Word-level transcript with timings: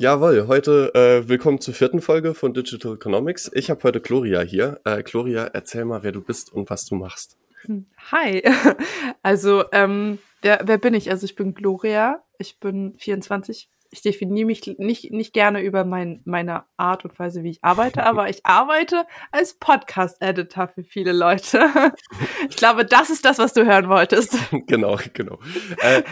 Jawohl, 0.00 0.46
heute 0.48 0.94
äh, 0.94 1.28
willkommen 1.28 1.60
zur 1.60 1.74
vierten 1.74 2.00
Folge 2.00 2.32
von 2.32 2.54
Digital 2.54 2.94
Economics. 2.94 3.50
Ich 3.52 3.68
habe 3.68 3.82
heute 3.82 4.00
Gloria 4.00 4.40
hier. 4.40 4.80
Äh, 4.86 5.02
Gloria, 5.02 5.44
erzähl 5.52 5.84
mal, 5.84 6.02
wer 6.02 6.10
du 6.10 6.22
bist 6.22 6.50
und 6.50 6.70
was 6.70 6.86
du 6.86 6.94
machst. 6.94 7.36
Hm, 7.66 7.84
hi. 8.10 8.42
Also, 9.22 9.64
ähm, 9.72 10.18
wer, 10.40 10.62
wer 10.64 10.78
bin 10.78 10.94
ich? 10.94 11.10
Also 11.10 11.26
ich 11.26 11.34
bin 11.34 11.52
Gloria, 11.52 12.24
ich 12.38 12.58
bin 12.58 12.94
24. 12.96 13.68
Ich 13.92 14.02
definiere 14.02 14.46
mich 14.46 14.66
nicht, 14.78 15.10
nicht 15.10 15.32
gerne 15.32 15.62
über 15.62 15.84
mein, 15.84 16.22
meine 16.24 16.64
Art 16.76 17.04
und 17.04 17.18
Weise, 17.18 17.42
wie 17.42 17.50
ich 17.50 17.64
arbeite, 17.64 18.04
aber 18.04 18.28
ich 18.28 18.46
arbeite 18.46 19.04
als 19.32 19.54
Podcast-Editor 19.54 20.68
für 20.68 20.84
viele 20.84 21.12
Leute. 21.12 21.68
Ich 22.48 22.56
glaube, 22.56 22.84
das 22.84 23.10
ist 23.10 23.24
das, 23.24 23.38
was 23.38 23.52
du 23.52 23.64
hören 23.66 23.88
wolltest. 23.88 24.36
Genau, 24.66 24.98
genau. 25.14 25.38
Äh, 25.78 26.02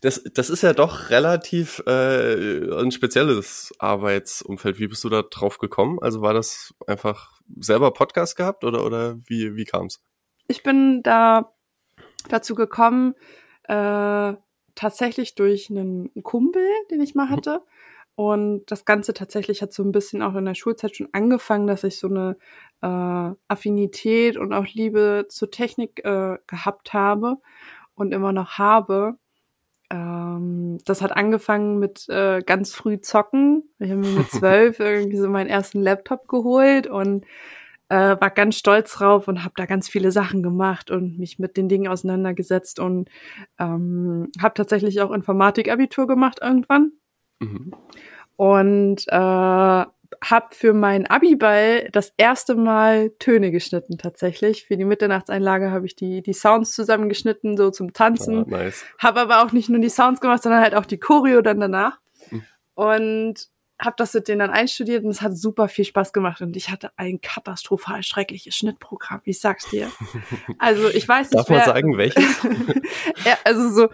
das, 0.00 0.22
das 0.34 0.50
ist 0.50 0.62
ja 0.62 0.72
doch 0.72 1.10
relativ 1.10 1.82
äh, 1.86 2.80
ein 2.80 2.90
spezielles 2.90 3.72
Arbeitsumfeld. 3.78 4.78
Wie 4.78 4.88
bist 4.88 5.04
du 5.04 5.08
da 5.08 5.22
drauf 5.22 5.58
gekommen? 5.58 5.98
Also 6.00 6.20
war 6.20 6.34
das 6.34 6.74
einfach 6.86 7.40
selber 7.58 7.92
Podcast 7.92 8.36
gehabt 8.36 8.64
oder, 8.64 8.84
oder 8.84 9.16
wie, 9.26 9.56
wie 9.56 9.64
kam 9.64 9.86
es? 9.86 10.00
Ich 10.46 10.62
bin 10.62 11.02
da 11.02 11.52
dazu 12.28 12.54
gekommen, 12.54 13.14
äh, 13.64 14.34
tatsächlich 14.78 15.34
durch 15.34 15.70
einen 15.70 16.10
Kumpel, 16.22 16.62
den 16.90 17.00
ich 17.00 17.16
mal 17.16 17.26
mhm. 17.26 17.30
hatte. 17.30 17.62
Und 18.14 18.64
das 18.66 18.84
Ganze 18.84 19.12
tatsächlich 19.12 19.60
hat 19.60 19.72
so 19.72 19.82
ein 19.82 19.92
bisschen 19.92 20.22
auch 20.22 20.34
in 20.34 20.44
der 20.44 20.54
Schulzeit 20.54 20.96
schon 20.96 21.08
angefangen, 21.12 21.66
dass 21.66 21.84
ich 21.84 21.98
so 21.98 22.08
eine 22.08 22.36
äh, 22.80 23.34
Affinität 23.48 24.36
und 24.36 24.52
auch 24.52 24.66
Liebe 24.66 25.26
zur 25.28 25.50
Technik 25.50 26.04
äh, 26.04 26.38
gehabt 26.46 26.92
habe 26.92 27.38
und 27.94 28.12
immer 28.12 28.32
noch 28.32 28.58
habe. 28.58 29.18
Ähm, 29.90 30.78
das 30.84 31.02
hat 31.02 31.16
angefangen 31.16 31.78
mit 31.78 32.08
äh, 32.08 32.40
ganz 32.42 32.74
früh 32.74 33.00
zocken. 33.00 33.64
Ich 33.78 33.90
habe 33.90 34.00
mir 34.00 34.18
mit 34.18 34.30
zwölf 34.30 34.78
irgendwie 34.78 35.16
so 35.16 35.28
meinen 35.28 35.48
ersten 35.48 35.80
Laptop 35.80 36.28
geholt 36.28 36.86
und 36.86 37.24
äh, 37.88 38.16
war 38.20 38.30
ganz 38.30 38.56
stolz 38.56 38.92
drauf 38.94 39.28
und 39.28 39.44
habe 39.44 39.54
da 39.56 39.66
ganz 39.66 39.88
viele 39.88 40.12
Sachen 40.12 40.42
gemacht 40.42 40.90
und 40.90 41.18
mich 41.18 41.38
mit 41.38 41.56
den 41.56 41.68
Dingen 41.68 41.88
auseinandergesetzt 41.88 42.80
und 42.80 43.08
ähm, 43.58 44.30
habe 44.40 44.54
tatsächlich 44.54 45.00
auch 45.00 45.10
Informatik-Abitur 45.10 46.06
gemacht 46.06 46.38
irgendwann. 46.42 46.92
Mhm. 47.40 47.72
Und 48.36 49.08
äh, 49.08 49.84
habe 50.24 50.46
für 50.50 50.72
meinen 50.72 51.06
Abiball 51.06 51.88
das 51.92 52.12
erste 52.16 52.54
Mal 52.54 53.10
Töne 53.18 53.50
geschnitten 53.50 53.98
tatsächlich. 53.98 54.66
Für 54.66 54.76
die 54.76 54.84
Mitternachtseinlage 54.84 55.70
habe 55.70 55.86
ich 55.86 55.96
die, 55.96 56.22
die 56.22 56.32
Sounds 56.32 56.74
zusammengeschnitten, 56.74 57.56
so 57.56 57.70
zum 57.70 57.92
Tanzen. 57.92 58.44
Oh, 58.44 58.48
nice. 58.48 58.84
Habe 58.98 59.20
aber 59.20 59.42
auch 59.42 59.52
nicht 59.52 59.68
nur 59.68 59.80
die 59.80 59.90
Sounds 59.90 60.20
gemacht, 60.20 60.42
sondern 60.42 60.62
halt 60.62 60.74
auch 60.74 60.86
die 60.86 60.98
Choreo 60.98 61.42
dann 61.42 61.60
danach. 61.60 61.98
Mhm. 62.30 62.42
Und 62.74 63.48
habe 63.80 63.94
das 63.96 64.12
mit 64.14 64.26
denen 64.26 64.40
dann 64.40 64.50
einstudiert 64.50 65.04
und 65.04 65.10
es 65.10 65.22
hat 65.22 65.36
super 65.36 65.68
viel 65.68 65.84
Spaß 65.84 66.12
gemacht 66.12 66.40
und 66.40 66.56
ich 66.56 66.70
hatte 66.70 66.90
ein 66.96 67.20
katastrophal 67.20 68.02
schreckliches 68.02 68.56
Schnittprogramm, 68.56 69.20
ich 69.24 69.40
sag's 69.40 69.68
dir. 69.70 69.90
Also 70.58 70.88
ich 70.88 71.06
weiß 71.06 71.30
nicht, 71.30 71.38
Darf 71.38 71.48
man 71.48 71.64
sagen, 71.64 71.96
welches? 71.96 72.42
ja, 73.24 73.38
also 73.44 73.70
so, 73.70 73.88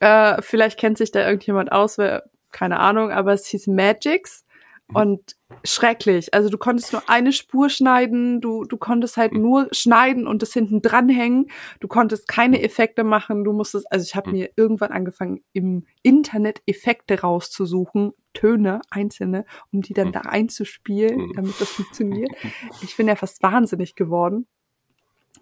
äh, 0.00 0.40
vielleicht 0.40 0.78
kennt 0.78 0.96
sich 0.98 1.10
da 1.10 1.26
irgendjemand 1.26 1.72
aus, 1.72 1.98
wer, 1.98 2.24
keine 2.52 2.78
Ahnung, 2.78 3.10
aber 3.10 3.32
es 3.34 3.46
hieß 3.46 3.66
Magix 3.66 4.45
und 4.92 5.36
schrecklich. 5.64 6.32
Also 6.32 6.48
du 6.48 6.58
konntest 6.58 6.92
nur 6.92 7.08
eine 7.08 7.32
Spur 7.32 7.70
schneiden, 7.70 8.40
du, 8.40 8.64
du 8.64 8.76
konntest 8.76 9.16
halt 9.16 9.32
nur 9.32 9.68
schneiden 9.72 10.26
und 10.26 10.42
das 10.42 10.52
hinten 10.52 10.80
dranhängen. 10.80 11.50
Du 11.80 11.88
konntest 11.88 12.28
keine 12.28 12.62
Effekte 12.62 13.02
machen. 13.02 13.44
Du 13.44 13.52
musstest, 13.52 13.90
also 13.90 14.04
ich 14.04 14.14
habe 14.14 14.30
mir 14.30 14.50
irgendwann 14.56 14.92
angefangen, 14.92 15.42
im 15.52 15.86
Internet 16.02 16.62
Effekte 16.66 17.20
rauszusuchen, 17.20 18.12
Töne, 18.32 18.80
einzelne, 18.90 19.44
um 19.72 19.80
die 19.80 19.94
dann 19.94 20.12
da 20.12 20.20
einzuspielen, 20.20 21.32
damit 21.34 21.60
das 21.60 21.70
funktioniert. 21.70 22.30
Ich 22.82 22.96
bin 22.96 23.08
ja 23.08 23.16
fast 23.16 23.42
wahnsinnig 23.42 23.94
geworden. 23.94 24.46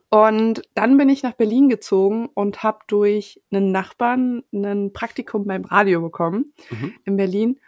Und 0.08 0.62
dann 0.74 0.96
bin 0.96 1.08
ich 1.08 1.22
nach 1.22 1.32
Berlin 1.32 1.68
gezogen 1.68 2.28
und 2.34 2.62
habe 2.62 2.78
durch 2.86 3.42
einen 3.50 3.72
Nachbarn 3.72 4.44
ein 4.52 4.92
Praktikum 4.92 5.44
beim 5.44 5.64
Radio 5.64 6.00
bekommen 6.00 6.52
mhm. 6.70 6.94
in 7.04 7.16
Berlin 7.16 7.58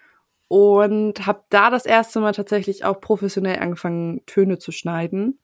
und 0.48 1.26
habe 1.26 1.42
da 1.50 1.70
das 1.70 1.86
erste 1.86 2.20
Mal 2.20 2.32
tatsächlich 2.32 2.84
auch 2.84 3.00
professionell 3.00 3.58
angefangen, 3.58 4.24
Töne 4.26 4.58
zu 4.58 4.72
schneiden. 4.72 5.38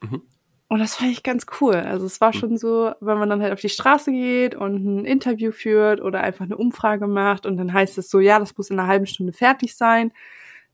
Mhm. 0.00 0.22
Und 0.68 0.78
das 0.78 0.96
fand 0.96 1.10
ich 1.10 1.22
ganz 1.22 1.44
cool. 1.60 1.74
Also 1.74 2.06
es 2.06 2.20
war 2.20 2.34
mhm. 2.34 2.38
schon 2.38 2.56
so, 2.56 2.92
wenn 3.00 3.18
man 3.18 3.28
dann 3.28 3.42
halt 3.42 3.52
auf 3.52 3.60
die 3.60 3.68
Straße 3.68 4.10
geht 4.10 4.54
und 4.54 4.84
ein 4.84 5.04
Interview 5.04 5.52
führt 5.52 6.00
oder 6.00 6.22
einfach 6.22 6.44
eine 6.46 6.56
Umfrage 6.56 7.06
macht 7.06 7.44
und 7.44 7.56
dann 7.58 7.72
heißt 7.72 7.98
es 7.98 8.10
so, 8.10 8.20
ja, 8.20 8.38
das 8.38 8.56
muss 8.56 8.70
in 8.70 8.78
einer 8.78 8.88
halben 8.88 9.06
Stunde 9.06 9.32
fertig 9.32 9.76
sein. 9.76 10.12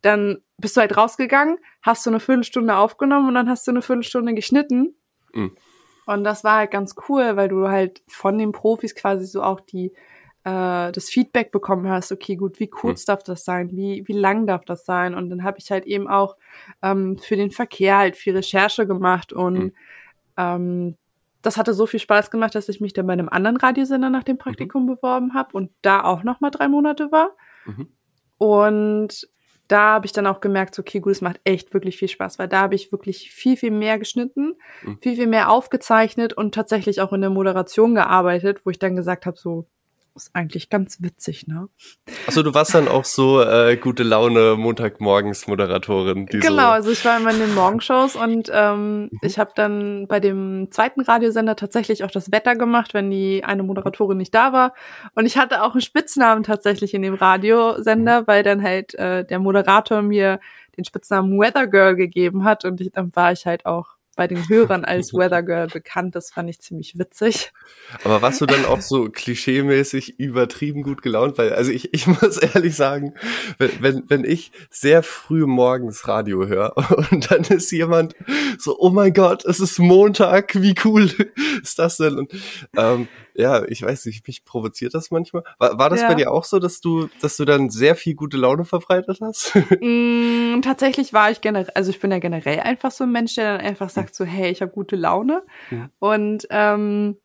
Dann 0.02 0.38
bist 0.56 0.76
du 0.76 0.80
halt 0.80 0.96
rausgegangen, 0.96 1.58
hast 1.82 2.06
du 2.06 2.10
eine 2.10 2.20
Viertelstunde 2.20 2.76
aufgenommen 2.76 3.28
und 3.28 3.34
dann 3.34 3.48
hast 3.48 3.66
du 3.66 3.72
eine 3.72 3.82
Viertelstunde 3.82 4.34
geschnitten. 4.34 4.94
Mhm. 5.34 5.56
Und 6.06 6.24
das 6.24 6.42
war 6.44 6.58
halt 6.58 6.70
ganz 6.70 6.94
cool, 7.08 7.36
weil 7.36 7.48
du 7.48 7.68
halt 7.68 8.00
von 8.08 8.38
den 8.38 8.52
Profis 8.52 8.94
quasi 8.94 9.26
so 9.26 9.42
auch 9.42 9.60
die 9.60 9.92
äh, 10.44 10.92
das 10.92 11.08
Feedback 11.08 11.50
bekommen 11.50 11.88
hast, 11.88 12.12
okay, 12.12 12.36
gut, 12.36 12.60
wie 12.60 12.68
kurz 12.68 13.02
mhm. 13.02 13.06
darf 13.06 13.22
das 13.22 13.44
sein, 13.44 13.70
wie, 13.72 14.04
wie 14.06 14.12
lang 14.12 14.46
darf 14.46 14.64
das 14.64 14.84
sein? 14.84 15.14
Und 15.14 15.30
dann 15.30 15.42
habe 15.42 15.58
ich 15.58 15.70
halt 15.70 15.86
eben 15.86 16.08
auch 16.08 16.36
ähm, 16.82 17.18
für 17.18 17.36
den 17.36 17.50
Verkehr 17.50 17.98
halt 17.98 18.16
viel 18.16 18.34
Recherche 18.34 18.86
gemacht 18.86 19.32
und 19.32 19.58
mhm. 19.58 19.72
ähm, 20.36 20.96
das 21.42 21.56
hatte 21.56 21.72
so 21.72 21.86
viel 21.86 22.00
Spaß 22.00 22.30
gemacht, 22.30 22.54
dass 22.54 22.68
ich 22.68 22.80
mich 22.80 22.92
dann 22.92 23.06
bei 23.06 23.12
einem 23.12 23.28
anderen 23.28 23.56
Radiosender 23.56 24.10
nach 24.10 24.24
dem 24.24 24.34
mhm. 24.34 24.40
Praktikum 24.40 24.82
mhm. 24.84 24.96
beworben 24.96 25.34
habe 25.34 25.52
und 25.52 25.70
da 25.82 26.02
auch 26.02 26.24
noch 26.24 26.40
mal 26.40 26.50
drei 26.50 26.68
Monate 26.68 27.12
war. 27.12 27.30
Mhm. 27.64 27.88
Und 28.38 29.28
da 29.68 29.94
habe 29.94 30.06
ich 30.06 30.12
dann 30.12 30.26
auch 30.26 30.40
gemerkt, 30.40 30.78
okay, 30.78 31.00
gut, 31.00 31.12
es 31.12 31.20
macht 31.20 31.40
echt 31.44 31.74
wirklich 31.74 31.98
viel 31.98 32.08
Spaß, 32.08 32.38
weil 32.38 32.48
da 32.48 32.62
habe 32.62 32.74
ich 32.74 32.90
wirklich 32.90 33.30
viel, 33.30 33.56
viel 33.56 33.70
mehr 33.70 33.98
geschnitten, 33.98 34.54
mhm. 34.82 34.98
viel, 35.02 35.14
viel 35.14 35.26
mehr 35.26 35.50
aufgezeichnet 35.50 36.32
und 36.32 36.54
tatsächlich 36.54 37.00
auch 37.00 37.12
in 37.12 37.20
der 37.20 37.30
Moderation 37.30 37.94
gearbeitet, 37.94 38.62
wo 38.64 38.70
ich 38.70 38.78
dann 38.78 38.96
gesagt 38.96 39.26
habe, 39.26 39.36
so, 39.36 39.66
ist 40.24 40.34
eigentlich 40.34 40.68
ganz 40.68 41.00
witzig, 41.00 41.46
ne? 41.46 41.68
Achso, 42.26 42.42
du 42.42 42.52
warst 42.54 42.74
dann 42.74 42.88
auch 42.88 43.04
so 43.04 43.40
äh, 43.40 43.76
gute 43.76 44.02
Laune 44.02 44.56
Montagmorgens 44.56 45.46
Moderatorin. 45.46 46.26
genau, 46.26 46.48
so 46.48 46.58
also 46.58 46.90
ich 46.90 47.04
war 47.04 47.18
immer 47.18 47.30
in 47.30 47.38
den 47.38 47.54
Morgenshows 47.54 48.16
und 48.16 48.50
ähm, 48.52 49.02
mhm. 49.02 49.10
ich 49.22 49.38
habe 49.38 49.52
dann 49.54 50.06
bei 50.08 50.20
dem 50.20 50.68
zweiten 50.70 51.00
Radiosender 51.00 51.56
tatsächlich 51.56 52.04
auch 52.04 52.10
das 52.10 52.32
Wetter 52.32 52.56
gemacht, 52.56 52.94
wenn 52.94 53.10
die 53.10 53.44
eine 53.44 53.62
Moderatorin 53.62 54.18
nicht 54.18 54.34
da 54.34 54.52
war. 54.52 54.74
Und 55.14 55.26
ich 55.26 55.38
hatte 55.38 55.62
auch 55.62 55.72
einen 55.72 55.80
Spitznamen 55.80 56.42
tatsächlich 56.42 56.94
in 56.94 57.02
dem 57.02 57.14
Radiosender, 57.14 58.22
mhm. 58.22 58.26
weil 58.26 58.42
dann 58.42 58.62
halt 58.62 58.94
äh, 58.94 59.24
der 59.24 59.38
Moderator 59.38 60.02
mir 60.02 60.40
den 60.76 60.84
Spitznamen 60.84 61.38
Weather 61.38 61.66
Girl 61.66 61.96
gegeben 61.96 62.44
hat 62.44 62.64
und 62.64 62.80
ich, 62.80 62.92
dann 62.92 63.14
war 63.14 63.32
ich 63.32 63.46
halt 63.46 63.66
auch 63.66 63.97
bei 64.18 64.26
den 64.26 64.48
Hörern 64.48 64.84
als 64.84 65.14
Weather 65.14 65.44
Girl 65.44 65.68
bekannt. 65.68 66.16
Das 66.16 66.32
fand 66.32 66.50
ich 66.50 66.58
ziemlich 66.58 66.98
witzig. 66.98 67.52
Aber 68.02 68.20
warst 68.20 68.40
du 68.40 68.46
dann 68.46 68.64
auch 68.64 68.80
so 68.80 69.08
klischeemäßig 69.08 70.18
übertrieben 70.18 70.82
gut 70.82 71.02
gelaunt? 71.02 71.38
Weil, 71.38 71.52
also 71.52 71.70
ich, 71.70 71.94
ich 71.94 72.06
muss 72.20 72.36
ehrlich 72.36 72.74
sagen, 72.74 73.14
wenn, 73.58 73.70
wenn, 73.80 74.02
wenn 74.08 74.24
ich 74.24 74.50
sehr 74.70 75.04
früh 75.04 75.46
morgens 75.46 76.08
Radio 76.08 76.48
höre 76.48 76.76
und 77.12 77.30
dann 77.30 77.44
ist 77.44 77.70
jemand 77.70 78.16
so, 78.58 78.76
oh 78.80 78.90
mein 78.90 79.12
Gott, 79.12 79.44
es 79.44 79.60
ist 79.60 79.78
Montag, 79.78 80.60
wie 80.60 80.74
cool 80.84 81.08
ist 81.62 81.78
das 81.78 81.98
denn? 81.98 82.18
Und 82.18 82.32
ähm, 82.76 83.06
ja, 83.38 83.64
ich 83.68 83.82
weiß 83.82 84.06
nicht, 84.06 84.26
mich 84.26 84.44
provoziert 84.44 84.94
das 84.94 85.12
manchmal. 85.12 85.44
War, 85.58 85.78
war 85.78 85.90
das 85.90 86.02
ja. 86.02 86.08
bei 86.08 86.14
dir 86.14 86.32
auch 86.32 86.42
so, 86.42 86.58
dass 86.58 86.80
du, 86.80 87.08
dass 87.20 87.36
du 87.36 87.44
dann 87.44 87.70
sehr 87.70 87.94
viel 87.94 88.14
gute 88.14 88.36
Laune 88.36 88.64
verbreitet 88.64 89.20
hast? 89.20 89.54
mm, 89.80 90.60
tatsächlich 90.62 91.12
war 91.12 91.30
ich 91.30 91.40
generell, 91.40 91.70
also 91.74 91.90
ich 91.90 92.00
bin 92.00 92.10
ja 92.10 92.18
generell 92.18 92.58
einfach 92.60 92.90
so 92.90 93.04
ein 93.04 93.12
Mensch, 93.12 93.36
der 93.36 93.58
dann 93.58 93.64
einfach 93.64 93.90
sagt 93.90 94.16
so, 94.16 94.24
hey, 94.24 94.50
ich 94.50 94.60
habe 94.60 94.72
gute 94.72 94.96
Laune. 94.96 95.44
Ja. 95.70 95.88
Und 96.00 96.48
ähm, 96.50 97.16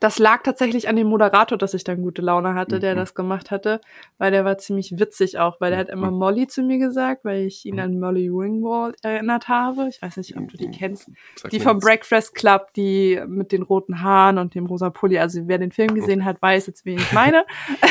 das 0.00 0.18
lag 0.18 0.42
tatsächlich 0.42 0.88
an 0.88 0.96
dem 0.96 1.06
Moderator, 1.06 1.58
dass 1.58 1.74
ich 1.74 1.84
dann 1.84 2.02
gute 2.02 2.22
Laune 2.22 2.54
hatte, 2.54 2.80
der 2.80 2.94
mhm. 2.94 2.98
das 2.98 3.14
gemacht 3.14 3.50
hatte, 3.50 3.80
weil 4.18 4.30
der 4.30 4.44
war 4.44 4.58
ziemlich 4.58 4.98
witzig 4.98 5.38
auch, 5.38 5.60
weil 5.60 5.70
der 5.70 5.80
hat 5.80 5.88
immer 5.88 6.10
mhm. 6.10 6.18
Molly 6.18 6.46
zu 6.46 6.62
mir 6.62 6.78
gesagt, 6.78 7.24
weil 7.24 7.44
ich 7.46 7.64
ihn 7.64 7.74
mhm. 7.74 7.80
an 7.80 8.00
Molly 8.00 8.28
Ringwald 8.28 8.96
erinnert 9.02 9.48
habe. 9.48 9.88
Ich 9.88 10.00
weiß 10.00 10.16
nicht, 10.16 10.36
ob 10.36 10.48
du 10.48 10.56
die 10.56 10.70
kennst. 10.70 11.10
Sag 11.36 11.50
die 11.50 11.60
vom 11.60 11.78
Breakfast 11.78 12.34
Club, 12.34 12.72
die 12.74 13.20
mit 13.26 13.52
den 13.52 13.62
roten 13.62 14.02
Haaren 14.02 14.38
und 14.38 14.54
dem 14.54 14.66
rosa 14.66 14.90
Pulli. 14.90 15.18
Also 15.18 15.46
wer 15.46 15.58
den 15.58 15.72
Film 15.72 15.94
gesehen 15.94 16.24
hat, 16.24 16.40
weiß 16.40 16.66
jetzt, 16.66 16.84
wen 16.84 16.98
ich 16.98 17.12
meine. 17.12 17.44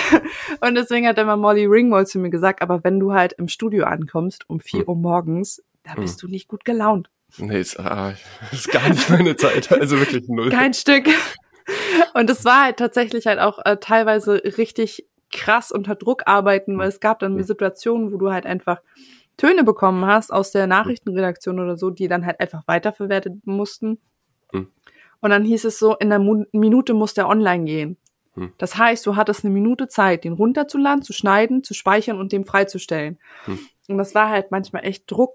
und 0.62 0.76
deswegen 0.76 1.08
hat 1.08 1.18
immer 1.18 1.38
Molly 1.38 1.66
Ringwald 1.66 2.08
zu 2.08 2.20
mir 2.20 2.30
gesagt, 2.30 2.62
aber 2.62 2.84
wenn 2.84 3.00
du 3.00 3.14
halt 3.14 3.34
im 3.34 3.48
Studio 3.48 3.86
ankommst 3.86 4.50
um 4.50 4.60
vier 4.60 4.88
Uhr 4.88 4.96
morgens, 4.96 5.64
da 5.84 5.96
bist 5.96 6.24
du 6.24 6.28
nicht 6.28 6.48
gut 6.48 6.66
gelaunt. 6.66 7.10
Nee, 7.38 7.60
ist, 7.60 7.80
ah, 7.80 8.14
ist 8.52 8.72
gar 8.72 8.88
nicht 8.90 9.10
meine 9.10 9.36
Zeit. 9.36 9.72
Also 9.72 9.98
wirklich 10.00 10.28
null. 10.28 10.50
Kein 10.50 10.74
Stück. 10.74 11.08
Und 12.14 12.30
es 12.30 12.46
war 12.46 12.64
halt 12.64 12.78
tatsächlich 12.78 13.26
halt 13.28 13.40
auch 13.40 13.60
äh, 13.66 13.78
teilweise 13.78 14.42
richtig 14.58 15.08
krass 15.32 15.72
unter 15.72 15.96
Druck 15.96 16.24
arbeiten, 16.26 16.78
weil 16.78 16.90
es 16.90 17.00
gab 17.00 17.20
dann 17.20 17.42
Situationen, 17.44 18.12
wo 18.12 18.18
du 18.18 18.32
halt 18.32 18.46
einfach 18.46 18.82
Töne 19.38 19.64
bekommen 19.64 20.06
hast 20.06 20.32
aus 20.32 20.52
der 20.52 20.68
Nachrichtenredaktion 20.68 21.60
oder 21.60 21.76
so, 21.76 21.90
die 21.90 22.08
dann 22.08 22.26
halt 22.26 22.40
einfach 22.40 22.64
weiterverwertet 22.68 23.46
mussten. 23.46 24.00
Und 25.24 25.30
dann 25.30 25.46
hieß 25.46 25.64
es 25.64 25.80
so, 25.80 25.96
in 25.96 26.12
einer 26.12 26.46
Minute 26.52 26.94
muss 26.94 27.14
der 27.14 27.30
online 27.30 27.64
gehen. 27.64 27.98
Hm. 28.34 28.52
Das 28.58 28.78
heißt, 28.78 29.06
du 29.06 29.16
hattest 29.16 29.46
eine 29.46 29.54
Minute 29.54 29.88
Zeit, 29.88 30.26
den 30.26 30.34
runterzuladen, 30.34 31.02
zu 31.02 31.14
schneiden, 31.14 31.64
zu 31.64 31.74
speichern 31.74 32.20
und 32.20 32.34
dem 32.34 32.44
freizustellen. 32.44 33.18
Hm. 33.46 33.58
Und 33.88 33.98
das 34.00 34.14
war 34.16 34.28
halt 34.28 34.52
manchmal 34.52 34.84
echt 34.84 35.10
Druck, 35.10 35.32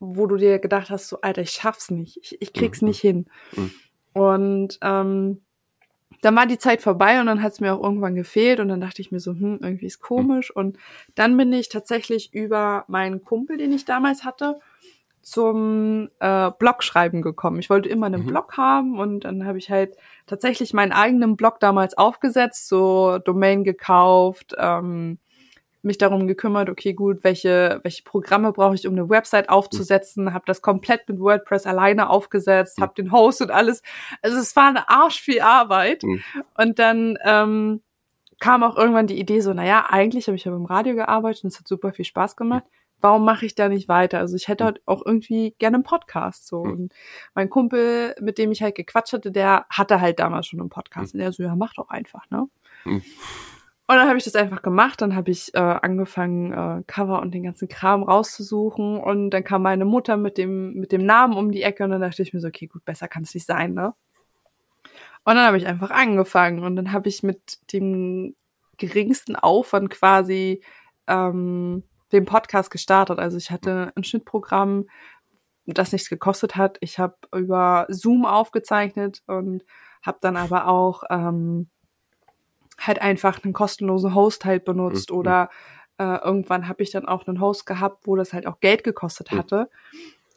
wo 0.00 0.26
du 0.26 0.36
dir 0.36 0.58
gedacht 0.60 0.88
hast, 0.88 1.08
so, 1.08 1.20
Alter, 1.20 1.42
ich 1.42 1.50
schaff's 1.50 1.90
nicht, 1.90 2.18
ich, 2.22 2.40
ich 2.40 2.54
krieg's 2.54 2.80
nicht 2.80 3.00
hin. 3.00 3.26
Und 4.14 4.78
ähm, 4.80 5.42
dann 6.20 6.36
war 6.36 6.46
die 6.46 6.58
Zeit 6.58 6.82
vorbei 6.82 7.20
und 7.20 7.26
dann 7.26 7.42
hat 7.42 7.52
es 7.52 7.60
mir 7.60 7.74
auch 7.74 7.82
irgendwann 7.82 8.14
gefehlt 8.14 8.60
und 8.60 8.68
dann 8.68 8.80
dachte 8.80 9.02
ich 9.02 9.12
mir 9.12 9.20
so, 9.20 9.32
hm, 9.32 9.60
irgendwie 9.62 9.86
ist 9.86 10.00
komisch. 10.00 10.54
Und 10.54 10.76
dann 11.14 11.36
bin 11.36 11.52
ich 11.52 11.68
tatsächlich 11.68 12.34
über 12.34 12.84
meinen 12.88 13.24
Kumpel, 13.24 13.56
den 13.56 13.72
ich 13.72 13.84
damals 13.84 14.24
hatte, 14.24 14.58
zum 15.22 16.08
äh, 16.20 16.50
Blogschreiben 16.58 17.22
gekommen. 17.22 17.58
Ich 17.58 17.70
wollte 17.70 17.88
immer 17.88 18.06
einen 18.06 18.22
mhm. 18.22 18.28
Blog 18.28 18.56
haben 18.56 18.98
und 18.98 19.24
dann 19.24 19.44
habe 19.44 19.58
ich 19.58 19.70
halt 19.70 19.96
tatsächlich 20.26 20.72
meinen 20.72 20.92
eigenen 20.92 21.36
Blog 21.36 21.60
damals 21.60 21.96
aufgesetzt, 21.98 22.68
so 22.68 23.18
Domain 23.18 23.62
gekauft, 23.62 24.54
ähm, 24.58 25.18
mich 25.82 25.98
darum 25.98 26.26
gekümmert, 26.26 26.68
okay, 26.68 26.92
gut, 26.92 27.22
welche, 27.22 27.80
welche 27.82 28.02
Programme 28.02 28.52
brauche 28.52 28.74
ich, 28.74 28.86
um 28.86 28.94
eine 28.94 29.08
Website 29.08 29.48
aufzusetzen, 29.48 30.24
mhm. 30.24 30.34
habe 30.34 30.44
das 30.46 30.60
komplett 30.60 31.08
mit 31.08 31.20
WordPress 31.20 31.66
alleine 31.66 32.10
aufgesetzt, 32.10 32.78
mhm. 32.78 32.82
habe 32.82 32.94
den 32.94 33.12
Host 33.12 33.42
und 33.42 33.50
alles. 33.50 33.82
Also 34.22 34.38
es 34.38 34.54
war 34.56 34.68
eine 34.68 34.88
Arsch 34.88 35.20
viel 35.20 35.40
Arbeit. 35.40 36.02
Mhm. 36.02 36.22
Und 36.56 36.78
dann 36.78 37.16
ähm, 37.24 37.82
kam 38.40 38.62
auch 38.62 38.76
irgendwann 38.76 39.06
die 39.06 39.18
Idee 39.18 39.40
so, 39.40 39.52
naja, 39.52 39.86
eigentlich 39.88 40.26
habe 40.26 40.36
ich 40.36 40.44
ja 40.44 40.52
beim 40.52 40.66
Radio 40.66 40.94
gearbeitet 40.94 41.44
und 41.44 41.52
es 41.52 41.58
hat 41.58 41.68
super 41.68 41.92
viel 41.92 42.04
Spaß 42.04 42.36
gemacht. 42.36 42.64
Warum 43.00 43.24
mache 43.24 43.46
ich 43.46 43.54
da 43.54 43.68
nicht 43.68 43.88
weiter? 43.88 44.18
Also 44.18 44.34
ich 44.34 44.48
hätte 44.48 44.64
halt 44.64 44.82
auch 44.84 45.06
irgendwie 45.06 45.54
gerne 45.58 45.76
einen 45.76 45.84
Podcast 45.84 46.48
so. 46.48 46.64
Mhm. 46.64 46.72
Und 46.72 46.94
mein 47.34 47.48
Kumpel, 47.48 48.16
mit 48.20 48.38
dem 48.38 48.50
ich 48.50 48.62
halt 48.62 48.74
gequatscht 48.74 49.12
hatte, 49.12 49.30
der 49.30 49.66
hatte 49.70 50.00
halt 50.00 50.18
damals 50.18 50.48
schon 50.48 50.60
einen 50.60 50.70
Podcast. 50.70 51.14
Mhm. 51.14 51.18
Und 51.18 51.22
der 51.22 51.32
so, 51.32 51.42
ja, 51.44 51.54
mach 51.54 51.74
doch 51.74 51.90
einfach, 51.90 52.28
ne? 52.30 52.48
Und 53.90 53.96
dann 53.96 54.06
habe 54.06 54.18
ich 54.18 54.24
das 54.24 54.34
einfach 54.34 54.60
gemacht. 54.60 55.00
Dann 55.00 55.16
habe 55.16 55.30
ich 55.30 55.54
äh, 55.54 55.58
angefangen, 55.58 56.52
äh, 56.52 56.82
Cover 56.86 57.22
und 57.22 57.32
den 57.32 57.42
ganzen 57.42 57.68
Kram 57.68 58.02
rauszusuchen. 58.02 58.98
Und 59.00 59.30
dann 59.30 59.44
kam 59.44 59.62
meine 59.62 59.86
Mutter 59.86 60.18
mit 60.18 60.36
dem, 60.36 60.74
mit 60.74 60.92
dem 60.92 61.06
Namen 61.06 61.38
um 61.38 61.50
die 61.50 61.62
Ecke 61.62 61.84
und 61.84 61.90
dann 61.90 62.02
dachte 62.02 62.22
ich 62.22 62.34
mir 62.34 62.40
so, 62.40 62.48
okay, 62.48 62.66
gut, 62.66 62.84
besser 62.84 63.08
kann 63.08 63.22
es 63.22 63.32
nicht 63.32 63.46
sein, 63.46 63.72
ne? 63.72 63.94
Und 65.24 65.34
dann 65.34 65.46
habe 65.46 65.56
ich 65.56 65.66
einfach 65.66 65.90
angefangen 65.90 66.62
und 66.62 66.76
dann 66.76 66.92
habe 66.92 67.08
ich 67.08 67.22
mit 67.22 67.58
dem 67.72 68.36
geringsten 68.76 69.36
Aufwand 69.36 69.88
quasi 69.88 70.62
ähm, 71.06 71.82
den 72.12 72.26
Podcast 72.26 72.70
gestartet. 72.70 73.18
Also 73.18 73.38
ich 73.38 73.50
hatte 73.50 73.92
ein 73.96 74.04
Schnittprogramm, 74.04 74.86
das 75.64 75.92
nichts 75.92 76.10
gekostet 76.10 76.56
hat. 76.56 76.76
Ich 76.80 76.98
habe 76.98 77.16
über 77.34 77.86
Zoom 77.88 78.26
aufgezeichnet 78.26 79.22
und 79.26 79.64
habe 80.02 80.18
dann 80.20 80.36
aber 80.36 80.66
auch 80.66 81.04
ähm, 81.10 81.68
halt 82.78 83.00
einfach 83.00 83.42
einen 83.44 83.52
kostenlosen 83.52 84.14
Host 84.14 84.44
halt 84.44 84.64
benutzt 84.64 85.10
mhm. 85.10 85.16
oder 85.18 85.50
äh, 85.98 86.18
irgendwann 86.24 86.68
habe 86.68 86.82
ich 86.82 86.90
dann 86.90 87.06
auch 87.06 87.26
einen 87.26 87.40
Host 87.40 87.66
gehabt, 87.66 88.06
wo 88.06 88.16
das 88.16 88.32
halt 88.32 88.46
auch 88.46 88.60
Geld 88.60 88.84
gekostet 88.84 89.32
mhm. 89.32 89.38
hatte. 89.38 89.70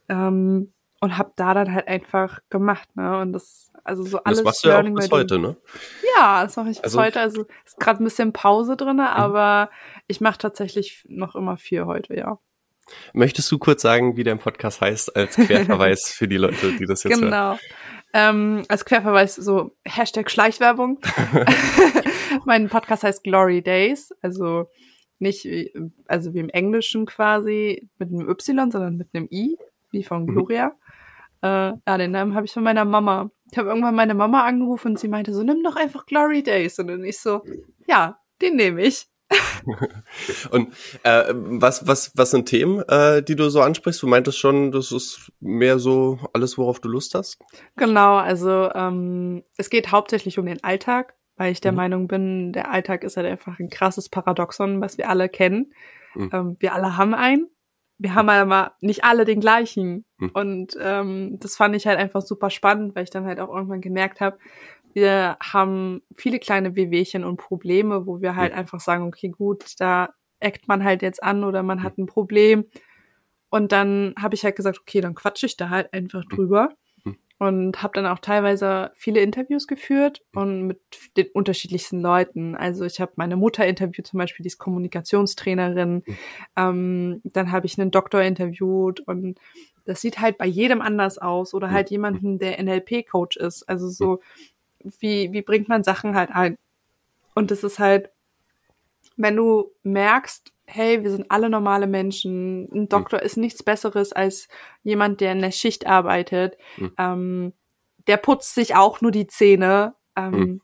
Ähm, 0.10 0.74
und 1.04 1.18
habe 1.18 1.32
da 1.36 1.56
dann 1.56 1.74
halt 1.74 1.88
einfach 1.88 2.42
gemacht, 2.52 2.96
ne? 2.96 3.18
Und 3.18 3.34
das, 3.34 3.72
also 3.84 4.04
so 4.04 4.24
alles. 4.24 4.40
Das 4.40 4.46
machst 4.46 4.64
du 4.64 4.70
ja 4.70 4.80
auch 4.80 4.96
bis 4.96 5.10
heute, 5.10 5.40
ne? 5.40 5.58
Ja, 6.16 6.44
das 6.44 6.56
mache 6.56 6.70
ich 6.70 6.78
bis 6.78 6.84
also, 6.84 7.02
heute. 7.02 7.20
Also 7.20 7.46
ist 7.66 7.80
gerade 7.80 8.02
ein 8.02 8.04
bisschen 8.04 8.34
Pause 8.34 8.78
drinne, 8.78 9.04
mhm. 9.04 9.08
aber 9.08 9.72
ich 10.08 10.22
mache 10.22 10.38
tatsächlich 10.38 11.04
noch 11.10 11.36
immer 11.36 11.58
viel 11.58 11.86
heute, 11.86 12.16
ja. 12.16 12.38
Möchtest 13.14 13.52
du 13.52 13.58
kurz 13.58 13.82
sagen, 13.82 14.16
wie 14.16 14.24
dein 14.24 14.38
Podcast 14.38 14.82
heißt, 14.82 15.16
als 15.16 15.36
Querverweis 15.36 16.10
für 16.16 16.28
die 16.28 16.38
Leute, 16.38 16.74
die 16.78 16.86
das 16.86 17.04
jetzt 17.04 17.20
genau. 17.20 17.32
hören? 17.32 17.58
Genau. 17.58 17.60
Ähm, 18.14 18.64
als 18.68 18.86
Querverweis 18.86 19.36
so 19.36 19.76
Hashtag 19.86 20.30
Schleichwerbung. 20.30 21.00
mein 22.46 22.70
Podcast 22.70 23.04
heißt 23.04 23.24
Glory 23.24 23.62
Days, 23.62 24.14
also 24.22 24.70
nicht, 25.20 25.46
wie, 25.46 25.72
also 26.08 26.34
wie 26.34 26.40
im 26.40 26.50
Englischen 26.50 27.06
quasi 27.06 27.88
mit 27.98 28.10
einem 28.10 28.28
Y, 28.30 28.72
sondern 28.72 28.98
mit 28.98 29.10
einem 29.14 29.28
I, 29.32 29.58
wie 29.92 30.04
von 30.04 30.24
mhm. 30.24 30.28
Gloria. 30.28 30.68
Mhm. 30.68 30.74
Äh, 31.44 31.74
ja, 31.88 31.98
den 31.98 32.12
Namen 32.12 32.36
habe 32.36 32.46
ich 32.46 32.54
von 32.54 32.64
meiner 32.64 32.86
Mama. 32.86 33.32
Ich 33.52 33.58
habe 33.58 33.70
irgendwann 33.70 33.96
meine 33.96 34.14
Mama 34.14 34.46
angerufen 34.46 34.92
und 34.92 35.00
sie 35.00 35.08
meinte 35.08 35.34
so, 35.34 35.44
nimm 35.44 35.64
doch 35.64 35.76
einfach 35.76 36.06
Glory 36.06 36.44
Days. 36.44 36.80
Und 36.80 36.88
dann 36.88 37.04
ich 37.04 37.20
so, 37.20 37.44
ja, 37.88 38.20
den 38.42 38.56
nehme 38.56 38.82
ich. 38.82 39.08
und 40.52 40.74
äh, 41.04 41.34
was, 41.34 41.88
was, 41.88 42.12
was 42.16 42.32
sind 42.32 42.48
Themen, 42.48 42.82
äh, 42.90 43.24
die 43.24 43.36
du 43.36 43.50
so 43.50 43.62
ansprichst? 43.62 44.02
Du 44.02 44.08
meintest 44.08 44.38
schon, 44.38 44.72
das 44.72 44.92
ist 44.92 45.32
mehr 45.40 45.80
so 45.80 46.20
alles, 46.34 46.58
worauf 46.58 46.80
du 46.80 46.90
Lust 46.90 47.16
hast? 47.16 47.40
Genau, 47.76 48.18
also 48.18 48.70
ähm, 48.74 49.44
es 49.58 49.70
geht 49.70 49.92
hauptsächlich 49.92 50.38
um 50.38 50.46
den 50.46 50.64
Alltag 50.64 51.16
weil 51.42 51.54
ich 51.54 51.62
der 51.62 51.72
mhm. 51.72 51.78
Meinung 51.78 52.08
bin, 52.08 52.54
der 52.54 52.70
Alltag 52.70 53.04
ist 53.04 53.18
halt 53.18 53.26
einfach 53.26 53.58
ein 53.58 53.72
krasses 53.72 54.10
Paradoxon, 54.10 54.80
was 54.80 55.00
wir 55.00 55.10
alle 55.10 55.28
kennen. 55.28 55.74
Mhm. 56.14 56.30
Ähm, 56.32 56.56
wir 56.60 56.76
alle 56.76 56.98
haben 56.98 57.16
einen. 57.16 57.48
Wir 57.98 58.14
haben 58.14 58.30
aber 58.30 58.76
nicht 58.80 59.04
alle 59.04 59.26
den 59.26 59.40
gleichen. 59.40 60.06
Mhm. 60.20 60.30
Und 60.36 60.78
ähm, 60.80 61.40
das 61.40 61.56
fand 61.56 61.76
ich 61.76 61.88
halt 61.88 61.98
einfach 61.98 62.22
super 62.22 62.52
spannend, 62.52 62.96
weil 62.96 63.06
ich 63.06 63.10
dann 63.10 63.26
halt 63.26 63.40
auch 63.40 63.50
irgendwann 63.50 63.82
gemerkt 63.82 64.22
habe, 64.22 64.38
wir 64.94 65.38
haben 65.42 66.04
viele 66.16 66.38
kleine 66.38 66.76
Wehwehchen 66.76 67.24
und 67.24 67.38
Probleme, 67.38 68.06
wo 68.06 68.22
wir 68.22 68.36
halt 68.36 68.54
einfach 68.54 68.80
sagen, 68.80 69.08
okay, 69.08 69.30
gut, 69.30 69.80
da 69.80 70.14
eckt 70.40 70.68
man 70.68 70.84
halt 70.84 71.02
jetzt 71.02 71.24
an 71.24 71.44
oder 71.44 71.64
man 71.64 71.82
hat 71.82 71.98
mhm. 71.98 72.04
ein 72.04 72.08
Problem. 72.08 72.66
Und 73.50 73.72
dann 73.72 74.14
habe 74.22 74.36
ich 74.36 74.44
halt 74.44 74.58
gesagt, 74.58 74.78
okay, 74.80 75.02
dann 75.02 75.16
quatsche 75.16 75.48
ich 75.48 75.58
da 75.58 75.70
halt 75.70 75.92
einfach 75.92 76.24
mhm. 76.26 76.36
drüber 76.36 76.70
und 77.42 77.82
habe 77.82 77.96
dann 77.96 78.06
auch 78.06 78.20
teilweise 78.20 78.92
viele 78.94 79.20
Interviews 79.20 79.66
geführt 79.66 80.22
und 80.32 80.68
mit 80.68 80.80
den 81.18 81.26
unterschiedlichsten 81.34 82.00
Leuten. 82.00 82.56
Also 82.56 82.86
ich 82.86 83.02
habe 83.02 83.14
meine 83.16 83.36
Mutter 83.36 83.66
interviewt, 83.66 84.06
zum 84.06 84.20
Beispiel, 84.20 84.44
die 84.44 84.48
ist 84.50 84.60
Kommunikationstrainerin. 84.60 86.04
Mhm. 86.06 86.18
Ähm, 86.56 87.22
dann 87.24 87.52
habe 87.52 87.66
ich 87.66 87.80
einen 87.80 87.90
Doktor 87.90 88.22
interviewt 88.22 89.00
und 89.00 89.40
das 89.86 90.02
sieht 90.02 90.20
halt 90.20 90.38
bei 90.38 90.46
jedem 90.46 90.82
anders 90.82 91.18
aus 91.18 91.56
oder 91.56 91.72
halt 91.72 91.90
jemanden, 91.90 92.38
der 92.38 92.62
NLP-Coach 92.62 93.38
ist. 93.38 93.68
Also 93.68 93.90
so, 93.90 94.20
wie, 95.00 95.34
wie 95.34 95.42
bringt 95.42 95.68
man 95.68 95.84
Sachen 95.84 96.14
halt 96.14 96.30
ein? 96.30 96.60
Und 97.34 97.50
das 97.50 97.64
ist 97.64 97.80
halt, 97.80 98.12
wenn 99.18 99.36
du 99.36 99.72
merkst, 99.82 100.51
hey, 100.72 101.04
wir 101.04 101.12
sind 101.12 101.30
alle 101.30 101.50
normale 101.50 101.88
Menschen. 101.88 102.70
Ein 102.74 102.90
Doktor 102.90 103.20
mhm. 103.20 103.26
ist 103.26 103.38
nichts 103.38 103.64
Besseres 103.64 104.14
als 104.14 104.48
jemand, 104.84 105.22
der 105.22 105.34
in 105.34 105.42
der 105.42 105.52
Schicht 105.52 105.86
arbeitet. 105.86 106.58
Mhm. 106.78 106.94
Ähm, 106.98 107.54
der 108.08 108.18
putzt 108.18 108.56
sich 108.56 108.76
auch 108.76 109.02
nur 109.02 109.12
die 109.12 109.28
Zähne. 109.28 109.96
Ähm, 110.16 110.32
mhm. 110.32 110.62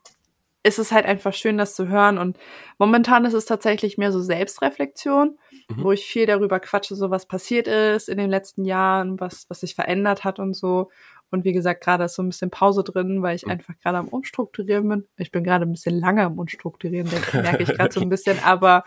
Es 0.62 0.78
ist 0.78 0.92
halt 0.92 1.06
einfach 1.06 1.32
schön, 1.34 1.58
das 1.58 1.74
zu 1.74 1.88
hören. 1.88 2.18
Und 2.18 2.38
momentan 2.78 3.24
ist 3.24 3.34
es 3.34 3.44
tatsächlich 3.44 3.98
mehr 3.98 4.10
so 4.10 4.20
Selbstreflexion, 4.20 5.38
mhm. 5.68 5.84
wo 5.84 5.92
ich 5.92 6.04
viel 6.04 6.26
darüber 6.26 6.58
quatsche, 6.58 6.96
so 6.96 7.10
was 7.10 7.26
passiert 7.26 7.68
ist 7.68 8.08
in 8.08 8.18
den 8.18 8.30
letzten 8.30 8.64
Jahren, 8.64 9.20
was, 9.20 9.46
was 9.48 9.60
sich 9.60 9.74
verändert 9.74 10.24
hat 10.24 10.38
und 10.38 10.54
so. 10.54 10.90
Und 11.30 11.44
wie 11.44 11.52
gesagt, 11.52 11.82
gerade 11.82 12.04
ist 12.04 12.14
so 12.14 12.22
ein 12.22 12.28
bisschen 12.28 12.50
Pause 12.50 12.82
drin, 12.82 13.22
weil 13.22 13.36
ich 13.36 13.44
mhm. 13.44 13.52
einfach 13.52 13.74
gerade 13.82 13.98
am 13.98 14.08
Umstrukturieren 14.08 14.88
bin. 14.88 15.08
Ich 15.16 15.30
bin 15.30 15.44
gerade 15.44 15.66
ein 15.66 15.72
bisschen 15.72 15.98
lange 15.98 16.24
am 16.24 16.38
Umstrukturieren, 16.38 17.08
merke 17.32 17.62
ich 17.62 17.68
gerade 17.68 17.92
so 17.92 18.00
ein 18.02 18.08
bisschen, 18.08 18.38
aber 18.42 18.84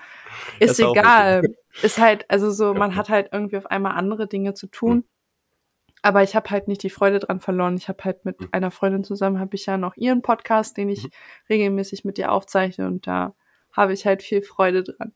ist, 0.59 0.71
ist 0.71 0.79
egal. 0.79 1.43
Ist 1.83 1.99
halt, 1.99 2.29
also 2.29 2.51
so, 2.51 2.73
man 2.73 2.97
hat 2.97 3.07
halt 3.07 3.29
irgendwie 3.31 3.55
auf 3.55 3.65
einmal 3.65 3.93
andere 3.93 4.27
Dinge 4.27 4.53
zu 4.53 4.67
tun. 4.67 4.97
Mhm. 4.97 5.03
Aber 6.01 6.21
ich 6.21 6.35
habe 6.35 6.49
halt 6.49 6.67
nicht 6.67 6.83
die 6.83 6.89
Freude 6.89 7.19
dran 7.19 7.39
verloren. 7.39 7.77
Ich 7.77 7.87
habe 7.87 8.03
halt 8.03 8.25
mit 8.25 8.41
mhm. 8.41 8.49
einer 8.51 8.71
Freundin 8.71 9.05
zusammen, 9.05 9.39
habe 9.39 9.55
ich 9.55 9.67
ja 9.67 9.77
noch 9.77 9.95
ihren 9.95 10.21
Podcast, 10.21 10.75
den 10.75 10.89
ich 10.89 11.05
mhm. 11.05 11.09
regelmäßig 11.49 12.03
mit 12.03 12.17
ihr 12.17 12.31
aufzeichne 12.31 12.87
und 12.87 13.07
da 13.07 13.35
habe 13.71 13.93
ich 13.93 14.05
halt 14.05 14.21
viel 14.21 14.41
Freude 14.41 14.83
dran. 14.83 15.13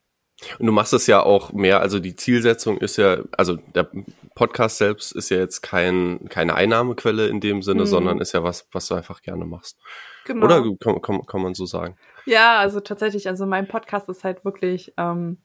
Und 0.60 0.66
du 0.66 0.72
machst 0.72 0.94
es 0.94 1.08
ja 1.08 1.24
auch 1.24 1.54
mehr, 1.54 1.80
also 1.80 2.00
die 2.00 2.16
Zielsetzung 2.16 2.78
ist 2.78 2.98
ja, 2.98 3.20
also 3.38 3.56
der 3.56 3.90
Podcast 4.36 4.78
selbst 4.78 5.14
ist 5.14 5.30
ja 5.30 5.38
jetzt 5.38 5.62
kein, 5.62 6.28
keine 6.30 6.56
Einnahmequelle 6.56 7.28
in 7.28 7.40
dem 7.40 7.62
Sinne, 7.62 7.82
mhm. 7.82 7.88
sondern 7.88 8.20
ist 8.20 8.34
ja 8.34 8.44
was, 8.44 8.68
was 8.72 8.88
du 8.88 8.96
einfach 8.96 9.22
gerne 9.22 9.46
machst. 9.46 9.80
Genau. 10.26 10.46
Oder 10.46 10.64
kann, 10.80 11.02
kann, 11.02 11.26
kann 11.26 11.42
man 11.42 11.54
so 11.54 11.66
sagen? 11.66 11.96
Ja, 12.26 12.58
also 12.58 12.80
tatsächlich, 12.80 13.28
also 13.28 13.46
mein 13.46 13.68
Podcast 13.68 14.10
ist 14.10 14.24
halt 14.24 14.44
wirklich, 14.44 14.94
ähm, 14.98 15.38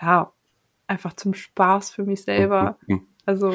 ja, 0.00 0.32
einfach 0.86 1.14
zum 1.14 1.34
Spaß 1.34 1.90
für 1.90 2.04
mich 2.04 2.22
selber. 2.22 2.76
Mhm. 2.86 3.06
Also 3.24 3.54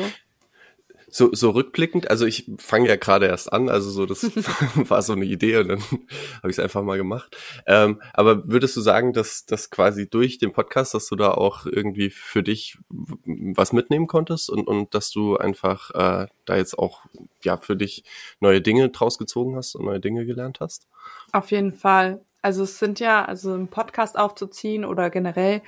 so, 1.16 1.30
so 1.32 1.52
rückblickend, 1.52 2.10
also 2.10 2.26
ich 2.26 2.52
fange 2.58 2.90
ja 2.90 2.98
gerade 2.98 3.28
erst 3.28 3.54
an, 3.54 3.70
also 3.70 3.90
so, 3.90 4.06
das 4.06 4.24
war 4.90 5.02
so 5.02 5.14
eine 5.14 5.24
Idee 5.24 5.56
und 5.56 5.70
dann 5.70 5.80
habe 5.90 6.50
ich 6.50 6.58
es 6.58 6.60
einfach 6.60 6.84
mal 6.84 6.98
gemacht. 6.98 7.38
Ähm, 7.66 8.02
aber 8.14 8.46
würdest 8.50 8.76
du 8.76 8.82
sagen, 8.82 9.14
dass 9.14 9.46
dass 9.46 9.70
quasi 9.70 10.10
durch 10.10 10.40
den 10.40 10.52
Podcast, 10.52 10.94
dass 10.94 11.08
du 11.08 11.16
da 11.16 11.32
auch 11.32 11.68
irgendwie 11.68 12.10
für 12.10 12.44
dich 12.44 12.80
was 12.90 13.72
mitnehmen 13.72 14.08
konntest 14.08 14.50
und, 14.50 14.68
und 14.68 14.94
dass 14.94 15.10
du 15.10 15.38
einfach 15.38 15.92
äh, 15.92 16.28
da 16.44 16.58
jetzt 16.58 16.78
auch 16.78 17.06
ja 17.46 17.56
für 17.56 17.78
dich 17.78 18.04
neue 18.42 18.60
Dinge 18.60 18.90
draus 18.90 19.18
gezogen 19.18 19.56
hast 19.56 19.76
und 19.76 19.86
neue 19.86 20.02
Dinge 20.02 20.26
gelernt 20.26 20.60
hast? 20.60 20.90
Auf 21.32 21.50
jeden 21.50 21.72
Fall. 21.72 22.26
Also 22.42 22.64
es 22.64 22.78
sind 22.78 23.00
ja, 23.00 23.24
also 23.24 23.54
einen 23.54 23.70
Podcast 23.70 24.20
aufzuziehen 24.20 24.84
oder 24.84 25.10
generell 25.10 25.62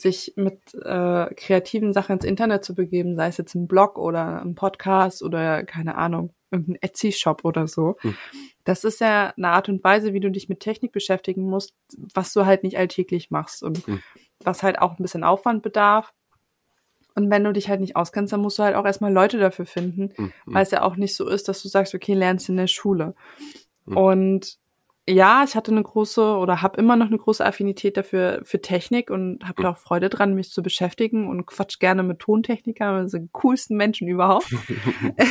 sich 0.00 0.34
mit 0.36 0.74
äh, 0.74 1.34
kreativen 1.34 1.92
Sachen 1.92 2.16
ins 2.16 2.24
Internet 2.24 2.64
zu 2.64 2.74
begeben, 2.74 3.16
sei 3.16 3.28
es 3.28 3.36
jetzt 3.36 3.54
ein 3.54 3.66
Blog 3.66 3.98
oder 3.98 4.40
ein 4.42 4.54
Podcast 4.54 5.22
oder 5.22 5.64
keine 5.64 5.96
Ahnung, 5.96 6.34
irgendein 6.50 6.82
Etsy-Shop 6.82 7.44
oder 7.44 7.66
so. 7.66 7.96
Hm. 8.00 8.16
Das 8.64 8.84
ist 8.84 9.00
ja 9.00 9.32
eine 9.36 9.48
Art 9.48 9.68
und 9.68 9.82
Weise, 9.84 10.12
wie 10.12 10.20
du 10.20 10.30
dich 10.30 10.48
mit 10.48 10.60
Technik 10.60 10.92
beschäftigen 10.92 11.42
musst, 11.42 11.74
was 12.14 12.32
du 12.32 12.46
halt 12.46 12.62
nicht 12.62 12.78
alltäglich 12.78 13.30
machst 13.30 13.62
und 13.62 13.86
hm. 13.86 14.02
was 14.40 14.62
halt 14.62 14.78
auch 14.80 14.98
ein 14.98 15.02
bisschen 15.02 15.24
Aufwand 15.24 15.62
bedarf. 15.62 16.12
Und 17.14 17.30
wenn 17.30 17.44
du 17.44 17.52
dich 17.52 17.68
halt 17.68 17.80
nicht 17.80 17.96
auskennst, 17.96 18.32
dann 18.32 18.42
musst 18.42 18.58
du 18.58 18.62
halt 18.62 18.76
auch 18.76 18.84
erstmal 18.84 19.12
Leute 19.12 19.38
dafür 19.38 19.66
finden, 19.66 20.12
hm. 20.16 20.32
weil 20.44 20.62
es 20.62 20.70
ja 20.70 20.82
auch 20.82 20.96
nicht 20.96 21.16
so 21.16 21.28
ist, 21.28 21.48
dass 21.48 21.62
du 21.62 21.68
sagst, 21.68 21.94
okay, 21.94 22.14
lernst 22.14 22.48
in 22.48 22.56
der 22.56 22.66
Schule. 22.66 23.14
Hm. 23.86 23.96
Und 23.96 24.58
ja, 25.08 25.44
ich 25.44 25.54
hatte 25.54 25.70
eine 25.70 25.82
große 25.82 26.36
oder 26.36 26.62
habe 26.62 26.78
immer 26.78 26.96
noch 26.96 27.06
eine 27.06 27.18
große 27.18 27.44
Affinität 27.44 27.96
dafür 27.96 28.40
für 28.42 28.60
Technik 28.60 29.10
und 29.10 29.46
habe 29.46 29.62
da 29.62 29.70
auch 29.70 29.78
Freude 29.78 30.08
dran, 30.08 30.34
mich 30.34 30.50
zu 30.50 30.62
beschäftigen 30.62 31.28
und 31.28 31.46
quatsch 31.46 31.78
gerne 31.78 32.02
mit 32.02 32.18
Tontechnikern, 32.18 32.96
also 32.96 33.18
die 33.18 33.28
coolsten 33.32 33.76
Menschen 33.76 34.08
überhaupt. 34.08 34.52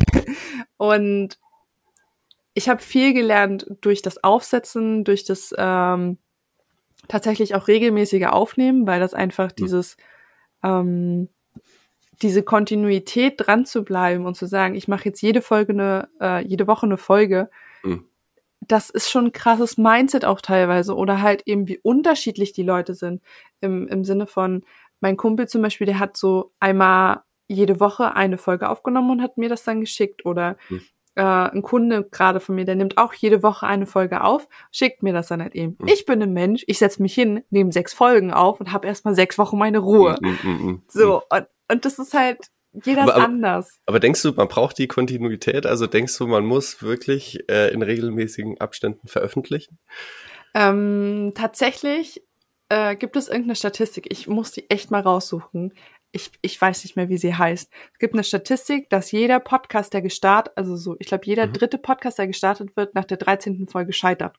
und 0.77 1.37
ich 2.53 2.69
habe 2.69 2.81
viel 2.81 3.13
gelernt 3.13 3.67
durch 3.81 4.01
das 4.01 4.23
Aufsetzen, 4.23 5.03
durch 5.03 5.25
das 5.25 5.53
ähm, 5.57 6.19
tatsächlich 7.09 7.53
auch 7.53 7.67
regelmäßige 7.67 8.27
Aufnehmen, 8.27 8.87
weil 8.87 9.01
das 9.01 9.13
einfach 9.13 9.51
dieses 9.51 9.97
ähm, 10.63 11.27
diese 12.21 12.43
Kontinuität 12.43 13.33
dran 13.37 13.65
zu 13.65 13.83
bleiben 13.83 14.25
und 14.25 14.37
zu 14.37 14.45
sagen, 14.45 14.75
ich 14.75 14.87
mache 14.87 15.03
jetzt 15.03 15.21
jede 15.21 15.41
Folge 15.41 15.73
eine, 15.73 16.07
äh, 16.21 16.47
jede 16.47 16.65
Woche 16.65 16.85
eine 16.85 16.95
Folge. 16.95 17.49
Mhm 17.83 18.05
das 18.67 18.89
ist 18.89 19.09
schon 19.09 19.25
ein 19.25 19.31
krasses 19.31 19.77
Mindset 19.77 20.25
auch 20.25 20.41
teilweise 20.41 20.95
oder 20.95 21.21
halt 21.21 21.43
eben 21.45 21.67
wie 21.67 21.79
unterschiedlich 21.79 22.53
die 22.53 22.63
Leute 22.63 22.93
sind 22.93 23.21
im, 23.61 23.87
im 23.87 24.03
Sinne 24.03 24.27
von 24.27 24.63
mein 25.01 25.17
Kumpel 25.17 25.47
zum 25.47 25.61
Beispiel, 25.61 25.85
der 25.85 25.99
hat 25.99 26.17
so 26.17 26.51
einmal 26.59 27.21
jede 27.47 27.79
Woche 27.79 28.15
eine 28.15 28.37
Folge 28.37 28.69
aufgenommen 28.69 29.11
und 29.11 29.21
hat 29.21 29.37
mir 29.37 29.49
das 29.49 29.63
dann 29.63 29.81
geschickt 29.81 30.25
oder 30.25 30.57
hm. 30.67 30.81
äh, 31.15 31.21
ein 31.21 31.61
Kunde 31.61 32.07
gerade 32.09 32.39
von 32.39 32.55
mir, 32.55 32.65
der 32.65 32.75
nimmt 32.75 32.97
auch 32.97 33.13
jede 33.13 33.43
Woche 33.43 33.67
eine 33.67 33.85
Folge 33.85 34.23
auf, 34.23 34.47
schickt 34.71 35.03
mir 35.03 35.13
das 35.13 35.27
dann 35.27 35.41
halt 35.41 35.53
eben. 35.53 35.77
Hm. 35.79 35.87
Ich 35.87 36.05
bin 36.05 36.23
ein 36.23 36.33
Mensch, 36.33 36.63
ich 36.67 36.79
setze 36.79 37.01
mich 37.01 37.13
hin, 37.13 37.43
nehme 37.49 37.71
sechs 37.71 37.93
Folgen 37.93 38.33
auf 38.33 38.59
und 38.59 38.71
habe 38.71 38.87
erstmal 38.87 39.15
sechs 39.15 39.37
Wochen 39.37 39.57
meine 39.57 39.79
Ruhe. 39.79 40.15
Hm, 40.21 40.41
hm, 40.41 40.41
hm, 40.41 40.59
hm 40.59 40.81
so 40.87 41.21
und, 41.29 41.47
und 41.71 41.85
das 41.85 41.99
ist 41.99 42.13
halt 42.13 42.49
jeder 42.83 43.05
ist 43.05 43.11
aber, 43.11 43.23
anders. 43.23 43.79
Aber 43.85 43.99
denkst 43.99 44.21
du, 44.21 44.33
man 44.33 44.47
braucht 44.47 44.77
die 44.77 44.87
Kontinuität? 44.87 45.65
Also 45.65 45.87
denkst 45.87 46.17
du, 46.17 46.27
man 46.27 46.45
muss 46.45 46.81
wirklich 46.81 47.49
äh, 47.49 47.71
in 47.73 47.81
regelmäßigen 47.81 48.59
Abständen 48.59 49.07
veröffentlichen? 49.07 49.77
Ähm, 50.53 51.33
tatsächlich 51.35 52.23
äh, 52.69 52.95
gibt 52.95 53.15
es 53.15 53.27
irgendeine 53.27 53.55
Statistik. 53.55 54.07
Ich 54.11 54.27
muss 54.27 54.51
die 54.51 54.69
echt 54.69 54.91
mal 54.91 55.01
raussuchen. 55.01 55.73
Ich, 56.11 56.31
ich 56.41 56.59
weiß 56.59 56.83
nicht 56.83 56.95
mehr, 56.95 57.09
wie 57.09 57.17
sie 57.17 57.35
heißt. 57.35 57.69
Es 57.93 57.99
gibt 57.99 58.13
eine 58.13 58.23
Statistik, 58.23 58.89
dass 58.89 59.11
jeder 59.11 59.39
Podcast, 59.39 59.93
der 59.93 60.01
gestartet, 60.01 60.53
also 60.55 60.75
so, 60.75 60.95
ich 60.99 61.07
glaube, 61.07 61.25
jeder 61.25 61.47
mhm. 61.47 61.53
dritte 61.53 61.77
Podcast, 61.77 62.19
der 62.19 62.27
gestartet 62.27 62.75
wird, 62.77 62.95
nach 62.95 63.05
der 63.05 63.17
13. 63.17 63.67
Folge 63.67 63.91
scheitert. 63.91 64.37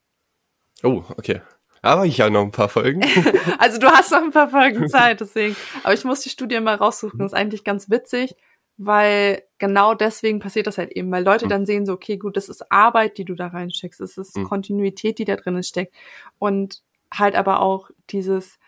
Oh, 0.83 1.05
okay. 1.17 1.41
Aber 1.87 2.05
ich 2.07 2.21
habe 2.21 2.31
noch 2.31 2.43
ein 2.43 2.51
paar 2.51 2.69
Folgen. 2.69 3.03
also 3.59 3.79
du 3.79 3.87
hast 3.89 4.11
noch 4.11 4.23
ein 4.23 4.33
paar 4.33 4.49
Folgen 4.49 4.89
Zeit, 4.89 5.21
deswegen. 5.21 5.57
Aber 5.83 5.95
ich 5.95 6.05
muss 6.05 6.21
die 6.21 6.31
Studie 6.31 6.61
mal 6.61 6.75
raussuchen. 6.75 7.19
Das 7.19 7.33
ist 7.33 7.39
eigentlich 7.39 7.65
ganz 7.65 7.91
witzig, 7.91 8.35
weil 8.79 9.43
genau 9.59 9.95
deswegen 9.95 10.39
passiert 10.39 10.67
das 10.67 10.79
halt 10.79 10.93
eben, 10.93 11.11
weil 11.11 11.25
Leute 11.25 11.45
hm. 11.45 11.51
dann 11.51 11.67
sehen 11.67 11.87
so, 11.87 11.95
okay, 11.95 12.17
gut, 12.17 12.37
das 12.37 12.49
ist 12.49 12.71
Arbeit, 12.71 13.19
die 13.19 13.25
du 13.25 13.35
da 13.35 13.49
reinsteckst, 13.49 14.01
es 14.01 14.19
ist 14.19 14.37
hm. 14.37 14.45
Kontinuität, 14.45 15.19
die 15.19 15.25
da 15.25 15.37
drinnen 15.37 15.63
steckt 15.63 15.95
und 16.39 16.83
halt 17.13 17.37
aber 17.37 17.61
auch 17.61 17.91
dieses, 18.11 18.59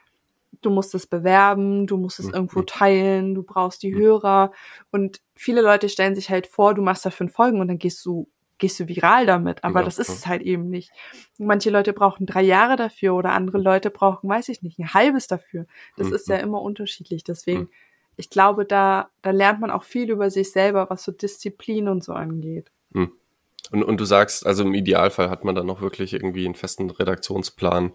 du 0.63 0.71
musst 0.71 0.95
es 0.95 1.07
bewerben, 1.07 1.87
du 1.87 1.99
musst 1.99 2.21
es 2.21 2.27
hm. 2.27 2.35
irgendwo 2.35 2.63
teilen, 2.63 3.35
du 3.35 3.43
brauchst 3.43 3.83
die 3.83 3.95
Hörer 3.95 4.53
und 4.91 5.21
viele 5.35 5.61
Leute 5.61 5.89
stellen 5.89 6.15
sich 6.15 6.31
halt 6.31 6.47
vor, 6.47 6.75
du 6.75 6.83
machst 6.83 7.05
da 7.05 7.11
fünf 7.11 7.35
Folgen 7.35 7.61
und 7.61 7.69
dann 7.69 7.79
gehst 7.79 8.05
du 8.07 8.29
gehst 8.59 8.79
du 8.81 8.89
viral 8.89 9.27
damit. 9.27 9.65
Aber 9.65 9.81
ja, 9.81 9.85
das 9.85 9.99
ist 9.99 10.09
es 10.09 10.27
halt 10.27 10.43
eben 10.43 10.69
nicht. 10.69 10.91
Manche 11.39 11.71
Leute 11.71 11.93
brauchen 11.93 12.27
drei 12.27 12.43
Jahre 12.43 12.77
dafür 12.77 13.15
oder 13.15 13.33
andere 13.33 13.59
Leute 13.59 13.91
brauchen, 13.91 14.29
weiß 14.29 14.49
ich 14.49 14.63
nicht, 14.63 14.79
ein 14.79 14.93
halbes 14.95 15.27
dafür. 15.27 15.67
Das 15.97 16.09
mhm. 16.09 16.15
ist 16.15 16.29
ja 16.29 16.37
immer 16.37 16.61
unterschiedlich. 16.61 17.25
Deswegen, 17.25 17.61
mhm. 17.61 17.71
ich 18.17 18.31
glaube, 18.31 18.65
da, 18.65 19.11
da 19.23 19.31
lernt 19.31 19.61
man 19.61 19.71
auch 19.71 19.85
viel 19.85 20.11
über 20.11 20.31
sich 20.31 20.51
selber, 20.51 20.91
was 20.91 21.05
so 21.05 21.13
Disziplin 21.13 21.89
und 21.89 22.05
so 22.05 22.13
angeht. 22.13 22.71
Mhm. 22.91 23.13
Und, 23.71 23.83
und 23.83 24.01
du 24.01 24.05
sagst, 24.05 24.47
also 24.47 24.65
im 24.65 24.75
Idealfall 24.75 25.31
hat 25.31 25.45
man 25.45 25.55
dann 25.55 25.67
noch 25.67 25.81
wirklich 25.81 26.13
irgendwie 26.13 26.47
einen 26.47 26.55
festen 26.55 26.91
Redaktionsplan, 26.91 27.93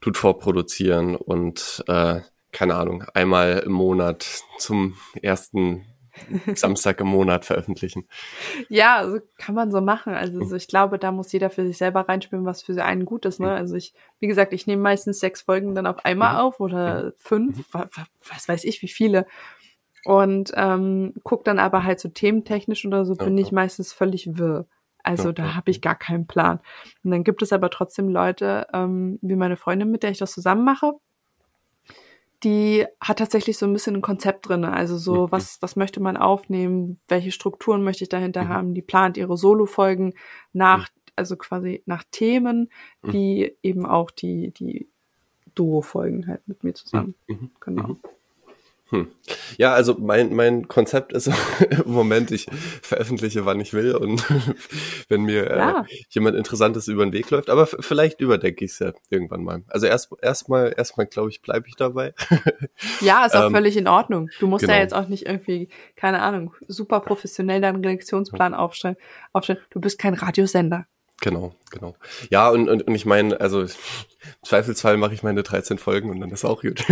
tut 0.00 0.16
vorproduzieren 0.16 1.16
und 1.16 1.82
äh, 1.88 2.20
keine 2.52 2.76
Ahnung, 2.76 3.04
einmal 3.12 3.58
im 3.66 3.72
Monat 3.72 4.42
zum 4.58 4.96
ersten 5.20 5.84
Samstag 6.54 7.00
im 7.00 7.08
Monat 7.08 7.44
veröffentlichen. 7.44 8.06
Ja, 8.68 8.96
also 8.96 9.18
kann 9.38 9.54
man 9.54 9.70
so 9.70 9.80
machen. 9.80 10.14
Also 10.14 10.44
so, 10.44 10.56
ich 10.56 10.68
glaube, 10.68 10.98
da 10.98 11.12
muss 11.12 11.32
jeder 11.32 11.50
für 11.50 11.66
sich 11.66 11.78
selber 11.78 12.08
reinspielen, 12.08 12.44
was 12.44 12.62
für 12.62 12.82
einen 12.84 13.04
gut 13.04 13.24
ist. 13.24 13.40
Ne? 13.40 13.52
Also 13.52 13.76
ich, 13.76 13.94
wie 14.20 14.26
gesagt, 14.26 14.52
ich 14.52 14.66
nehme 14.66 14.82
meistens 14.82 15.20
sechs 15.20 15.42
Folgen 15.42 15.74
dann 15.74 15.86
auf 15.86 16.04
einmal 16.04 16.34
mhm. 16.34 16.40
auf 16.40 16.60
oder 16.60 17.04
mhm. 17.04 17.12
fünf, 17.16 17.64
was 17.72 18.48
weiß 18.48 18.64
ich, 18.64 18.82
wie 18.82 18.88
viele. 18.88 19.26
Und 20.04 20.52
ähm, 20.54 21.14
guck 21.24 21.44
dann 21.44 21.58
aber 21.58 21.82
halt 21.82 21.98
so 21.98 22.08
thementechnisch 22.08 22.86
oder 22.86 23.04
so, 23.04 23.14
bin 23.14 23.36
ich 23.36 23.50
meistens 23.50 23.92
völlig 23.92 24.38
wirr. 24.38 24.66
Also 25.02 25.30
da 25.30 25.54
habe 25.54 25.70
ich 25.70 25.80
gar 25.80 25.94
keinen 25.94 26.26
Plan. 26.26 26.60
Und 27.04 27.12
dann 27.12 27.22
gibt 27.22 27.40
es 27.42 27.52
aber 27.52 27.70
trotzdem 27.70 28.08
Leute, 28.08 28.66
ähm, 28.72 29.18
wie 29.22 29.36
meine 29.36 29.56
Freundin, 29.56 29.90
mit 29.90 30.02
der 30.02 30.10
ich 30.10 30.18
das 30.18 30.32
zusammen 30.32 30.64
mache, 30.64 30.94
die 32.46 32.86
hat 33.00 33.18
tatsächlich 33.18 33.58
so 33.58 33.66
ein 33.66 33.72
bisschen 33.72 33.96
ein 33.96 34.02
Konzept 34.02 34.48
drin. 34.48 34.64
Also 34.64 34.96
so, 34.98 35.26
mhm. 35.26 35.32
was, 35.32 35.60
was 35.62 35.74
möchte 35.74 35.98
man 35.98 36.16
aufnehmen, 36.16 37.00
welche 37.08 37.32
Strukturen 37.32 37.82
möchte 37.82 38.04
ich 38.04 38.08
dahinter 38.08 38.44
mhm. 38.44 38.48
haben. 38.48 38.74
Die 38.74 38.82
plant 38.82 39.16
ihre 39.16 39.36
Solo-Folgen 39.36 40.14
nach, 40.52 40.82
mhm. 40.88 41.00
also 41.16 41.36
quasi 41.36 41.82
nach 41.86 42.04
Themen, 42.12 42.70
mhm. 43.02 43.12
wie 43.12 43.56
eben 43.64 43.84
auch 43.84 44.12
die, 44.12 44.52
die 44.52 44.88
Duo-Folgen 45.56 46.28
halt 46.28 46.46
mit 46.46 46.62
mir 46.62 46.74
zusammen. 46.74 47.16
Mhm. 47.26 47.34
Mhm. 47.34 47.50
Genau. 47.58 47.96
Hm. 48.90 49.08
Ja, 49.58 49.72
also 49.72 49.96
mein, 49.98 50.32
mein 50.34 50.68
Konzept 50.68 51.12
ist 51.12 51.26
im 51.84 51.90
Moment, 51.90 52.30
ich 52.30 52.46
veröffentliche, 52.82 53.44
wann 53.44 53.60
ich 53.60 53.72
will 53.72 53.96
und 53.96 54.24
wenn 55.08 55.22
mir 55.22 55.50
äh, 55.50 55.58
ja. 55.58 55.80
äh, 55.80 55.84
jemand 56.10 56.36
Interessantes 56.36 56.86
über 56.86 57.04
den 57.04 57.12
Weg 57.12 57.28
läuft, 57.30 57.50
aber 57.50 57.66
vielleicht 57.66 58.20
überdecke 58.20 58.64
ich 58.64 58.72
es 58.72 58.78
ja 58.78 58.92
irgendwann 59.10 59.42
mal. 59.42 59.62
Also 59.68 59.86
erst 59.86 60.12
erstmal, 60.22 60.72
erstmal 60.76 61.06
glaube 61.06 61.30
ich, 61.30 61.42
bleibe 61.42 61.66
ich 61.66 61.74
dabei. 61.74 62.14
ja, 63.00 63.26
ist 63.26 63.34
auch 63.34 63.46
ähm, 63.46 63.52
völlig 63.52 63.76
in 63.76 63.88
Ordnung. 63.88 64.30
Du 64.38 64.46
musst 64.46 64.62
genau. 64.62 64.74
ja 64.74 64.80
jetzt 64.80 64.94
auch 64.94 65.08
nicht 65.08 65.26
irgendwie, 65.26 65.68
keine 65.96 66.22
Ahnung, 66.22 66.54
super 66.68 67.00
professionell 67.00 67.60
deinen 67.60 67.84
Redaktionsplan 67.84 68.54
aufstellen. 68.54 68.96
aufstellen. 69.32 69.58
Du 69.70 69.80
bist 69.80 69.98
kein 69.98 70.14
Radiosender. 70.14 70.86
Genau, 71.22 71.54
genau. 71.70 71.96
Ja, 72.30 72.50
und, 72.50 72.68
und, 72.68 72.82
und 72.82 72.94
ich 72.94 73.06
meine, 73.06 73.40
also 73.40 73.62
im 73.62 73.68
Zweifelsfall 74.44 74.98
mache 74.98 75.14
ich 75.14 75.22
meine 75.22 75.42
13 75.42 75.78
Folgen 75.78 76.10
und 76.10 76.20
dann 76.20 76.30
ist 76.30 76.44
auch 76.44 76.60
gut. 76.60 76.84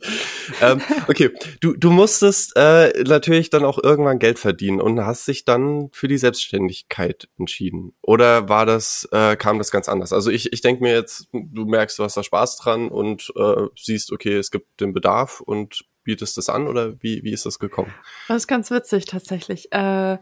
ähm, 0.62 0.80
okay, 1.08 1.30
du, 1.60 1.74
du 1.76 1.90
musstest 1.90 2.56
äh, 2.56 3.04
natürlich 3.04 3.50
dann 3.50 3.64
auch 3.64 3.78
irgendwann 3.82 4.18
Geld 4.18 4.38
verdienen 4.38 4.80
und 4.80 5.04
hast 5.04 5.28
dich 5.28 5.44
dann 5.44 5.90
für 5.92 6.08
die 6.08 6.16
Selbstständigkeit 6.16 7.28
entschieden. 7.38 7.92
Oder 8.00 8.48
war 8.48 8.64
das, 8.64 9.08
äh, 9.12 9.36
kam 9.36 9.58
das 9.58 9.70
ganz 9.70 9.88
anders? 9.88 10.12
Also 10.12 10.30
ich, 10.30 10.52
ich 10.52 10.62
denke 10.62 10.82
mir 10.82 10.94
jetzt, 10.94 11.28
du 11.32 11.66
merkst, 11.66 11.98
du 11.98 12.04
hast 12.04 12.16
da 12.16 12.22
Spaß 12.22 12.56
dran 12.56 12.88
und 12.88 13.30
äh, 13.36 13.66
siehst, 13.76 14.10
okay, 14.10 14.36
es 14.36 14.50
gibt 14.50 14.80
den 14.80 14.94
Bedarf 14.94 15.40
und 15.40 15.84
bietest 16.02 16.38
das 16.38 16.48
an 16.48 16.66
oder 16.66 16.94
wie, 17.02 17.22
wie 17.24 17.32
ist 17.32 17.44
das 17.44 17.58
gekommen? 17.58 17.92
Das 18.28 18.38
ist 18.38 18.46
ganz 18.46 18.70
witzig 18.70 19.04
tatsächlich. 19.04 19.70
Äh, 19.72 20.18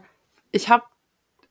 ich 0.51 0.69
habe 0.69 0.83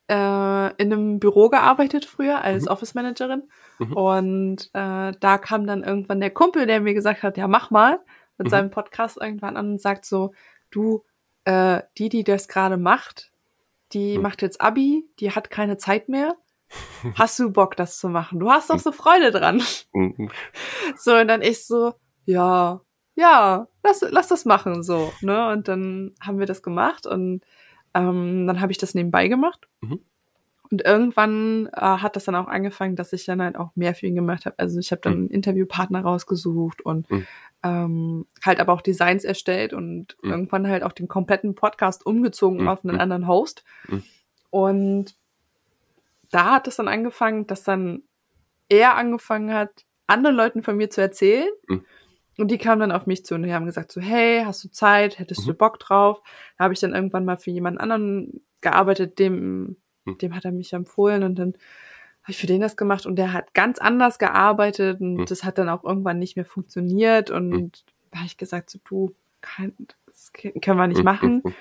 äh, 0.07 0.73
in 0.81 0.93
einem 0.93 1.19
Büro 1.19 1.49
gearbeitet 1.49 2.05
früher 2.05 2.41
als 2.41 2.65
mhm. 2.65 2.71
Office 2.71 2.93
Managerin. 2.93 3.43
Mhm. 3.79 3.93
Und 3.93 4.69
äh, 4.73 5.11
da 5.19 5.37
kam 5.37 5.67
dann 5.67 5.83
irgendwann 5.83 6.19
der 6.19 6.31
Kumpel, 6.31 6.67
der 6.67 6.81
mir 6.81 6.93
gesagt 6.93 7.23
hat, 7.23 7.37
ja, 7.37 7.47
mach 7.47 7.71
mal 7.71 7.99
mit 8.37 8.47
mhm. 8.47 8.51
seinem 8.51 8.69
Podcast 8.69 9.17
irgendwann 9.19 9.57
an 9.57 9.71
und 9.71 9.81
sagt 9.81 10.05
so, 10.05 10.33
du, 10.71 11.03
äh, 11.45 11.81
die, 11.97 12.09
die 12.09 12.23
das 12.23 12.47
gerade 12.47 12.77
macht, 12.77 13.31
die 13.93 14.17
mhm. 14.17 14.23
macht 14.23 14.41
jetzt 14.41 14.61
Abi, 14.61 15.07
die 15.19 15.31
hat 15.31 15.49
keine 15.49 15.77
Zeit 15.77 16.09
mehr. 16.09 16.35
Hast 17.15 17.39
du 17.39 17.51
Bock, 17.51 17.75
das 17.75 17.99
zu 17.99 18.09
machen? 18.09 18.39
Du 18.39 18.49
hast 18.49 18.69
doch 18.69 18.79
so 18.79 18.91
Freude 18.91 19.31
dran. 19.31 19.61
Mhm. 19.93 20.31
so, 20.97 21.15
und 21.15 21.27
dann 21.27 21.41
ich 21.41 21.65
so, 21.65 21.93
ja, 22.25 22.81
ja, 23.15 23.67
lass, 23.83 24.03
lass 24.09 24.27
das 24.27 24.45
machen, 24.45 24.83
so, 24.83 25.13
ne? 25.21 25.49
Und 25.51 25.67
dann 25.67 26.15
haben 26.19 26.39
wir 26.39 26.45
das 26.45 26.61
gemacht 26.61 27.07
und 27.07 27.41
ähm, 27.95 28.45
dann 28.45 28.61
habe 28.61 28.71
ich 28.71 28.77
das 28.77 28.93
nebenbei 28.93 29.27
gemacht. 29.27 29.67
Mhm. 29.81 30.01
Und 30.69 30.83
irgendwann 30.83 31.69
äh, 31.73 31.79
hat 31.79 32.15
das 32.15 32.25
dann 32.25 32.35
auch 32.35 32.47
angefangen, 32.47 32.95
dass 32.95 33.13
ich 33.13 33.25
dann 33.25 33.41
halt 33.41 33.55
auch 33.55 33.69
mehr 33.75 33.95
für 33.95 34.07
ihn 34.07 34.15
gemacht 34.15 34.45
habe. 34.45 34.57
Also 34.59 34.79
ich 34.79 34.91
habe 34.91 35.01
dann 35.01 35.13
mhm. 35.13 35.19
einen 35.19 35.29
Interviewpartner 35.29 36.01
rausgesucht 36.01 36.81
und 36.81 37.09
mhm. 37.09 37.27
ähm, 37.63 38.25
halt 38.43 38.59
aber 38.59 38.73
auch 38.73 38.81
Designs 38.81 39.23
erstellt 39.23 39.73
und 39.73 40.17
mhm. 40.21 40.31
irgendwann 40.31 40.67
halt 40.67 40.83
auch 40.83 40.91
den 40.91 41.07
kompletten 41.07 41.55
Podcast 41.55 42.05
umgezogen 42.05 42.61
mhm. 42.61 42.67
auf 42.67 42.83
einen 42.83 42.95
mhm. 42.95 43.01
anderen 43.01 43.27
Host. 43.27 43.63
Und 44.49 45.15
da 46.31 46.51
hat 46.51 46.67
es 46.67 46.75
dann 46.75 46.87
angefangen, 46.87 47.47
dass 47.47 47.63
dann 47.63 48.01
er 48.67 48.95
angefangen 48.95 49.53
hat, 49.53 49.85
anderen 50.07 50.35
Leuten 50.35 50.63
von 50.63 50.75
mir 50.75 50.89
zu 50.89 50.99
erzählen 50.99 51.49
und 52.37 52.49
die 52.49 52.57
kamen 52.57 52.79
dann 52.79 52.91
auf 52.91 53.05
mich 53.05 53.25
zu 53.25 53.35
und 53.35 53.43
die 53.43 53.53
haben 53.53 53.65
gesagt 53.65 53.91
so, 53.91 54.01
hey, 54.01 54.43
hast 54.45 54.63
du 54.63 54.69
Zeit? 54.69 55.19
Hättest 55.19 55.41
mhm. 55.41 55.47
du 55.47 55.53
Bock 55.53 55.79
drauf? 55.79 56.21
Da 56.57 56.65
habe 56.65 56.73
ich 56.73 56.79
dann 56.79 56.93
irgendwann 56.93 57.25
mal 57.25 57.37
für 57.37 57.51
jemand 57.51 57.79
anderen 57.79 58.41
gearbeitet, 58.61 59.19
dem, 59.19 59.77
mhm. 60.05 60.17
dem 60.17 60.35
hat 60.35 60.45
er 60.45 60.51
mich 60.51 60.73
empfohlen 60.73 61.23
und 61.23 61.35
dann 61.39 61.53
habe 62.23 62.31
ich 62.31 62.37
für 62.37 62.47
den 62.47 62.61
das 62.61 62.75
gemacht 62.75 63.05
und 63.05 63.17
der 63.17 63.33
hat 63.33 63.53
ganz 63.53 63.77
anders 63.79 64.17
gearbeitet 64.17 64.99
und 64.99 65.15
mhm. 65.15 65.25
das 65.25 65.43
hat 65.43 65.57
dann 65.57 65.69
auch 65.69 65.83
irgendwann 65.83 66.19
nicht 66.19 66.35
mehr 66.35 66.45
funktioniert 66.45 67.29
und 67.29 67.49
mhm. 67.49 67.71
da 68.11 68.17
habe 68.17 68.27
ich 68.27 68.37
gesagt 68.37 68.69
so, 68.69 68.79
du, 68.83 69.15
kann, 69.41 69.73
das 70.07 70.33
können 70.33 70.77
wir 70.77 70.87
nicht 70.87 70.99
mhm. 70.99 71.03
machen. 71.03 71.41
Mhm. 71.43 71.53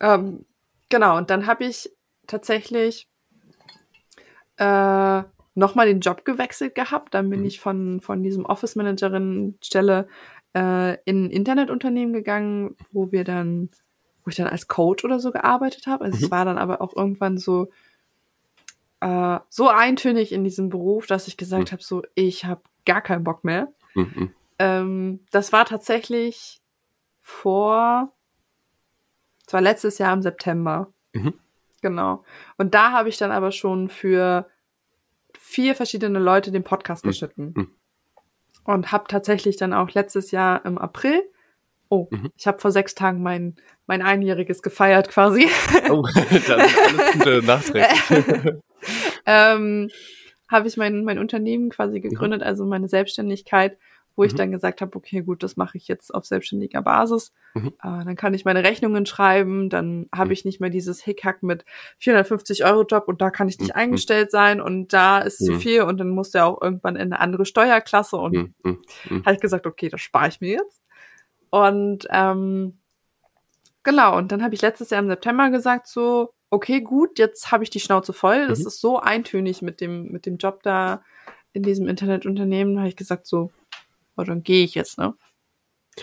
Ähm, 0.00 0.46
genau, 0.88 1.16
und 1.16 1.30
dann 1.30 1.46
habe 1.46 1.64
ich 1.64 1.90
tatsächlich 2.26 3.08
äh, 4.56 5.22
nochmal 5.56 5.86
den 5.86 6.00
Job 6.00 6.24
gewechselt 6.24 6.74
gehabt. 6.74 7.14
Dann 7.14 7.30
bin 7.30 7.40
mhm. 7.40 7.46
ich 7.46 7.60
von, 7.60 8.00
von 8.00 8.22
diesem 8.22 8.44
Office 8.44 8.76
Managerin 8.76 9.58
Stelle 9.62 10.06
äh, 10.54 10.94
in 11.04 11.24
ein 11.24 11.30
Internetunternehmen 11.30 12.12
gegangen, 12.12 12.76
wo 12.92 13.10
wir 13.10 13.24
dann, 13.24 13.70
wo 14.22 14.28
ich 14.28 14.36
dann 14.36 14.46
als 14.46 14.68
Coach 14.68 15.04
oder 15.04 15.18
so 15.18 15.32
gearbeitet 15.32 15.86
habe. 15.86 16.04
Also 16.04 16.18
mhm. 16.18 16.24
es 16.24 16.30
war 16.30 16.44
dann 16.44 16.58
aber 16.58 16.80
auch 16.82 16.94
irgendwann 16.94 17.38
so, 17.38 17.70
äh, 19.00 19.38
so 19.48 19.68
eintönig 19.68 20.30
in 20.30 20.44
diesem 20.44 20.68
Beruf, 20.68 21.06
dass 21.06 21.26
ich 21.26 21.36
gesagt 21.36 21.70
mhm. 21.70 21.72
habe, 21.72 21.82
so, 21.82 22.02
ich 22.14 22.44
habe 22.44 22.60
gar 22.84 23.00
keinen 23.00 23.24
Bock 23.24 23.42
mehr. 23.42 23.72
Mhm. 23.94 24.30
Ähm, 24.58 25.20
das 25.30 25.52
war 25.52 25.64
tatsächlich 25.64 26.60
vor, 27.22 28.12
es 29.46 29.52
war 29.54 29.62
letztes 29.62 29.96
Jahr 29.98 30.12
im 30.12 30.22
September. 30.22 30.92
Mhm. 31.14 31.32
Genau. 31.80 32.24
Und 32.58 32.74
da 32.74 32.92
habe 32.92 33.08
ich 33.08 33.16
dann 33.16 33.32
aber 33.32 33.52
schon 33.52 33.88
für 33.88 34.48
vier 35.46 35.76
verschiedene 35.76 36.18
Leute 36.18 36.50
den 36.50 36.64
Podcast 36.64 37.04
mhm. 37.04 37.08
geschnitten. 37.08 37.54
Mhm. 37.56 37.70
Und 38.64 38.90
habe 38.90 39.04
tatsächlich 39.08 39.56
dann 39.56 39.72
auch 39.72 39.92
letztes 39.92 40.32
Jahr 40.32 40.64
im 40.64 40.76
April, 40.76 41.22
oh, 41.88 42.08
mhm. 42.10 42.32
ich 42.36 42.48
habe 42.48 42.58
vor 42.58 42.72
sechs 42.72 42.96
Tagen 42.96 43.22
mein, 43.22 43.54
mein 43.86 44.02
Einjähriges 44.02 44.60
gefeiert 44.60 45.08
quasi. 45.08 45.48
Oh, 45.88 46.02
dann 46.48 46.60
alles 46.88 47.12
Gute 47.12 47.42
nachträglich. 47.46 48.54
ähm, 49.26 49.88
habe 50.50 50.68
ich 50.68 50.76
mein, 50.76 51.04
mein 51.04 51.20
Unternehmen 51.20 51.70
quasi 51.70 51.98
mhm. 51.98 52.02
gegründet, 52.02 52.42
also 52.42 52.66
meine 52.66 52.88
Selbstständigkeit 52.88 53.78
wo 54.16 54.22
mhm. 54.22 54.26
ich 54.26 54.34
dann 54.34 54.50
gesagt 54.50 54.80
habe, 54.80 54.96
okay, 54.96 55.20
gut, 55.20 55.42
das 55.42 55.56
mache 55.56 55.76
ich 55.76 55.86
jetzt 55.86 56.12
auf 56.12 56.24
selbstständiger 56.24 56.82
Basis. 56.82 57.32
Mhm. 57.54 57.68
Äh, 57.82 58.04
dann 58.04 58.16
kann 58.16 58.34
ich 58.34 58.44
meine 58.44 58.64
Rechnungen 58.64 59.06
schreiben, 59.06 59.68
dann 59.68 60.06
habe 60.12 60.28
mhm. 60.28 60.32
ich 60.32 60.44
nicht 60.44 60.60
mehr 60.60 60.70
dieses 60.70 61.02
Hickhack 61.02 61.42
mit 61.42 61.64
450 61.98 62.64
Euro 62.64 62.82
Job 62.82 63.04
und 63.06 63.20
da 63.20 63.30
kann 63.30 63.48
ich 63.48 63.58
nicht 63.58 63.74
mhm. 63.74 63.80
eingestellt 63.80 64.30
sein 64.30 64.60
und 64.60 64.92
da 64.92 65.20
ist 65.20 65.38
zu 65.38 65.52
mhm. 65.52 65.60
viel 65.60 65.82
und 65.82 65.98
dann 65.98 66.10
muss 66.10 66.30
der 66.30 66.46
auch 66.46 66.60
irgendwann 66.60 66.96
in 66.96 67.12
eine 67.12 67.20
andere 67.20 67.44
Steuerklasse 67.44 68.16
und 68.16 68.54
mhm. 68.62 68.82
habe 69.24 69.34
ich 69.34 69.40
gesagt, 69.40 69.66
okay, 69.66 69.88
das 69.88 70.00
spare 70.00 70.28
ich 70.28 70.40
mir 70.40 70.52
jetzt. 70.52 70.82
Und 71.50 72.06
ähm, 72.10 72.78
genau, 73.82 74.16
und 74.16 74.32
dann 74.32 74.42
habe 74.42 74.54
ich 74.54 74.62
letztes 74.62 74.90
Jahr 74.90 75.00
im 75.00 75.08
September 75.08 75.50
gesagt, 75.50 75.86
so, 75.86 76.32
okay, 76.50 76.80
gut, 76.80 77.18
jetzt 77.18 77.52
habe 77.52 77.64
ich 77.64 77.70
die 77.70 77.80
Schnauze 77.80 78.12
voll. 78.12 78.48
Das 78.48 78.60
ist 78.60 78.80
so 78.80 78.98
eintönig 78.98 79.62
mit 79.62 79.80
dem, 79.80 80.10
mit 80.10 80.26
dem 80.26 80.36
Job 80.36 80.62
da 80.62 81.02
in 81.52 81.62
diesem 81.62 81.88
Internetunternehmen, 81.88 82.78
habe 82.78 82.88
ich 82.88 82.96
gesagt, 82.96 83.26
so, 83.26 83.50
aber 84.16 84.26
dann 84.26 84.42
gehe 84.42 84.64
ich 84.64 84.74
jetzt, 84.74 84.98
ne? 84.98 85.14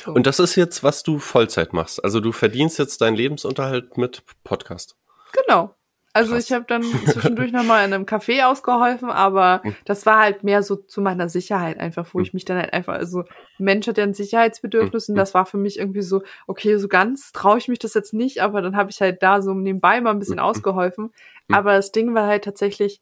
So. 0.03 0.11
Und 0.11 0.25
das 0.25 0.39
ist 0.39 0.55
jetzt, 0.55 0.83
was 0.83 1.03
du 1.03 1.19
Vollzeit 1.19 1.73
machst. 1.73 2.03
Also 2.03 2.19
du 2.19 2.31
verdienst 2.31 2.79
jetzt 2.79 3.01
deinen 3.01 3.15
Lebensunterhalt 3.15 3.97
mit 3.97 4.23
Podcast. 4.43 4.95
Genau. 5.33 5.75
Also 6.15 6.33
Krass. 6.33 6.45
ich 6.45 6.51
habe 6.51 6.65
dann 6.67 6.83
zwischendurch 7.07 7.51
nochmal 7.51 7.85
in 7.85 7.93
einem 7.93 8.05
Café 8.05 8.45
ausgeholfen, 8.45 9.09
aber 9.09 9.61
hm. 9.63 9.75
das 9.85 10.05
war 10.05 10.19
halt 10.19 10.43
mehr 10.43 10.61
so 10.61 10.75
zu 10.75 11.01
meiner 11.01 11.27
Sicherheit 11.27 11.79
einfach, 11.79 12.07
wo 12.13 12.19
hm. 12.19 12.23
ich 12.23 12.33
mich 12.33 12.45
dann 12.45 12.57
halt 12.57 12.71
einfach, 12.71 12.93
also 12.93 13.23
Mensch 13.57 13.87
hat 13.87 13.97
ja 13.97 14.03
ein 14.03 14.13
Sicherheitsbedürfnis 14.13 15.07
hm. 15.07 15.13
und 15.13 15.17
das 15.17 15.33
war 15.33 15.47
für 15.47 15.57
mich 15.57 15.79
irgendwie 15.79 16.03
so, 16.03 16.21
okay, 16.45 16.77
so 16.77 16.87
ganz 16.87 17.31
traue 17.31 17.57
ich 17.57 17.67
mich 17.67 17.79
das 17.79 17.95
jetzt 17.95 18.13
nicht, 18.13 18.41
aber 18.41 18.61
dann 18.61 18.75
habe 18.75 18.91
ich 18.91 19.01
halt 19.01 19.23
da 19.23 19.41
so 19.41 19.55
nebenbei 19.55 20.01
mal 20.01 20.11
ein 20.11 20.19
bisschen 20.19 20.39
ausgeholfen. 20.39 21.11
Aber 21.51 21.73
das 21.73 21.91
Ding 21.91 22.13
war 22.13 22.27
halt 22.27 22.43
tatsächlich, 22.43 23.01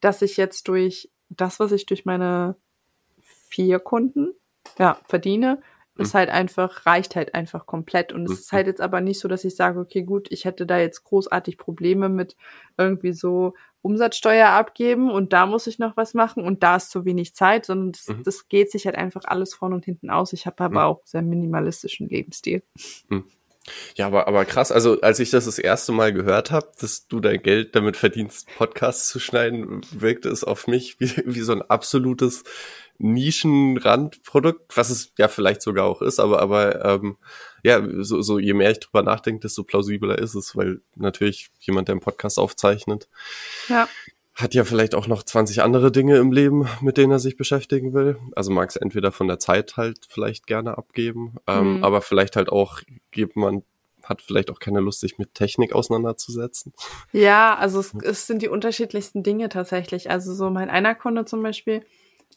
dass 0.00 0.22
ich 0.22 0.36
jetzt 0.36 0.68
durch 0.68 1.10
das, 1.28 1.60
was 1.60 1.72
ich 1.72 1.86
durch 1.86 2.04
meine 2.04 2.56
vier 3.22 3.78
Kunden 3.78 4.32
ja, 4.78 4.98
verdiene, 5.06 5.60
ist 5.98 6.14
mhm. 6.14 6.18
halt 6.18 6.30
einfach, 6.30 6.86
reicht 6.86 7.16
halt 7.16 7.34
einfach 7.34 7.66
komplett. 7.66 8.12
Und 8.12 8.24
es 8.24 8.30
mhm. 8.30 8.36
ist 8.36 8.52
halt 8.52 8.66
jetzt 8.66 8.80
aber 8.80 9.00
nicht 9.00 9.20
so, 9.20 9.28
dass 9.28 9.44
ich 9.44 9.56
sage, 9.56 9.80
okay, 9.80 10.02
gut, 10.02 10.28
ich 10.30 10.44
hätte 10.44 10.66
da 10.66 10.78
jetzt 10.78 11.04
großartig 11.04 11.58
Probleme 11.58 12.08
mit 12.08 12.36
irgendwie 12.76 13.12
so 13.12 13.54
Umsatzsteuer 13.82 14.48
abgeben 14.48 15.10
und 15.10 15.32
da 15.32 15.46
muss 15.46 15.68
ich 15.68 15.78
noch 15.78 15.96
was 15.96 16.12
machen 16.12 16.42
und 16.42 16.64
da 16.64 16.76
ist 16.76 16.90
zu 16.90 17.04
wenig 17.04 17.34
Zeit, 17.34 17.64
sondern 17.64 17.92
das, 17.92 18.08
mhm. 18.08 18.24
das 18.24 18.48
geht 18.48 18.70
sich 18.70 18.84
halt 18.86 18.96
einfach 18.96 19.22
alles 19.26 19.54
vorne 19.54 19.76
und 19.76 19.84
hinten 19.84 20.10
aus. 20.10 20.32
Ich 20.32 20.46
habe 20.46 20.64
aber 20.64 20.80
mhm. 20.80 20.86
auch 20.86 21.00
sehr 21.04 21.22
minimalistischen 21.22 22.08
Lebensstil. 22.08 22.62
Mhm. 23.08 23.24
Ja, 23.96 24.06
aber, 24.06 24.28
aber 24.28 24.44
krass, 24.44 24.70
also 24.70 25.00
als 25.00 25.18
ich 25.18 25.30
das 25.30 25.46
das 25.46 25.58
erste 25.58 25.92
Mal 25.92 26.12
gehört 26.12 26.50
habe, 26.50 26.70
dass 26.80 27.08
du 27.08 27.20
dein 27.20 27.42
Geld 27.42 27.74
damit 27.74 27.96
verdienst, 27.96 28.48
Podcasts 28.56 29.08
zu 29.08 29.18
schneiden, 29.18 29.80
wirkte 29.90 30.28
es 30.28 30.44
auf 30.44 30.66
mich 30.66 31.00
wie, 31.00 31.10
wie 31.24 31.40
so 31.40 31.52
ein 31.52 31.62
absolutes 31.62 32.44
Nischenrandprodukt, 32.98 34.76
was 34.76 34.90
es 34.90 35.12
ja 35.18 35.28
vielleicht 35.28 35.62
sogar 35.62 35.86
auch 35.86 36.02
ist, 36.02 36.18
aber, 36.18 36.40
aber 36.40 36.84
ähm, 36.84 37.16
ja, 37.62 37.82
so, 38.02 38.22
so 38.22 38.38
je 38.38 38.54
mehr 38.54 38.70
ich 38.70 38.80
drüber 38.80 39.02
nachdenke, 39.02 39.40
desto 39.40 39.64
plausibler 39.64 40.18
ist 40.18 40.34
es, 40.34 40.56
weil 40.56 40.80
natürlich 40.94 41.48
jemand, 41.60 41.88
der 41.88 41.94
einen 41.94 42.00
Podcast 42.00 42.38
aufzeichnet, 42.38 43.08
ja. 43.68 43.88
hat 44.34 44.54
ja 44.54 44.64
vielleicht 44.64 44.94
auch 44.94 45.06
noch 45.06 45.22
20 45.22 45.62
andere 45.62 45.90
Dinge 45.92 46.16
im 46.18 46.32
Leben, 46.32 46.68
mit 46.80 46.96
denen 46.96 47.12
er 47.12 47.18
sich 47.18 47.36
beschäftigen 47.36 47.92
will. 47.92 48.18
Also 48.34 48.50
mag 48.50 48.70
es 48.70 48.76
entweder 48.76 49.12
von 49.12 49.28
der 49.28 49.38
Zeit 49.38 49.76
halt 49.76 49.98
vielleicht 50.08 50.46
gerne 50.46 50.78
abgeben, 50.78 51.34
ähm, 51.46 51.78
mhm. 51.78 51.84
aber 51.84 52.02
vielleicht 52.02 52.36
halt 52.36 52.50
auch 52.50 52.80
gibt 53.10 53.36
man 53.36 53.62
hat 54.08 54.22
vielleicht 54.22 54.50
auch 54.50 54.58
keine 54.58 54.80
Lust, 54.80 55.00
sich 55.00 55.18
mit 55.18 55.34
Technik 55.34 55.72
auseinanderzusetzen. 55.72 56.72
Ja, 57.12 57.56
also 57.56 57.80
es, 57.80 57.92
es 58.02 58.26
sind 58.26 58.42
die 58.42 58.48
unterschiedlichsten 58.48 59.22
Dinge 59.22 59.48
tatsächlich. 59.48 60.10
Also 60.10 60.32
so 60.34 60.50
mein 60.50 60.70
einer 60.70 60.94
Kunde 60.94 61.24
zum 61.24 61.42
Beispiel, 61.42 61.84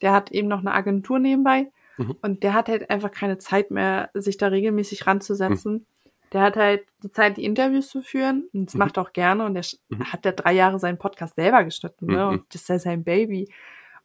der 0.01 0.13
hat 0.13 0.31
eben 0.31 0.47
noch 0.47 0.59
eine 0.59 0.73
Agentur 0.73 1.19
nebenbei 1.19 1.71
mhm. 1.97 2.15
und 2.21 2.43
der 2.43 2.53
hat 2.53 2.69
halt 2.69 2.89
einfach 2.89 3.11
keine 3.11 3.37
Zeit 3.37 3.71
mehr, 3.71 4.09
sich 4.13 4.37
da 4.37 4.47
regelmäßig 4.47 5.05
ranzusetzen. 5.07 5.73
Mhm. 5.73 5.85
Der 6.31 6.41
hat 6.41 6.57
halt 6.57 6.85
die 7.03 7.11
Zeit, 7.11 7.37
die 7.37 7.43
Interviews 7.43 7.89
zu 7.89 8.01
führen 8.01 8.47
und 8.53 8.67
das 8.67 8.75
mhm. 8.75 8.79
macht 8.79 8.97
auch 8.97 9.13
gerne 9.13 9.45
und 9.45 9.55
der 9.55 9.65
mhm. 9.89 10.11
hat 10.11 10.25
ja 10.25 10.31
drei 10.31 10.53
Jahre 10.53 10.79
seinen 10.79 10.97
Podcast 10.97 11.35
selber 11.35 11.63
geschnitten 11.63 12.05
ne? 12.07 12.25
Mhm. 12.25 12.29
und 12.29 12.53
das 12.53 12.61
ist 12.61 12.69
ja 12.69 12.79
sein 12.79 13.03
Baby. 13.03 13.51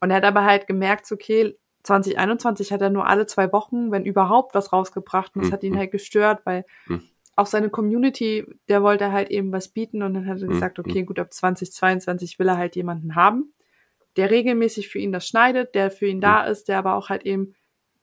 Und 0.01 0.11
er 0.11 0.17
hat 0.17 0.25
aber 0.25 0.45
halt 0.45 0.67
gemerkt, 0.67 1.11
okay, 1.13 1.57
2021 1.83 2.73
hat 2.73 2.81
er 2.81 2.91
nur 2.91 3.07
alle 3.07 3.27
zwei 3.27 3.53
Wochen, 3.53 3.91
wenn 3.91 4.07
überhaupt, 4.07 4.55
was 4.55 4.73
rausgebracht 4.73 5.37
und 5.37 5.45
das 5.45 5.53
hat 5.53 5.63
ihn 5.63 5.75
mhm. 5.75 5.79
halt 5.79 5.93
gestört, 5.93 6.41
weil 6.45 6.65
auch 7.37 7.47
seine 7.47 7.69
Community, 7.69 8.47
der 8.69 8.83
wollte 8.83 9.13
halt 9.13 9.31
eben 9.31 9.53
was 9.53 9.69
bieten 9.69 10.03
und 10.03 10.15
dann 10.15 10.27
hat 10.27 10.41
er 10.41 10.49
gesagt, 10.49 10.79
okay, 10.79 11.03
gut, 11.03 11.19
ab 11.19 11.33
2022 11.33 12.39
will 12.39 12.49
er 12.49 12.57
halt 12.57 12.77
jemanden 12.77 13.17
haben 13.17 13.54
der 14.17 14.31
regelmäßig 14.31 14.89
für 14.89 14.99
ihn 14.99 15.13
das 15.13 15.27
schneidet, 15.27 15.75
der 15.75 15.91
für 15.91 16.07
ihn 16.07 16.21
da 16.21 16.45
mhm. 16.45 16.53
ist, 16.53 16.69
der 16.69 16.79
aber 16.79 16.95
auch 16.95 17.09
halt 17.09 17.25
eben 17.25 17.55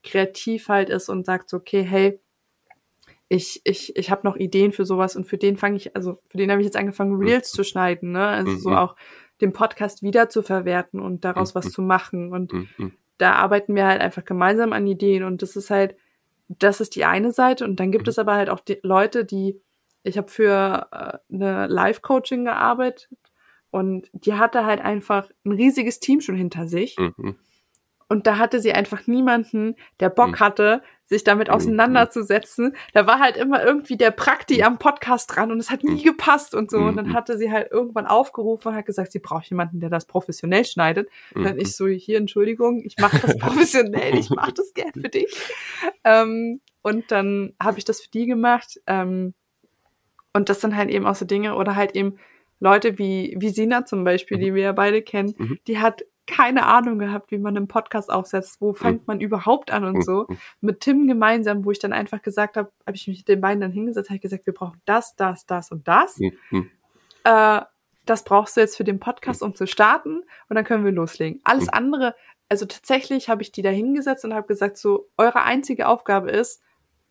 kreativ 0.03 0.67
halt 0.67 0.89
ist 0.89 1.09
und 1.09 1.25
sagt 1.25 1.49
so, 1.49 1.57
okay, 1.57 1.83
hey, 1.83 2.19
ich, 3.29 3.61
ich, 3.63 3.95
ich 3.95 4.11
habe 4.11 4.27
noch 4.27 4.35
Ideen 4.35 4.73
für 4.73 4.85
sowas 4.85 5.15
und 5.15 5.25
für 5.25 5.37
den 5.37 5.55
fange 5.55 5.77
ich, 5.77 5.95
also 5.95 6.19
für 6.27 6.37
den 6.37 6.51
habe 6.51 6.59
ich 6.61 6.65
jetzt 6.65 6.75
angefangen, 6.75 7.13
mhm. 7.13 7.21
Reels 7.21 7.51
zu 7.51 7.63
schneiden, 7.63 8.11
ne? 8.11 8.27
Also 8.27 8.57
so 8.57 8.69
mhm. 8.71 8.75
auch 8.75 8.95
den 9.39 9.53
Podcast 9.53 10.03
wieder 10.03 10.29
zu 10.29 10.43
verwerten 10.43 10.99
und 10.99 11.23
daraus 11.23 11.55
was 11.55 11.71
zu 11.71 11.81
machen. 11.81 12.31
Und 12.31 12.51
da 13.17 13.33
arbeiten 13.33 13.73
wir 13.73 13.87
halt 13.87 14.01
einfach 14.01 14.25
gemeinsam 14.25 14.73
an 14.73 14.85
Ideen 14.85 15.23
und 15.23 15.41
das 15.41 15.55
ist 15.55 15.69
halt, 15.69 15.95
das 16.47 16.81
ist 16.81 16.95
die 16.95 17.05
eine 17.05 17.31
Seite. 17.31 17.63
Und 17.63 17.79
dann 17.79 17.91
gibt 17.91 18.07
es 18.07 18.19
aber 18.19 18.35
halt 18.35 18.49
auch 18.49 18.59
die 18.59 18.79
Leute, 18.83 19.23
die, 19.23 19.61
ich 20.03 20.17
habe 20.17 20.29
für 20.29 20.87
äh, 20.91 21.33
eine 21.33 21.67
Live-Coaching 21.67 22.45
gearbeitet 22.45 23.07
und 23.71 24.09
die 24.13 24.33
hatte 24.33 24.65
halt 24.65 24.81
einfach 24.81 25.29
ein 25.45 25.53
riesiges 25.53 25.99
Team 25.99 26.21
schon 26.21 26.35
hinter 26.35 26.67
sich. 26.67 26.97
Mhm. 26.97 27.37
Und 28.11 28.27
da 28.27 28.37
hatte 28.37 28.59
sie 28.59 28.73
einfach 28.73 29.07
niemanden, 29.07 29.77
der 30.01 30.09
Bock 30.09 30.31
mhm. 30.31 30.39
hatte, 30.41 30.83
sich 31.05 31.23
damit 31.23 31.47
mhm. 31.47 31.53
auseinanderzusetzen. 31.53 32.75
Da 32.91 33.07
war 33.07 33.19
halt 33.19 33.37
immer 33.37 33.63
irgendwie 33.63 33.95
der 33.95 34.11
Prakti 34.11 34.57
mhm. 34.57 34.63
am 34.63 34.79
Podcast 34.79 35.33
dran 35.33 35.49
und 35.49 35.59
es 35.59 35.71
hat 35.71 35.85
nie 35.85 36.03
gepasst 36.03 36.53
und 36.53 36.69
so. 36.69 36.79
Und 36.79 36.97
dann 36.97 37.13
hatte 37.13 37.37
sie 37.37 37.49
halt 37.49 37.71
irgendwann 37.71 38.07
aufgerufen 38.07 38.67
und 38.67 38.75
hat 38.75 38.85
gesagt, 38.85 39.13
sie 39.13 39.19
braucht 39.19 39.49
jemanden, 39.49 39.79
der 39.79 39.89
das 39.89 40.07
professionell 40.07 40.65
schneidet. 40.65 41.07
Und 41.33 41.45
dann 41.45 41.57
ich 41.57 41.73
so, 41.73 41.87
hier, 41.87 42.17
Entschuldigung, 42.17 42.83
ich 42.83 42.97
mache 42.97 43.17
das 43.17 43.37
professionell, 43.39 44.17
ich 44.17 44.29
mache 44.29 44.51
das 44.55 44.73
gern 44.73 44.91
für 44.91 45.07
dich. 45.07 45.33
Ähm, 46.03 46.59
und 46.81 47.11
dann 47.11 47.53
habe 47.63 47.77
ich 47.77 47.85
das 47.85 48.01
für 48.01 48.09
die 48.09 48.25
gemacht. 48.25 48.81
Ähm, 48.87 49.33
und 50.33 50.49
das 50.49 50.59
sind 50.59 50.75
halt 50.75 50.89
eben 50.89 51.05
auch 51.05 51.15
so 51.15 51.23
Dinge 51.23 51.55
oder 51.55 51.77
halt 51.77 51.95
eben 51.95 52.17
Leute 52.61 52.97
wie, 52.97 53.35
wie 53.37 53.49
Sina 53.49 53.85
zum 53.85 54.05
Beispiel, 54.05 54.37
mhm. 54.37 54.41
die 54.41 54.53
wir 54.55 54.63
ja 54.63 54.71
beide 54.71 55.01
kennen, 55.01 55.35
mhm. 55.37 55.59
die 55.67 55.79
hat 55.79 56.03
keine 56.27 56.65
Ahnung 56.65 56.99
gehabt, 56.99 57.31
wie 57.31 57.37
man 57.37 57.57
einen 57.57 57.67
Podcast 57.67 58.09
aufsetzt, 58.09 58.61
wo 58.61 58.73
fängt 58.73 59.01
mhm. 59.01 59.05
man 59.07 59.19
überhaupt 59.19 59.71
an 59.71 59.83
und 59.83 59.97
mhm. 59.97 60.01
so. 60.01 60.27
Mit 60.61 60.79
Tim 60.79 61.07
gemeinsam, 61.07 61.65
wo 61.65 61.71
ich 61.71 61.79
dann 61.79 61.91
einfach 61.91 62.21
gesagt 62.21 62.55
habe, 62.55 62.71
habe 62.87 62.95
ich 62.95 63.07
mich 63.07 63.17
mit 63.17 63.27
den 63.27 63.41
beiden 63.41 63.59
dann 63.59 63.71
hingesetzt, 63.71 64.09
habe 64.09 64.15
ich 64.15 64.21
gesagt, 64.21 64.45
wir 64.45 64.53
brauchen 64.53 64.81
das, 64.85 65.15
das, 65.17 65.45
das 65.45 65.71
und 65.71 65.87
das. 65.87 66.17
Mhm. 66.19 66.69
Äh, 67.25 67.61
das 68.05 68.23
brauchst 68.23 68.55
du 68.55 68.61
jetzt 68.61 68.77
für 68.77 68.83
den 68.83 68.99
Podcast, 68.99 69.43
um 69.43 69.53
zu 69.53 69.67
starten 69.67 70.23
und 70.49 70.55
dann 70.55 70.63
können 70.63 70.85
wir 70.85 70.91
loslegen. 70.91 71.41
Alles 71.43 71.69
andere 71.69 72.15
also 72.51 72.65
tatsächlich 72.65 73.29
habe 73.29 73.43
ich 73.43 73.53
die 73.53 73.61
da 73.61 73.69
hingesetzt 73.69 74.25
und 74.25 74.33
habe 74.33 74.45
gesagt, 74.45 74.77
so, 74.77 75.07
eure 75.17 75.43
einzige 75.43 75.87
Aufgabe 75.87 76.31
ist, 76.31 76.61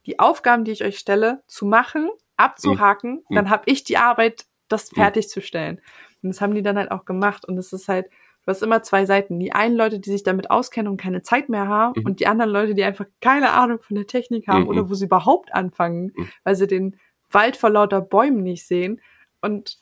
die 0.05 0.19
Aufgaben, 0.19 0.65
die 0.65 0.71
ich 0.73 0.85
euch 0.85 0.99
stelle, 0.99 1.43
zu 1.47 1.65
machen, 1.65 2.11
abzuhaken, 2.37 3.25
mhm. 3.27 3.35
dann 3.35 3.49
habe 3.49 3.63
ich 3.65 3.83
die 3.83 3.97
Arbeit, 3.97 4.45
das 4.73 4.91
mhm. 4.93 4.97
fertigzustellen. 4.97 5.81
Und 6.23 6.31
das 6.31 6.41
haben 6.41 6.55
die 6.55 6.63
dann 6.63 6.77
halt 6.77 6.91
auch 6.91 7.05
gemacht. 7.05 7.45
Und 7.47 7.59
es 7.59 7.73
ist 7.73 7.89
halt, 7.89 8.07
du 8.07 8.47
hast 8.47 8.63
immer 8.63 8.83
zwei 8.83 9.07
Seiten. 9.07 9.39
Die 9.39 9.53
einen 9.53 9.77
Leute, 9.77 10.01
die 10.01 10.11
sich 10.11 10.23
damit 10.23 10.51
auskennen 10.51 10.91
und 10.91 11.01
keine 11.01 11.23
Zeit 11.23 11.49
mehr 11.49 11.69
haben, 11.69 12.01
mhm. 12.01 12.07
und 12.07 12.21
die 12.21 12.27
anderen 12.27 12.51
Leute, 12.51 12.75
die 12.75 12.85
einfach 12.85 13.07
keine 13.21 13.53
Ahnung 13.53 13.81
von 13.81 13.97
der 13.97 14.07
Technik 14.07 14.49
haben 14.49 14.63
mhm. 14.63 14.69
oder 14.69 14.91
wo 14.91 14.95
sie 14.95 15.07
überhaupt 15.07 15.53
anfangen, 15.53 16.13
mhm. 16.17 16.29
weil 16.45 16.57
sie 16.57 16.67
den 16.67 16.97
Wald 17.31 17.57
vor 17.57 17.71
lauter 17.71 18.01
Bäumen 18.01 18.43
nicht 18.43 18.67
sehen. 18.67 19.01
Und 19.41 19.79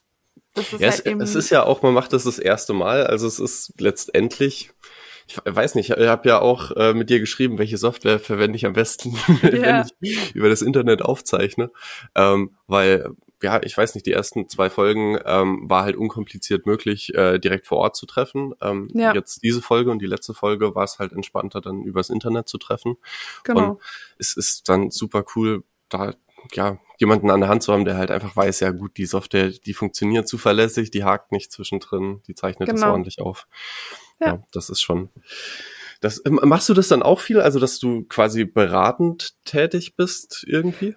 das 0.55 0.72
ist 0.72 0.81
ja, 0.81 0.88
halt 0.88 1.01
es, 1.01 1.07
eben. 1.07 1.20
Es 1.20 1.35
ist 1.35 1.51
ja 1.51 1.64
auch, 1.64 1.83
man 1.83 1.94
macht 1.94 2.12
das 2.12 2.24
das 2.24 2.38
erste 2.38 2.72
Mal. 2.72 3.07
Also 3.07 3.27
es 3.27 3.38
ist 3.38 3.81
letztendlich 3.81 4.72
ich 5.29 5.37
weiß 5.44 5.74
nicht, 5.74 5.90
ich 5.90 6.09
habe 6.09 6.29
ja 6.29 6.40
auch 6.40 6.70
äh, 6.72 6.94
mit 6.94 7.11
dir 7.11 7.20
geschrieben, 7.20 7.59
welche 7.59 7.77
Software 7.77 8.18
verwende 8.18 8.57
ich 8.57 8.64
am 8.64 8.72
besten, 8.72 9.14
ja. 9.42 9.85
wenn 9.85 9.87
ich 10.01 10.35
über 10.35 10.48
das 10.48 10.62
Internet 10.62 11.03
aufzeichne. 11.03 11.70
Ähm, 12.14 12.57
weil, 12.66 13.11
ja, 13.42 13.61
ich 13.62 13.77
weiß 13.77 13.94
nicht, 13.94 14.07
die 14.07 14.12
ersten 14.12 14.48
zwei 14.48 14.70
Folgen 14.70 15.18
ähm, 15.24 15.68
war 15.68 15.85
halt 15.85 15.96
unkompliziert 15.96 16.66
möglich, 16.66 17.14
äh, 17.14 17.38
direkt 17.38 17.66
vor 17.66 17.79
Ort 17.79 17.96
zu 17.96 18.07
treffen. 18.07 18.55
Ähm, 18.61 18.88
ja. 18.94 19.14
Jetzt 19.14 19.42
diese 19.42 19.62
Folge 19.62 19.90
und 19.90 20.01
die 20.01 20.07
letzte 20.07 20.35
Folge 20.35 20.74
war 20.74 20.85
es 20.85 20.98
halt 20.98 21.12
entspannter, 21.12 21.61
dann 21.61 21.83
übers 21.83 22.11
Internet 22.11 22.48
zu 22.48 22.59
treffen. 22.59 22.96
Genau. 23.44 23.70
Und 23.70 23.81
es 24.18 24.37
ist 24.37 24.68
dann 24.68 24.90
super 24.90 25.24
cool, 25.35 25.62
da 25.88 26.14
ja, 26.53 26.79
jemanden 26.98 27.31
an 27.31 27.40
der 27.40 27.48
Hand 27.48 27.62
zu 27.62 27.72
haben, 27.72 27.85
der 27.85 27.96
halt 27.96 28.11
einfach 28.11 28.35
weiß, 28.35 28.61
ja 28.61 28.70
gut, 28.70 28.96
die 28.96 29.07
Software, 29.07 29.51
die 29.51 29.74
funktioniert 29.74 30.29
zuverlässig, 30.29 30.90
die 30.90 31.05
hakt 31.05 31.33
nicht 31.33 31.53
zwischendrin, 31.53 32.22
die 32.27 32.35
zeichnet 32.35 32.68
genau. 32.68 32.81
das 32.81 32.90
ordentlich 32.90 33.20
auf. 33.20 33.46
Ja. 34.20 34.27
ja, 34.27 34.42
das 34.53 34.70
ist 34.70 34.81
schon. 34.81 35.11
Das, 36.01 36.22
ähm, 36.24 36.40
machst 36.42 36.68
du 36.68 36.74
das 36.74 36.88
dann 36.88 37.03
auch 37.03 37.20
viel, 37.20 37.40
also 37.40 37.59
dass 37.59 37.79
du 37.79 38.05
quasi 38.05 38.44
beratend 38.44 39.35
tätig 39.44 39.96
bist 39.96 40.44
irgendwie? 40.46 40.96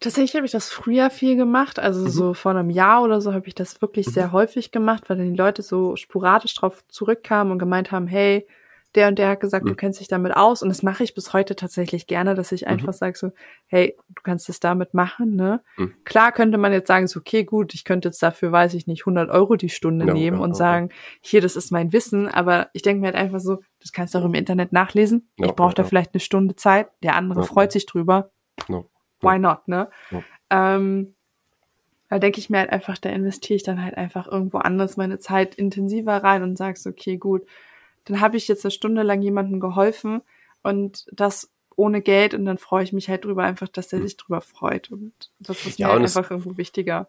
Tatsächlich 0.00 0.34
habe 0.34 0.46
ich 0.46 0.52
das 0.52 0.70
früher 0.70 1.10
viel 1.10 1.36
gemacht, 1.36 1.78
also 1.78 2.00
mhm. 2.00 2.08
so 2.08 2.34
vor 2.34 2.52
einem 2.52 2.70
Jahr 2.70 3.02
oder 3.02 3.20
so 3.20 3.34
habe 3.34 3.46
ich 3.46 3.54
das 3.54 3.82
wirklich 3.82 4.06
mhm. 4.06 4.12
sehr 4.12 4.32
häufig 4.32 4.70
gemacht, 4.70 5.04
weil 5.08 5.18
dann 5.18 5.30
die 5.30 5.36
Leute 5.36 5.62
so 5.62 5.94
sporadisch 5.96 6.54
drauf 6.54 6.82
zurückkamen 6.88 7.52
und 7.52 7.58
gemeint 7.58 7.92
haben, 7.92 8.06
hey, 8.06 8.46
der 8.94 9.08
und 9.08 9.18
der 9.18 9.28
hat 9.28 9.40
gesagt, 9.40 9.64
mhm. 9.64 9.68
du 9.68 9.74
kennst 9.76 10.00
dich 10.00 10.08
damit 10.08 10.34
aus. 10.36 10.62
Und 10.62 10.68
das 10.68 10.82
mache 10.82 11.04
ich 11.04 11.14
bis 11.14 11.32
heute 11.32 11.54
tatsächlich 11.54 12.06
gerne, 12.06 12.34
dass 12.34 12.50
ich 12.50 12.66
einfach 12.66 12.88
mhm. 12.88 12.92
sage 12.92 13.18
so, 13.18 13.30
hey, 13.66 13.96
du 14.08 14.22
kannst 14.22 14.48
es 14.48 14.58
damit 14.58 14.94
machen, 14.94 15.36
ne? 15.36 15.62
Mhm. 15.76 15.94
Klar 16.04 16.32
könnte 16.32 16.58
man 16.58 16.72
jetzt 16.72 16.88
sagen, 16.88 17.06
so, 17.06 17.20
okay, 17.20 17.44
gut, 17.44 17.74
ich 17.74 17.84
könnte 17.84 18.08
jetzt 18.08 18.22
dafür, 18.22 18.50
weiß 18.50 18.74
ich 18.74 18.86
nicht, 18.86 19.02
100 19.02 19.30
Euro 19.30 19.56
die 19.56 19.68
Stunde 19.68 20.06
ja, 20.06 20.12
nehmen 20.12 20.38
ja, 20.38 20.42
und 20.42 20.50
okay. 20.50 20.58
sagen, 20.58 20.88
hier, 21.20 21.40
das 21.40 21.56
ist 21.56 21.70
mein 21.70 21.92
Wissen. 21.92 22.26
Aber 22.26 22.68
ich 22.72 22.82
denke 22.82 23.00
mir 23.00 23.08
halt 23.08 23.16
einfach 23.16 23.40
so, 23.40 23.60
das 23.80 23.92
kannst 23.92 24.14
du 24.14 24.18
auch 24.18 24.24
im 24.24 24.34
Internet 24.34 24.72
nachlesen. 24.72 25.30
Ja, 25.36 25.46
ich 25.46 25.52
brauche 25.52 25.74
da 25.74 25.84
vielleicht 25.84 26.14
eine 26.14 26.20
Stunde 26.20 26.56
Zeit. 26.56 26.88
Der 27.02 27.14
andere 27.14 27.44
freut 27.44 27.70
sich 27.70 27.86
drüber. 27.86 28.30
Why 29.22 29.38
not, 29.38 29.68
ne? 29.68 29.88
Ähm, 30.50 31.14
da 32.08 32.18
denke 32.18 32.40
ich 32.40 32.50
mir 32.50 32.58
halt 32.58 32.70
einfach, 32.70 32.98
da 32.98 33.08
investiere 33.08 33.56
ich 33.56 33.62
dann 33.62 33.82
halt 33.82 33.96
einfach 33.96 34.26
irgendwo 34.26 34.58
anders 34.58 34.96
meine 34.96 35.20
Zeit 35.20 35.54
intensiver 35.54 36.16
rein 36.22 36.42
und 36.42 36.56
sagst, 36.58 36.86
okay, 36.86 37.16
gut, 37.16 37.46
dann 38.04 38.20
habe 38.20 38.36
ich 38.36 38.48
jetzt 38.48 38.64
eine 38.64 38.72
Stunde 38.72 39.02
lang 39.02 39.22
jemandem 39.22 39.60
geholfen 39.60 40.22
und 40.62 41.06
das 41.12 41.52
ohne 41.76 42.02
Geld 42.02 42.34
und 42.34 42.44
dann 42.44 42.58
freue 42.58 42.82
ich 42.82 42.92
mich 42.92 43.08
halt 43.08 43.24
drüber 43.24 43.44
einfach, 43.44 43.68
dass 43.68 43.88
der 43.88 44.02
sich 44.02 44.16
drüber 44.16 44.40
freut 44.40 44.90
und 44.90 45.12
das 45.38 45.64
ist 45.64 45.78
ja, 45.78 45.86
mir 45.86 45.92
halt 45.94 46.02
einfach 46.02 46.30
irgendwo 46.30 46.56
wichtiger. 46.56 47.08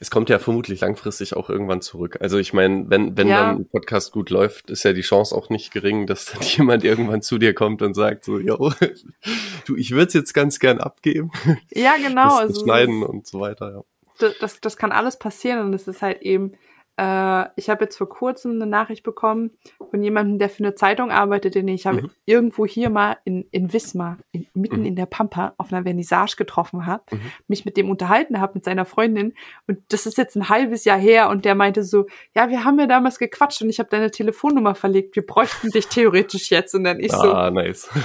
Es 0.00 0.10
kommt 0.10 0.28
ja 0.28 0.38
vermutlich 0.38 0.80
langfristig 0.80 1.36
auch 1.36 1.48
irgendwann 1.50 1.80
zurück. 1.80 2.18
Also 2.20 2.38
ich 2.38 2.52
meine, 2.52 2.84
wenn, 2.88 3.16
wenn 3.16 3.28
ja. 3.28 3.46
dann 3.46 3.56
ein 3.56 3.68
Podcast 3.68 4.12
gut 4.12 4.30
läuft, 4.30 4.70
ist 4.70 4.82
ja 4.82 4.92
die 4.92 5.02
Chance 5.02 5.34
auch 5.34 5.50
nicht 5.50 5.72
gering, 5.72 6.06
dass 6.06 6.26
dann 6.26 6.42
jemand 6.42 6.84
irgendwann 6.84 7.22
zu 7.22 7.38
dir 7.38 7.54
kommt 7.54 7.82
und 7.82 7.94
sagt 7.94 8.24
so, 8.24 8.38
yo, 8.38 8.72
du, 9.66 9.76
ich 9.76 9.92
würde 9.92 10.08
es 10.08 10.14
jetzt 10.14 10.34
ganz 10.34 10.58
gern 10.58 10.78
abgeben. 10.78 11.30
Ja, 11.70 11.96
genau. 11.96 12.28
Das, 12.28 12.32
das 12.32 12.48
also, 12.48 12.64
schneiden 12.64 13.02
und 13.02 13.26
so 13.26 13.40
weiter, 13.40 13.72
ja. 13.72 13.82
Das, 14.18 14.38
das, 14.38 14.60
das 14.60 14.76
kann 14.76 14.92
alles 14.92 15.18
passieren 15.18 15.60
und 15.60 15.74
es 15.74 15.88
ist 15.88 16.00
halt 16.00 16.22
eben, 16.22 16.52
äh, 16.96 17.44
ich 17.56 17.68
habe 17.68 17.84
jetzt 17.84 17.96
vor 17.96 18.08
kurzem 18.08 18.52
eine 18.52 18.66
Nachricht 18.66 19.02
bekommen 19.02 19.50
von 19.90 20.02
jemandem, 20.02 20.38
der 20.38 20.48
für 20.48 20.62
eine 20.62 20.74
Zeitung 20.74 21.10
arbeitet, 21.10 21.54
den 21.54 21.68
ich 21.68 21.86
habe 21.86 22.02
mhm. 22.02 22.10
irgendwo 22.24 22.66
hier 22.66 22.90
mal 22.90 23.18
in, 23.24 23.46
in 23.50 23.72
Wismar, 23.72 24.18
in, 24.32 24.46
mitten 24.54 24.80
mhm. 24.80 24.86
in 24.86 24.96
der 24.96 25.06
Pampa, 25.06 25.54
auf 25.58 25.72
einer 25.72 25.82
Vernissage 25.82 26.36
getroffen 26.36 26.86
habe, 26.86 27.02
mhm. 27.10 27.20
mich 27.48 27.64
mit 27.64 27.76
dem 27.76 27.90
unterhalten 27.90 28.40
habe, 28.40 28.52
mit 28.54 28.64
seiner 28.64 28.84
Freundin. 28.84 29.34
Und 29.66 29.78
das 29.88 30.06
ist 30.06 30.18
jetzt 30.18 30.36
ein 30.36 30.48
halbes 30.48 30.84
Jahr 30.84 30.98
her 30.98 31.28
und 31.28 31.44
der 31.44 31.54
meinte 31.54 31.82
so, 31.82 32.06
ja, 32.34 32.48
wir 32.48 32.64
haben 32.64 32.78
ja 32.78 32.86
damals 32.86 33.18
gequatscht 33.18 33.62
und 33.62 33.70
ich 33.70 33.78
habe 33.78 33.88
deine 33.88 34.10
Telefonnummer 34.10 34.74
verlegt, 34.74 35.16
wir 35.16 35.26
bräuchten 35.26 35.70
dich 35.70 35.88
theoretisch 35.88 36.50
jetzt. 36.50 36.74
Und 36.74 36.84
dann 36.84 37.00
ich 37.00 37.12
so, 37.12 37.32
ah, 37.32 37.50
nice. 37.50 37.88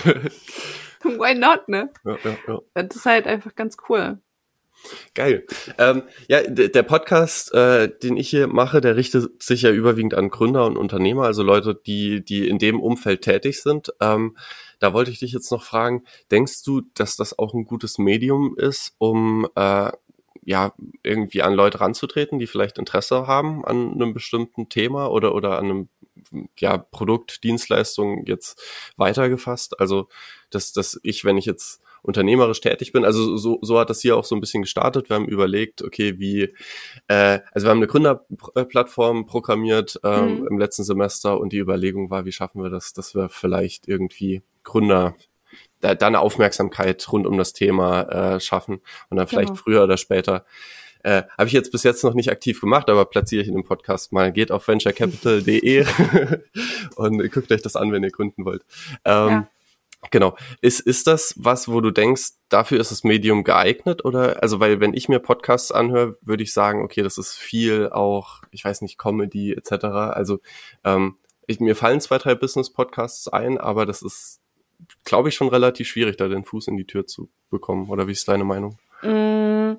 why 1.04 1.34
not, 1.34 1.67
ne? 1.67 1.89
Ja, 2.04 2.17
ja, 2.23 2.38
ja. 2.47 2.60
Das 2.73 2.95
ist 2.95 3.06
halt 3.06 3.28
einfach 3.28 3.56
ganz 3.56 3.78
cool. 3.88 4.19
Geil. 5.13 5.46
Ähm, 5.78 6.04
ja, 6.28 6.42
der 6.44 6.84
Podcast, 6.84 7.54
äh, 7.54 7.89
den 8.02 8.18
ich 8.18 8.30
hier 8.30 8.48
mache, 8.48 8.82
der 8.82 8.96
richtet 8.96 9.42
sich 9.42 9.62
ja 9.62 9.72
überwiegend 9.72 10.13
an 10.13 10.30
Gründer 10.30 10.65
und 10.65 10.78
Unternehmer, 10.78 11.24
also 11.26 11.44
Leute, 11.44 11.76
die, 11.76 12.24
die 12.24 12.48
in 12.48 12.60
dem 12.60 12.80
Umfeld 12.80 13.22
tätig 13.22 13.62
sind. 13.62 13.94
Ähm, 14.00 14.38
da 14.80 14.94
wollte 14.94 15.12
ich 15.12 15.20
dich 15.20 15.34
jetzt 15.34 15.52
noch 15.52 15.63
fragen, 15.63 16.04
denkst 16.32 16.63
du, 16.63 16.82
dass 16.94 17.18
das 17.18 17.38
auch 17.38 17.54
ein 17.54 17.65
gutes 17.65 17.98
Medium 17.98 18.56
ist, 18.58 18.94
um 18.98 19.48
äh, 19.56 19.92
ja 20.44 20.74
irgendwie 21.04 21.42
an 21.42 21.54
Leute 21.54 21.82
ranzutreten, 21.82 22.39
die 22.39 22.48
vielleicht 22.48 22.78
Interesse 22.78 23.28
haben 23.28 23.65
an 23.65 23.94
einem 23.94 24.13
bestimmten 24.13 24.70
Thema 24.70 25.12
oder 25.12 25.36
oder 25.36 25.58
an 25.58 25.65
einem 25.65 25.89
ja 26.58 26.78
Produkt, 26.78 27.44
Dienstleistung 27.44 28.26
jetzt 28.26 28.62
weitergefasst? 28.96 29.80
Also, 29.80 30.08
dass 30.50 30.72
dass 30.72 31.00
ich, 31.04 31.26
wenn 31.26 31.38
ich 31.38 31.46
jetzt 31.46 31.82
unternehmerisch 32.02 32.62
tätig 32.62 32.92
bin. 32.92 33.06
Also 33.06 33.38
so, 33.38 33.60
so 33.62 33.80
hat 33.80 33.90
das 33.90 34.02
hier 34.02 34.18
auch 34.18 34.26
so 34.26 34.36
ein 34.36 34.42
bisschen 34.42 34.64
gestartet. 34.64 35.10
Wir 35.10 35.16
haben 35.16 35.28
überlegt, 35.28 35.82
okay, 35.82 36.20
wie, 36.20 36.54
äh, 37.08 37.40
also 37.52 37.68
wir 37.68 37.72
haben 37.72 37.78
eine 37.78 37.88
Gründerplattform 37.88 39.26
programmiert 39.26 40.00
ähm, 40.04 40.42
mhm. 40.42 40.48
im 40.48 40.60
letzten 40.60 40.84
Semester 40.84 41.40
und 41.40 41.54
die 41.54 41.60
Überlegung 41.60 42.10
war, 42.10 42.26
wie 42.26 42.32
schaffen 42.32 42.64
wir 42.64 42.70
das, 42.70 42.94
dass 42.94 43.16
wir 43.16 43.30
vielleicht 43.30 43.88
irgendwie 43.88 44.42
Gründer 44.64 45.16
da, 45.82 45.96
da 45.96 46.08
eine 46.08 46.20
Aufmerksamkeit 46.20 47.12
rund 47.12 47.26
um 47.26 47.38
das 47.38 47.54
Thema 47.54 48.36
äh, 48.36 48.40
schaffen 48.40 48.82
und 49.10 49.18
dann 49.18 49.28
vielleicht 49.28 49.50
genau. 49.50 49.62
früher 49.62 49.84
oder 49.84 49.98
später 49.98 50.46
äh, 51.04 51.24
Habe 51.38 51.48
ich 51.48 51.54
jetzt 51.54 51.72
bis 51.72 51.84
jetzt 51.84 52.04
noch 52.04 52.14
nicht 52.14 52.30
aktiv 52.30 52.60
gemacht, 52.60 52.90
aber 52.90 53.06
platziere 53.06 53.42
ich 53.42 53.48
in 53.48 53.54
dem 53.54 53.64
Podcast 53.64 54.12
mal. 54.12 54.34
Geht 54.34 54.52
auf 54.52 54.68
venturecapital.de 54.68 55.86
und 56.96 57.32
guckt 57.32 57.52
euch 57.52 57.62
das 57.62 57.78
an, 57.78 57.92
wenn 57.92 58.04
ihr 58.04 58.12
gründen 58.12 58.44
wollt. 58.44 58.66
Ähm, 59.06 59.30
ja. 59.30 59.50
Genau. 60.12 60.36
Ist, 60.62 60.80
ist 60.80 61.08
das 61.08 61.36
was, 61.38 61.68
wo 61.68 61.82
du 61.82 61.92
denkst, 61.92 62.32
dafür 62.48 62.80
ist 62.80 62.92
das 62.92 63.04
Medium 63.04 63.44
geeignet? 63.44 64.06
Oder, 64.06 64.42
also, 64.42 64.60
weil 64.60 64.80
wenn 64.80 64.94
ich 64.94 65.10
mir 65.10 65.20
Podcasts 65.20 65.72
anhöre, 65.72 66.18
würde 66.22 66.44
ich 66.44 66.54
sagen, 66.54 66.84
okay, 66.84 67.04
das 67.04 67.18
ist 67.18 67.34
viel 67.34 67.90
auch, 67.90 68.42
ich 68.52 68.64
weiß 68.64 68.82
nicht, 68.82 68.98
Comedy 68.98 69.54
etc. 69.54 69.86
Also, 69.86 70.40
ähm, 70.84 71.18
ich, 71.48 71.60
mir 71.60 71.76
fallen 71.76 72.00
zwei, 72.00 72.18
drei 72.18 72.36
Business-Podcasts 72.36 73.28
ein, 73.28 73.58
aber 73.58 73.86
das 73.86 74.02
ist, 74.02 74.40
glaube 75.04 75.30
ich, 75.30 75.36
schon 75.36 75.50
relativ 75.50 75.88
schwierig, 75.88 76.16
da 76.16 76.28
den 76.28 76.46
Fuß 76.46 76.68
in 76.68 76.78
die 76.78 76.86
Tür 76.86 77.06
zu 77.06 77.30
bekommen. 77.50 77.90
Oder 77.90 78.08
wie 78.08 78.14
ist 78.14 78.28
deine 78.28 78.46
Meinung? 78.46 78.78
Mm, 79.02 79.74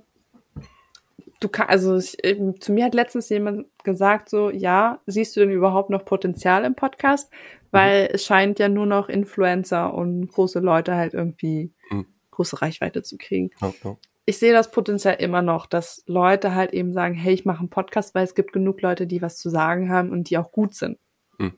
du 1.40 1.48
kannst, 1.48 1.70
also 1.70 1.96
ich, 1.96 2.16
zu 2.61 2.72
mir 2.72 2.85
hat 2.85 2.94
letztens 2.94 3.28
jemand 3.28 3.66
gesagt, 3.85 4.28
so, 4.28 4.50
ja, 4.50 5.00
siehst 5.06 5.37
du 5.37 5.40
denn 5.40 5.50
überhaupt 5.50 5.90
noch 5.90 6.04
Potenzial 6.04 6.64
im 6.64 6.74
Podcast? 6.74 7.30
Weil 7.70 8.04
mhm. 8.04 8.09
es 8.14 8.24
scheint 8.24 8.59
ja 8.59 8.68
nur 8.68 8.87
noch 8.87 9.09
Influencer 9.09 9.94
und 9.94 10.28
große 10.28 10.61
Leute 10.61 10.94
halt 10.94 11.14
irgendwie 11.14 11.72
mhm. 11.90 12.06
große 12.30 12.61
Reichweite 12.62 13.02
zu 13.02 13.16
kriegen. 13.16 13.50
Ja, 13.61 13.72
ja. 13.85 13.96
Ich 14.26 14.38
sehe 14.38 14.52
das 14.52 14.70
Potenzial 14.70 15.16
immer 15.18 15.42
noch, 15.42 15.66
dass 15.66 16.04
Leute 16.06 16.54
halt 16.54 16.72
eben 16.72 16.92
sagen, 16.92 17.14
hey, 17.14 17.35
ich 17.35 17.44
mache 17.44 17.61
einen 17.61 17.70
Podcast, 17.70 18.14
weil 18.14 18.24
es 18.24 18.35
gibt 18.35 18.52
genug 18.52 18.80
Leute, 18.80 19.06
die 19.06 19.22
was 19.22 19.38
zu 19.38 19.50
sagen 19.50 19.90
haben 19.90 20.11
und 20.11 20.30
die 20.30 20.38
auch 20.38 20.52
gut 20.52 20.74
sind. 20.74 20.98
Mhm. 21.38 21.54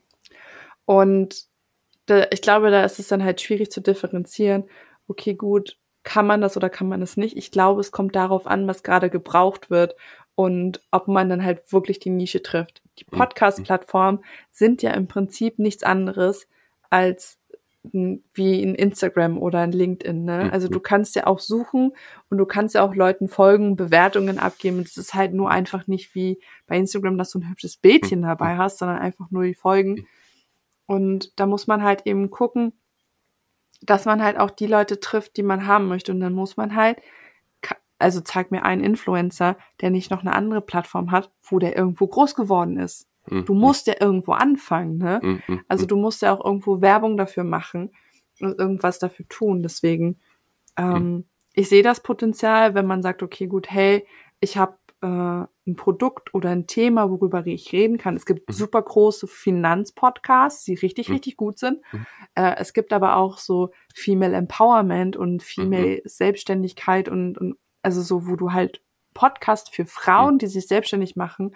Und 0.85 1.45
da, 2.07 2.27
ich 2.31 2.43
glaube, 2.43 2.71
da 2.71 2.85
ist 2.85 2.99
es 2.99 3.09
dann 3.09 3.23
halt 3.23 3.41
schwierig 3.41 3.71
zu 3.71 3.81
differenzieren. 3.81 4.65
Okay, 5.07 5.35
gut, 5.35 5.77
kann 6.03 6.27
man 6.27 6.41
das 6.41 6.57
oder 6.57 6.71
kann 6.71 6.89
man 6.89 7.03
es 7.03 7.17
nicht? 7.17 7.37
Ich 7.37 7.51
glaube, 7.51 7.81
es 7.81 7.93
kommt 7.93 8.17
darauf 8.17 8.47
an, 8.47 8.67
was 8.67 8.83
gerade 8.83 9.11
gebraucht 9.11 9.71
wird 9.71 9.95
und 10.35 10.81
ob 10.91 11.09
man 11.09 11.29
dann 11.29 11.45
halt 11.45 11.73
wirklich 11.73 11.99
die 11.99 12.11
Nische 12.11 12.43
trifft. 12.43 12.83
Die 12.99 13.07
mhm. 13.11 13.19
Podcast-Plattformen 13.19 14.25
sind 14.51 14.83
ja 14.83 14.93
im 14.93 15.09
Prinzip 15.09 15.59
nichts 15.59 15.83
anderes 15.83 16.49
als 16.91 17.39
wie 17.85 18.63
in 18.63 18.77
Instagram 18.77 19.39
oder 19.39 19.65
in 19.65 19.73
LinkedIn. 19.73 20.25
Ne? 20.25 20.53
Also 20.53 20.69
du 20.69 20.79
mhm. 20.79 20.85
kannst 20.85 21.17
ja 21.17 21.27
auch 21.27 21.41
suchen 21.41 21.93
und 22.31 22.39
du 22.39 22.47
kannst 22.47 22.77
ja 22.77 22.85
auch 22.85 22.95
Leuten 22.95 23.29
folgen, 23.29 23.75
Bewertungen 23.75 24.39
abgeben. 24.39 24.81
Es 24.81 24.97
ist 24.97 25.15
halt 25.15 25.35
nur 25.35 25.51
einfach 25.51 25.89
nicht 25.89 26.15
wie 26.15 26.41
bei 26.67 26.77
Instagram, 26.77 27.19
dass 27.19 27.31
du 27.31 27.41
ein 27.41 27.49
hübsches 27.49 27.77
Bildchen 27.77 28.21
mhm. 28.21 28.27
dabei 28.27 28.57
hast, 28.57 28.79
sondern 28.79 28.99
einfach 28.99 29.31
nur 29.31 29.43
die 29.43 29.55
Folgen. 29.55 30.07
Und 30.87 31.39
da 31.41 31.47
muss 31.47 31.67
man 31.67 31.83
halt 31.83 32.07
eben 32.07 32.31
gucken, 32.31 32.73
dass 33.81 34.05
man 34.05 34.23
halt 34.23 34.39
auch 34.39 34.51
die 34.51 34.69
Leute 34.69 35.01
trifft, 35.01 35.37
die 35.37 35.43
man 35.43 35.67
haben 35.67 35.89
möchte. 35.89 36.13
Und 36.13 36.21
dann 36.21 36.35
muss 36.35 36.57
man 36.57 36.77
halt, 36.77 36.99
also 38.03 38.21
zeig 38.21 38.51
mir 38.51 38.65
einen 38.65 38.83
Influencer, 38.85 39.57
der 39.81 39.91
nicht 39.91 40.11
noch 40.11 40.21
eine 40.21 40.35
andere 40.35 40.61
Plattform 40.61 41.11
hat, 41.11 41.31
wo 41.43 41.59
der 41.59 41.77
irgendwo 41.77 42.07
groß 42.07 42.35
geworden 42.35 42.77
ist. 42.79 43.09
Mhm. 43.31 43.45
Du 43.45 43.55
musst 43.55 43.87
ja 43.87 43.95
irgendwo 44.01 44.33
anfangen, 44.33 44.99
ne? 44.99 45.21
Mhm. 45.23 45.43
Mhm. 45.47 45.61
Also 45.69 45.87
du 45.87 45.97
musst 45.97 46.23
ja 46.23 46.35
auch 46.35 46.45
irgendwo 46.45 46.81
Werbung 46.81 47.17
dafür 47.17 47.45
machen 47.45 47.91
und 48.41 48.59
irgendwas 48.59 48.99
dafür 48.99 49.27
tun. 49.29 49.63
Deswegen, 49.63 50.19
ähm, 50.77 51.25
ich 51.55 51.69
sehe 51.69 51.83
das 51.83 52.01
Potenzial, 52.03 52.75
wenn 52.75 52.87
man 52.87 53.03
sagt, 53.03 53.23
okay, 53.23 53.47
gut, 53.47 53.71
hey, 53.71 54.07
ich 54.41 54.57
habe 54.57 54.77
äh, 55.03 55.07
ein 55.67 55.77
Produkt 55.77 56.33
oder 56.35 56.51
ein 56.51 56.67
Thema, 56.67 57.11
worüber 57.11 57.47
ich 57.47 57.73
reden 57.73 57.99
kann. 57.99 58.17
Es 58.17 58.27
gibt 58.27 58.49
Mhm. 58.49 58.53
super 58.53 58.83
große 58.83 59.27
Finanzpodcasts, 59.29 60.65
die 60.65 60.75
richtig, 60.75 61.09
Mhm. 61.09 61.15
richtig 61.15 61.37
gut 61.37 61.59
sind. 61.59 61.81
Mhm. 61.93 62.07
Äh, 62.35 62.57
es 62.59 62.73
gibt 62.73 62.93
aber 62.93 63.17
auch 63.17 63.39
so 63.39 63.71
Female 63.95 64.35
Empowerment 64.35 65.17
und 65.17 65.35
Mhm. 65.35 65.41
Female 65.41 66.03
Selbstständigkeit 66.05 67.09
und, 67.09 67.39
und 67.39 67.57
also 67.83 68.03
so, 68.03 68.27
wo 68.29 68.37
du 68.37 68.53
halt 68.53 68.81
Podcast 69.15 69.75
für 69.75 69.85
Frauen, 69.87 70.39
die 70.39 70.47
sich 70.47 70.67
selbstständig 70.67 71.17
machen, 71.17 71.55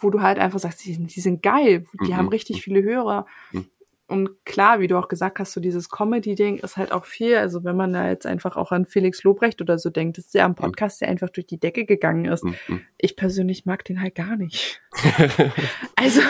wo 0.00 0.10
du 0.10 0.20
halt 0.22 0.38
einfach 0.38 0.58
sagst, 0.58 0.84
die, 0.84 0.94
sind- 0.94 1.14
die 1.16 1.20
sind 1.20 1.42
geil, 1.42 1.84
die 2.06 2.12
Mhm. 2.12 2.16
haben 2.16 2.28
richtig 2.28 2.62
viele 2.62 2.82
Hörer. 2.82 3.26
Mhm. 3.52 3.66
Und 4.08 4.42
klar, 4.46 4.80
wie 4.80 4.86
du 4.86 4.98
auch 4.98 5.08
gesagt 5.08 5.38
hast, 5.38 5.52
so 5.52 5.60
dieses 5.60 5.90
Comedy-Ding 5.90 6.56
ist 6.60 6.78
halt 6.78 6.92
auch 6.92 7.04
viel. 7.04 7.36
Also 7.36 7.62
wenn 7.62 7.76
man 7.76 7.92
da 7.92 8.08
jetzt 8.08 8.24
einfach 8.24 8.56
auch 8.56 8.72
an 8.72 8.86
Felix 8.86 9.22
Lobrecht 9.22 9.60
oder 9.60 9.78
so 9.78 9.90
denkt, 9.90 10.16
ist 10.16 10.32
ja 10.32 10.46
ein 10.46 10.54
Podcast, 10.54 11.02
der 11.02 11.08
einfach 11.08 11.28
durch 11.28 11.46
die 11.46 11.60
Decke 11.60 11.84
gegangen 11.84 12.24
ist. 12.24 12.42
Mhm. 12.42 12.54
Mhm. 12.68 12.80
Ich 12.96 13.16
persönlich 13.16 13.66
mag 13.66 13.84
den 13.84 14.00
halt 14.00 14.14
gar 14.14 14.36
nicht. 14.36 14.80
Also, 16.00 16.20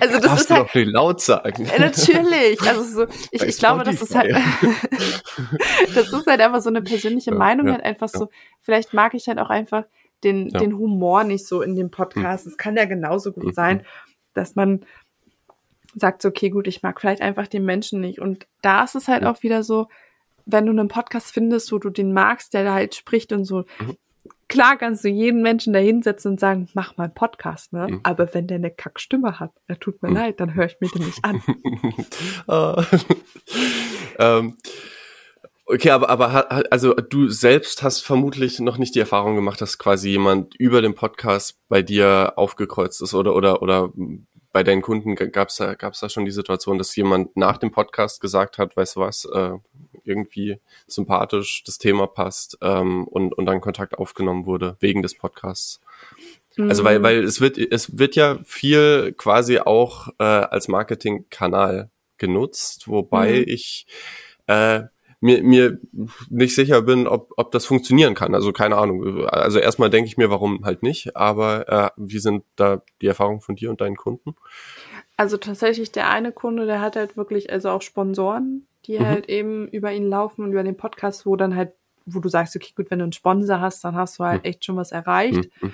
also 0.00 0.14
das 0.14 0.22
Darfst 0.22 0.40
ist 0.40 0.50
du 0.50 0.54
halt, 0.54 0.68
doch 0.68 0.74
nicht 0.74 0.88
laut 0.90 1.20
sagen. 1.20 1.66
äh, 1.66 1.78
natürlich. 1.78 2.60
Also 2.62 2.82
so, 2.82 3.06
ich, 3.30 3.40
Bei 3.40 3.46
ich 3.46 3.58
glaube, 3.58 3.84
das 3.84 4.00
ist 4.00 4.14
halt, 4.14 4.34
das 5.94 6.12
ist 6.12 6.26
halt 6.26 6.40
einfach 6.40 6.62
so 6.62 6.70
eine 6.70 6.82
persönliche 6.82 7.30
Ja, 7.30 7.36
Meinung, 7.36 7.66
ja, 7.66 7.74
halt 7.74 7.84
einfach 7.84 8.08
ja. 8.12 8.18
so, 8.20 8.28
vielleicht 8.62 8.94
mag 8.94 9.14
ich 9.14 9.28
halt 9.28 9.38
auch 9.38 9.50
einfach 9.50 9.84
den, 10.24 10.48
Ja. 10.48 10.60
den 10.60 10.76
Humor 10.78 11.24
nicht 11.24 11.46
so 11.46 11.60
in 11.62 11.74
dem 11.76 11.90
Podcast. 11.90 12.46
Es 12.46 12.56
kann 12.56 12.76
ja 12.76 12.86
genauso 12.86 13.32
gut 13.32 13.44
Mhm. 13.44 13.52
sein, 13.52 13.86
dass 14.34 14.54
man 14.54 14.84
sagt, 15.98 16.22
so, 16.22 16.28
okay, 16.28 16.50
gut, 16.50 16.66
ich 16.68 16.82
mag 16.82 17.00
vielleicht 17.00 17.22
einfach 17.22 17.48
den 17.48 17.64
Menschen 17.64 18.00
nicht. 18.00 18.20
Und 18.20 18.46
da 18.62 18.84
ist 18.84 18.94
es 18.94 19.08
halt 19.08 19.24
auch 19.24 19.42
wieder 19.42 19.62
so, 19.62 19.88
wenn 20.44 20.66
du 20.66 20.70
einen 20.72 20.88
Podcast 20.88 21.32
findest, 21.32 21.72
wo 21.72 21.78
du 21.78 21.90
den 21.90 22.12
magst, 22.12 22.54
der 22.54 22.64
da 22.64 22.74
halt 22.74 22.94
spricht 22.94 23.32
und 23.32 23.44
so, 23.44 23.64
Mhm. 23.80 23.96
klar 24.48 24.76
kannst 24.76 25.02
du 25.04 25.08
jeden 25.08 25.42
Menschen 25.42 25.72
da 25.72 25.78
hinsetzen 25.80 26.32
und 26.32 26.40
sagen, 26.40 26.68
mach 26.74 26.96
mal 26.96 27.04
einen 27.04 27.14
Podcast, 27.14 27.72
ne? 27.72 27.88
Mhm. 27.90 28.00
Aber 28.04 28.32
wenn 28.34 28.46
der 28.46 28.56
eine 28.58 28.70
Kackstimme 28.70 29.40
hat, 29.40 29.50
ja, 29.68 29.74
tut 29.74 30.02
mir 30.02 30.10
Mhm. 30.10 30.14
leid, 30.14 30.38
dann 30.40 30.54
höre 30.54 30.66
ich 30.66 30.76
mir 30.80 30.88
den 30.88 31.06
nicht 31.06 31.24
an. 31.24 31.42
Ah. 32.46 32.84
ähm, 34.18 34.56
okay, 35.66 35.90
aber, 35.90 36.10
aber 36.10 36.72
also 36.72 36.94
du 36.94 37.28
selbst 37.28 37.82
hast 37.82 38.00
vermutlich 38.02 38.60
noch 38.60 38.78
nicht 38.78 38.94
die 38.94 39.00
Erfahrung 39.00 39.34
gemacht, 39.34 39.60
dass 39.60 39.78
quasi 39.78 40.10
jemand 40.10 40.54
über 40.56 40.80
den 40.82 40.94
Podcast 40.94 41.58
bei 41.68 41.82
dir 41.82 42.34
aufgekreuzt 42.36 43.02
ist 43.02 43.14
oder 43.14 43.34
oder 43.34 43.62
oder 43.62 43.92
bei 44.56 44.62
deinen 44.62 44.80
Kunden 44.80 45.16
gab 45.16 45.50
es 45.50 45.56
da, 45.56 45.74
gab's 45.74 46.00
da 46.00 46.08
schon 46.08 46.24
die 46.24 46.30
Situation, 46.30 46.78
dass 46.78 46.96
jemand 46.96 47.36
nach 47.36 47.58
dem 47.58 47.70
Podcast 47.70 48.22
gesagt 48.22 48.56
hat, 48.56 48.74
weißt 48.74 48.96
du 48.96 49.00
was, 49.00 49.26
äh, 49.26 49.50
irgendwie 50.02 50.62
sympathisch, 50.86 51.62
das 51.66 51.76
Thema 51.76 52.06
passt 52.06 52.56
ähm, 52.62 53.06
und, 53.06 53.36
und 53.36 53.44
dann 53.44 53.60
Kontakt 53.60 53.98
aufgenommen 53.98 54.46
wurde 54.46 54.78
wegen 54.80 55.02
des 55.02 55.14
Podcasts. 55.14 55.82
Also 56.56 56.84
weil, 56.84 57.00
Mhm. 57.00 57.02
weil 57.02 57.24
es 57.24 57.42
wird, 57.42 57.58
es 57.58 57.98
wird 57.98 58.16
ja 58.16 58.38
viel 58.44 59.12
quasi 59.18 59.58
auch 59.58 60.08
äh, 60.18 60.24
als 60.24 60.68
Marketingkanal 60.68 61.90
genutzt, 62.16 62.88
wobei 62.88 63.40
Mhm. 63.40 63.44
ich 63.48 63.86
äh, 64.46 64.84
mir, 65.20 65.42
mir 65.42 65.78
nicht 66.28 66.54
sicher 66.54 66.82
bin, 66.82 67.06
ob, 67.06 67.32
ob 67.36 67.50
das 67.52 67.64
funktionieren 67.64 68.14
kann. 68.14 68.34
Also 68.34 68.52
keine 68.52 68.76
Ahnung. 68.76 69.26
Also 69.26 69.58
erstmal 69.58 69.90
denke 69.90 70.08
ich 70.08 70.16
mir, 70.16 70.30
warum 70.30 70.64
halt 70.64 70.82
nicht, 70.82 71.16
aber 71.16 71.68
äh, 71.68 71.90
wie 71.96 72.18
sind 72.18 72.44
da 72.56 72.82
die 73.00 73.06
Erfahrungen 73.06 73.40
von 73.40 73.56
dir 73.56 73.70
und 73.70 73.80
deinen 73.80 73.96
Kunden? 73.96 74.36
Also 75.16 75.38
tatsächlich 75.38 75.92
der 75.92 76.10
eine 76.10 76.32
Kunde, 76.32 76.66
der 76.66 76.80
hat 76.80 76.96
halt 76.96 77.16
wirklich 77.16 77.50
also 77.50 77.70
auch 77.70 77.82
Sponsoren, 77.82 78.66
die 78.86 78.98
Mhm. 78.98 79.06
halt 79.06 79.28
eben 79.28 79.66
über 79.68 79.92
ihn 79.92 80.08
laufen 80.08 80.44
und 80.44 80.52
über 80.52 80.62
den 80.62 80.76
Podcast, 80.76 81.24
wo 81.26 81.36
dann 81.36 81.56
halt, 81.56 81.72
wo 82.04 82.20
du 82.20 82.28
sagst, 82.28 82.54
okay, 82.54 82.72
gut, 82.76 82.90
wenn 82.90 82.98
du 82.98 83.04
einen 83.04 83.12
Sponsor 83.12 83.60
hast, 83.60 83.82
dann 83.84 83.96
hast 83.96 84.18
du 84.18 84.24
halt 84.24 84.42
Mhm. 84.42 84.48
echt 84.50 84.64
schon 84.64 84.76
was 84.76 84.92
erreicht. 84.92 85.48
Mhm. 85.60 85.72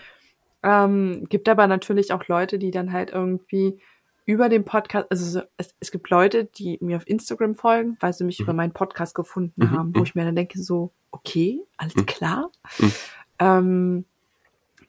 Ähm, 0.62 1.26
gibt 1.28 1.48
aber 1.48 1.66
natürlich 1.66 2.12
auch 2.12 2.28
Leute, 2.28 2.58
die 2.58 2.70
dann 2.70 2.92
halt 2.92 3.10
irgendwie 3.10 3.80
über 4.24 4.48
den 4.48 4.64
Podcast, 4.64 5.06
also 5.10 5.24
so, 5.40 5.42
es, 5.56 5.74
es 5.80 5.90
gibt 5.90 6.08
Leute, 6.10 6.44
die 6.44 6.78
mir 6.80 6.96
auf 6.96 7.08
Instagram 7.08 7.54
folgen, 7.54 7.96
weil 8.00 8.12
sie 8.12 8.24
mich 8.24 8.38
Mhm. 8.38 8.44
über 8.44 8.52
meinen 8.52 8.72
Podcast 8.72 9.14
gefunden 9.14 9.60
Mhm. 9.64 9.70
haben, 9.70 9.94
wo 9.94 9.98
Mhm. 10.00 10.04
ich 10.04 10.14
mir 10.14 10.24
dann 10.24 10.36
denke, 10.36 10.60
so, 10.60 10.92
okay, 11.10 11.60
alles 11.76 11.96
Mhm. 11.96 12.06
klar. 12.06 12.50
Mhm. 12.78 12.92
Ähm, 13.38 14.04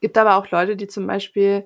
gibt 0.02 0.18
aber 0.18 0.36
auch 0.36 0.50
Leute, 0.52 0.76
die 0.76 0.88
zum 0.88 1.08
Beispiel 1.08 1.66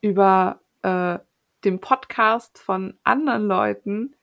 über 0.00 0.60
äh, 0.82 1.18
den 1.64 1.80
Podcast 1.80 2.58
von 2.58 2.94
anderen 3.02 3.46
Leuten 3.48 4.14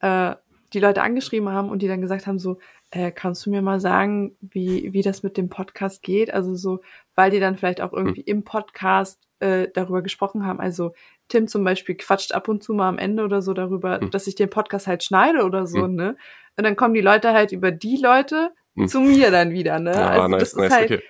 äh, 0.00 0.34
die 0.72 0.80
Leute 0.80 1.02
angeschrieben 1.02 1.48
haben 1.50 1.68
und 1.68 1.82
die 1.82 1.88
dann 1.88 2.00
gesagt 2.00 2.26
haben, 2.26 2.38
so, 2.38 2.58
äh, 2.90 3.10
kannst 3.12 3.44
du 3.46 3.50
mir 3.50 3.62
mal 3.62 3.80
sagen, 3.80 4.34
wie, 4.40 4.92
wie 4.92 5.02
das 5.02 5.22
mit 5.22 5.36
dem 5.36 5.48
Podcast 5.48 6.02
geht? 6.02 6.32
Also 6.32 6.54
so, 6.56 6.80
weil 7.14 7.30
die 7.30 7.38
dann 7.40 7.56
vielleicht 7.56 7.80
auch 7.80 7.92
irgendwie 7.92 8.22
im 8.22 8.42
Podcast 8.44 9.20
äh, 9.40 9.68
darüber 9.72 10.02
gesprochen 10.02 10.44
haben. 10.46 10.58
Also 10.60 10.92
Tim 11.30 11.48
zum 11.48 11.64
Beispiel 11.64 11.94
quatscht 11.94 12.32
ab 12.32 12.48
und 12.48 12.62
zu 12.62 12.74
mal 12.74 12.88
am 12.88 12.98
Ende 12.98 13.24
oder 13.24 13.40
so 13.40 13.54
darüber, 13.54 13.98
Mhm. 14.00 14.10
dass 14.10 14.26
ich 14.26 14.34
den 14.34 14.50
Podcast 14.50 14.86
halt 14.86 15.02
schneide 15.02 15.44
oder 15.44 15.66
so, 15.66 15.88
Mhm. 15.88 15.94
ne? 15.94 16.16
Und 16.58 16.64
dann 16.64 16.76
kommen 16.76 16.92
die 16.94 17.00
Leute 17.00 17.32
halt 17.32 17.52
über 17.52 17.70
die 17.72 17.96
Leute 17.96 18.50
Mhm. 18.74 18.88
zu 18.88 19.00
mir 19.00 19.30
dann 19.30 19.52
wieder, 19.52 19.78
ne? 19.78 19.92
Ja, 19.92 20.08
also 20.10 20.28
nice, 20.28 20.40
das 20.40 20.48
ist 20.50 20.56
nice, 20.58 20.72
halt, 20.72 20.90
okay. 20.92 21.02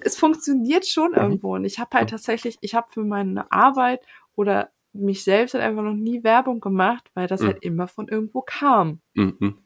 es 0.00 0.16
funktioniert 0.16 0.86
schon 0.86 1.10
Mhm. 1.10 1.16
irgendwo. 1.18 1.54
Und 1.54 1.64
ich 1.66 1.78
habe 1.78 1.90
halt 1.96 2.08
tatsächlich, 2.10 2.56
ich 2.62 2.74
habe 2.74 2.86
für 2.90 3.04
meine 3.04 3.52
Arbeit 3.52 4.00
oder 4.34 4.70
mich 4.94 5.22
selbst 5.22 5.52
halt 5.54 5.62
einfach 5.62 5.82
noch 5.82 5.92
nie 5.94 6.24
Werbung 6.24 6.60
gemacht, 6.60 7.04
weil 7.14 7.26
das 7.26 7.42
Mhm. 7.42 7.46
halt 7.46 7.62
immer 7.62 7.86
von 7.88 8.08
irgendwo 8.08 8.40
kam. 8.40 9.00
Mhm. 9.14 9.58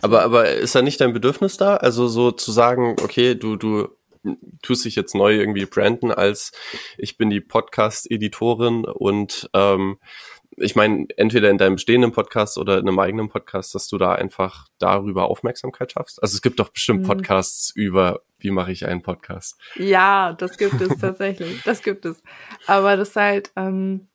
Aber, 0.00 0.22
aber 0.22 0.48
ist 0.50 0.74
da 0.74 0.80
nicht 0.80 1.00
dein 1.00 1.12
Bedürfnis 1.12 1.58
da? 1.58 1.76
Also 1.76 2.08
so 2.08 2.30
zu 2.32 2.50
sagen, 2.52 2.96
okay, 3.02 3.34
du, 3.34 3.56
du 3.56 3.88
tust 4.62 4.84
dich 4.84 4.96
jetzt 4.96 5.14
neu 5.14 5.34
irgendwie 5.34 5.66
branden 5.66 6.10
als 6.10 6.52
ich 6.98 7.16
bin 7.16 7.30
die 7.30 7.40
Podcast-Editorin 7.40 8.84
und 8.84 9.48
ähm, 9.54 9.98
ich 10.56 10.76
meine, 10.76 11.06
entweder 11.16 11.50
in 11.50 11.58
deinem 11.58 11.74
bestehenden 11.74 12.12
Podcast 12.12 12.58
oder 12.58 12.78
in 12.78 12.88
einem 12.88 12.98
eigenen 12.98 13.28
Podcast, 13.28 13.74
dass 13.74 13.88
du 13.88 13.98
da 13.98 14.12
einfach 14.12 14.68
darüber 14.78 15.28
Aufmerksamkeit 15.28 15.92
schaffst. 15.92 16.22
Also 16.22 16.34
es 16.34 16.42
gibt 16.42 16.60
doch 16.60 16.68
bestimmt 16.68 17.02
Mhm. 17.02 17.06
Podcasts 17.06 17.72
über, 17.74 18.22
wie 18.38 18.50
mache 18.50 18.72
ich 18.72 18.86
einen 18.86 19.02
Podcast. 19.02 19.60
Ja, 19.74 20.32
das 20.32 20.56
gibt 20.56 20.80
es 20.80 20.96
tatsächlich. 21.00 21.62
Das 21.64 21.82
gibt 21.82 22.04
es. 22.04 22.22
Aber 22.66 22.96
das 22.96 23.10
ist 23.10 23.16
halt, 23.16 23.52
ähm, 23.56 24.08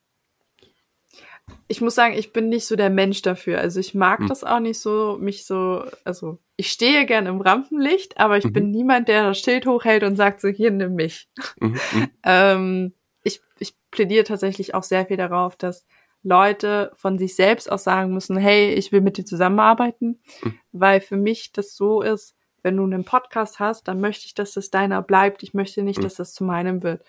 ich 1.68 1.82
muss 1.82 1.96
sagen, 1.96 2.14
ich 2.16 2.34
bin 2.34 2.50
nicht 2.50 2.66
so 2.66 2.76
der 2.76 2.90
Mensch 2.90 3.22
dafür. 3.22 3.60
Also 3.60 3.80
ich 3.80 3.94
mag 3.94 4.20
Mhm. 4.22 4.28
das 4.28 4.44
auch 4.44 4.60
nicht 4.60 4.80
so, 4.80 5.18
mich 5.20 5.46
so, 5.46 5.84
also 6.04 6.40
ich 6.56 6.72
stehe 6.72 7.06
gern 7.06 7.26
im 7.28 7.42
Rampenlicht, 7.42 8.18
aber 8.20 8.38
ich 8.38 8.46
Mhm. 8.46 8.54
bin 8.54 8.72
niemand, 8.72 9.08
der 9.08 9.24
das 9.28 9.40
Schild 9.40 9.66
hochhält 9.66 10.04
und 10.04 10.16
sagt 10.16 10.42
so, 10.42 10.48
hier, 10.48 10.72
nimm 10.72 10.96
mich. 10.96 11.30
Mhm, 11.60 11.80
mhm, 11.94 12.10
Ähm, 12.24 12.94
ich, 13.24 13.42
ich 13.60 13.74
plädiere 13.92 14.24
tatsächlich 14.24 14.74
auch 14.76 14.84
sehr 14.84 15.06
viel 15.06 15.18
darauf, 15.18 15.56
dass 15.56 15.86
Leute 16.24 16.92
von 16.96 17.18
sich 17.18 17.36
selbst 17.36 17.72
aus 17.72 17.84
sagen 17.86 18.14
müssen, 18.14 18.36
hey, 18.38 18.74
ich 18.74 18.92
will 18.92 19.02
mit 19.02 19.18
dir 19.18 19.26
zusammenarbeiten, 19.26 20.22
Mhm. 20.44 20.60
weil 20.72 21.02
für 21.02 21.18
mich 21.18 21.52
das 21.54 21.76
so 21.76 22.02
ist, 22.02 22.36
wenn 22.62 22.76
du 22.76 22.84
einen 22.84 23.06
Podcast 23.06 23.60
hast, 23.60 23.88
dann 23.88 24.02
möchte 24.02 24.26
ich, 24.26 24.34
dass 24.34 24.58
es 24.58 24.70
deiner 24.70 25.02
bleibt. 25.02 25.44
Ich 25.44 25.54
möchte 25.54 25.82
nicht, 25.82 26.00
Mhm. 26.00 26.04
dass 26.04 26.16
das 26.16 26.34
zu 26.34 26.44
meinem 26.44 26.84
wird. 26.84 27.04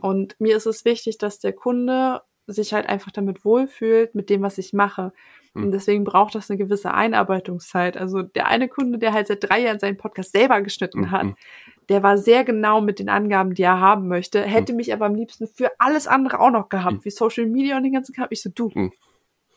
Und 0.00 0.40
mir 0.40 0.56
ist 0.56 0.64
es 0.66 0.86
wichtig, 0.86 1.18
dass 1.18 1.40
der 1.40 1.52
Kunde 1.52 2.22
sich 2.46 2.74
halt 2.74 2.88
einfach 2.88 3.10
damit 3.10 3.44
wohlfühlt, 3.44 4.14
mit 4.14 4.30
dem, 4.30 4.42
was 4.42 4.58
ich 4.58 4.72
mache. 4.72 5.12
Und 5.54 5.70
deswegen 5.70 6.02
braucht 6.02 6.34
das 6.34 6.50
eine 6.50 6.58
gewisse 6.58 6.92
Einarbeitungszeit. 6.92 7.96
Also 7.96 8.22
der 8.22 8.48
eine 8.48 8.68
Kunde, 8.68 8.98
der 8.98 9.12
halt 9.12 9.28
seit 9.28 9.48
drei 9.48 9.60
Jahren 9.60 9.78
seinen 9.78 9.96
Podcast 9.96 10.32
selber 10.32 10.60
geschnitten 10.62 11.02
Mhm, 11.02 11.10
hat, 11.12 11.24
mhm. 11.24 11.36
der 11.88 12.02
war 12.02 12.18
sehr 12.18 12.42
genau 12.44 12.80
mit 12.80 12.98
den 12.98 13.08
Angaben, 13.08 13.54
die 13.54 13.62
er 13.62 13.78
haben 13.78 14.08
möchte, 14.08 14.42
hätte 14.42 14.72
mich 14.72 14.92
aber 14.92 15.06
am 15.06 15.14
liebsten 15.14 15.46
für 15.46 15.70
alles 15.78 16.08
andere 16.08 16.40
auch 16.40 16.50
noch 16.50 16.68
gehabt, 16.68 17.04
wie 17.04 17.10
Social 17.10 17.46
Media 17.46 17.76
und 17.76 17.84
den 17.84 17.92
ganzen 17.92 18.12
Kram. 18.14 18.26
Ich 18.30 18.42
so, 18.42 18.50
du, 18.52 18.72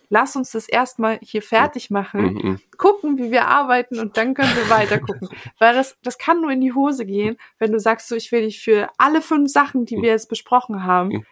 lass 0.09 0.35
uns 0.35 0.51
das 0.51 0.69
erstmal 0.69 1.17
hier 1.23 1.41
fertig 1.41 1.89
machen, 1.89 2.21
Mhm, 2.21 2.59
gucken, 2.77 3.17
wie 3.17 3.31
wir 3.31 3.47
arbeiten 3.47 3.99
und 3.99 4.17
dann 4.17 4.35
können 4.35 4.55
wir 4.55 4.69
weiter 4.69 4.99
gucken. 4.99 5.29
Weil 5.59 5.73
das, 5.73 5.97
das 6.03 6.19
kann 6.19 6.41
nur 6.41 6.51
in 6.51 6.61
die 6.61 6.73
Hose 6.73 7.07
gehen, 7.07 7.37
wenn 7.57 7.71
du 7.71 7.79
sagst, 7.79 8.07
so, 8.07 8.15
ich 8.15 8.31
will 8.31 8.43
dich 8.43 8.61
für 8.61 8.87
alle 8.99 9.21
fünf 9.23 9.51
Sachen, 9.51 9.85
die 9.85 9.95
wir 9.97 10.09
jetzt 10.09 10.29
besprochen 10.29 10.83
haben. 10.83 11.25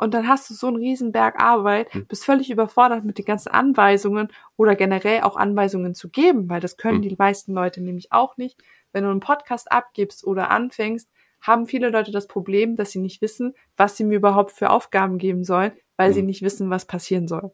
Und 0.00 0.14
dann 0.14 0.26
hast 0.28 0.48
du 0.50 0.54
so 0.54 0.66
einen 0.68 0.76
riesen 0.76 1.12
Berg 1.12 1.40
Arbeit, 1.40 1.94
Mhm. 1.94 2.06
bist 2.06 2.24
völlig 2.24 2.50
überfordert 2.50 3.04
mit 3.04 3.18
den 3.18 3.24
ganzen 3.24 3.50
Anweisungen 3.50 4.28
oder 4.56 4.74
generell 4.74 5.22
auch 5.22 5.36
Anweisungen 5.36 5.94
zu 5.94 6.08
geben, 6.08 6.48
weil 6.48 6.60
das 6.60 6.76
können 6.76 6.98
Mhm. 6.98 7.02
die 7.02 7.16
meisten 7.18 7.52
Leute 7.52 7.80
nämlich 7.82 8.10
auch 8.12 8.36
nicht. 8.36 8.60
Wenn 8.92 9.04
du 9.04 9.10
einen 9.10 9.20
Podcast 9.20 9.70
abgibst 9.70 10.24
oder 10.24 10.50
anfängst, 10.50 11.08
haben 11.40 11.66
viele 11.66 11.90
Leute 11.90 12.10
das 12.12 12.26
Problem, 12.26 12.76
dass 12.76 12.90
sie 12.90 12.98
nicht 12.98 13.22
wissen, 13.22 13.54
was 13.76 13.96
sie 13.96 14.04
mir 14.04 14.16
überhaupt 14.16 14.52
für 14.52 14.70
Aufgaben 14.70 15.16
geben 15.18 15.44
sollen, 15.44 15.72
weil 15.96 16.12
sie 16.12 16.20
Mhm. 16.22 16.26
nicht 16.26 16.42
wissen, 16.42 16.70
was 16.70 16.84
passieren 16.86 17.28
soll. 17.28 17.52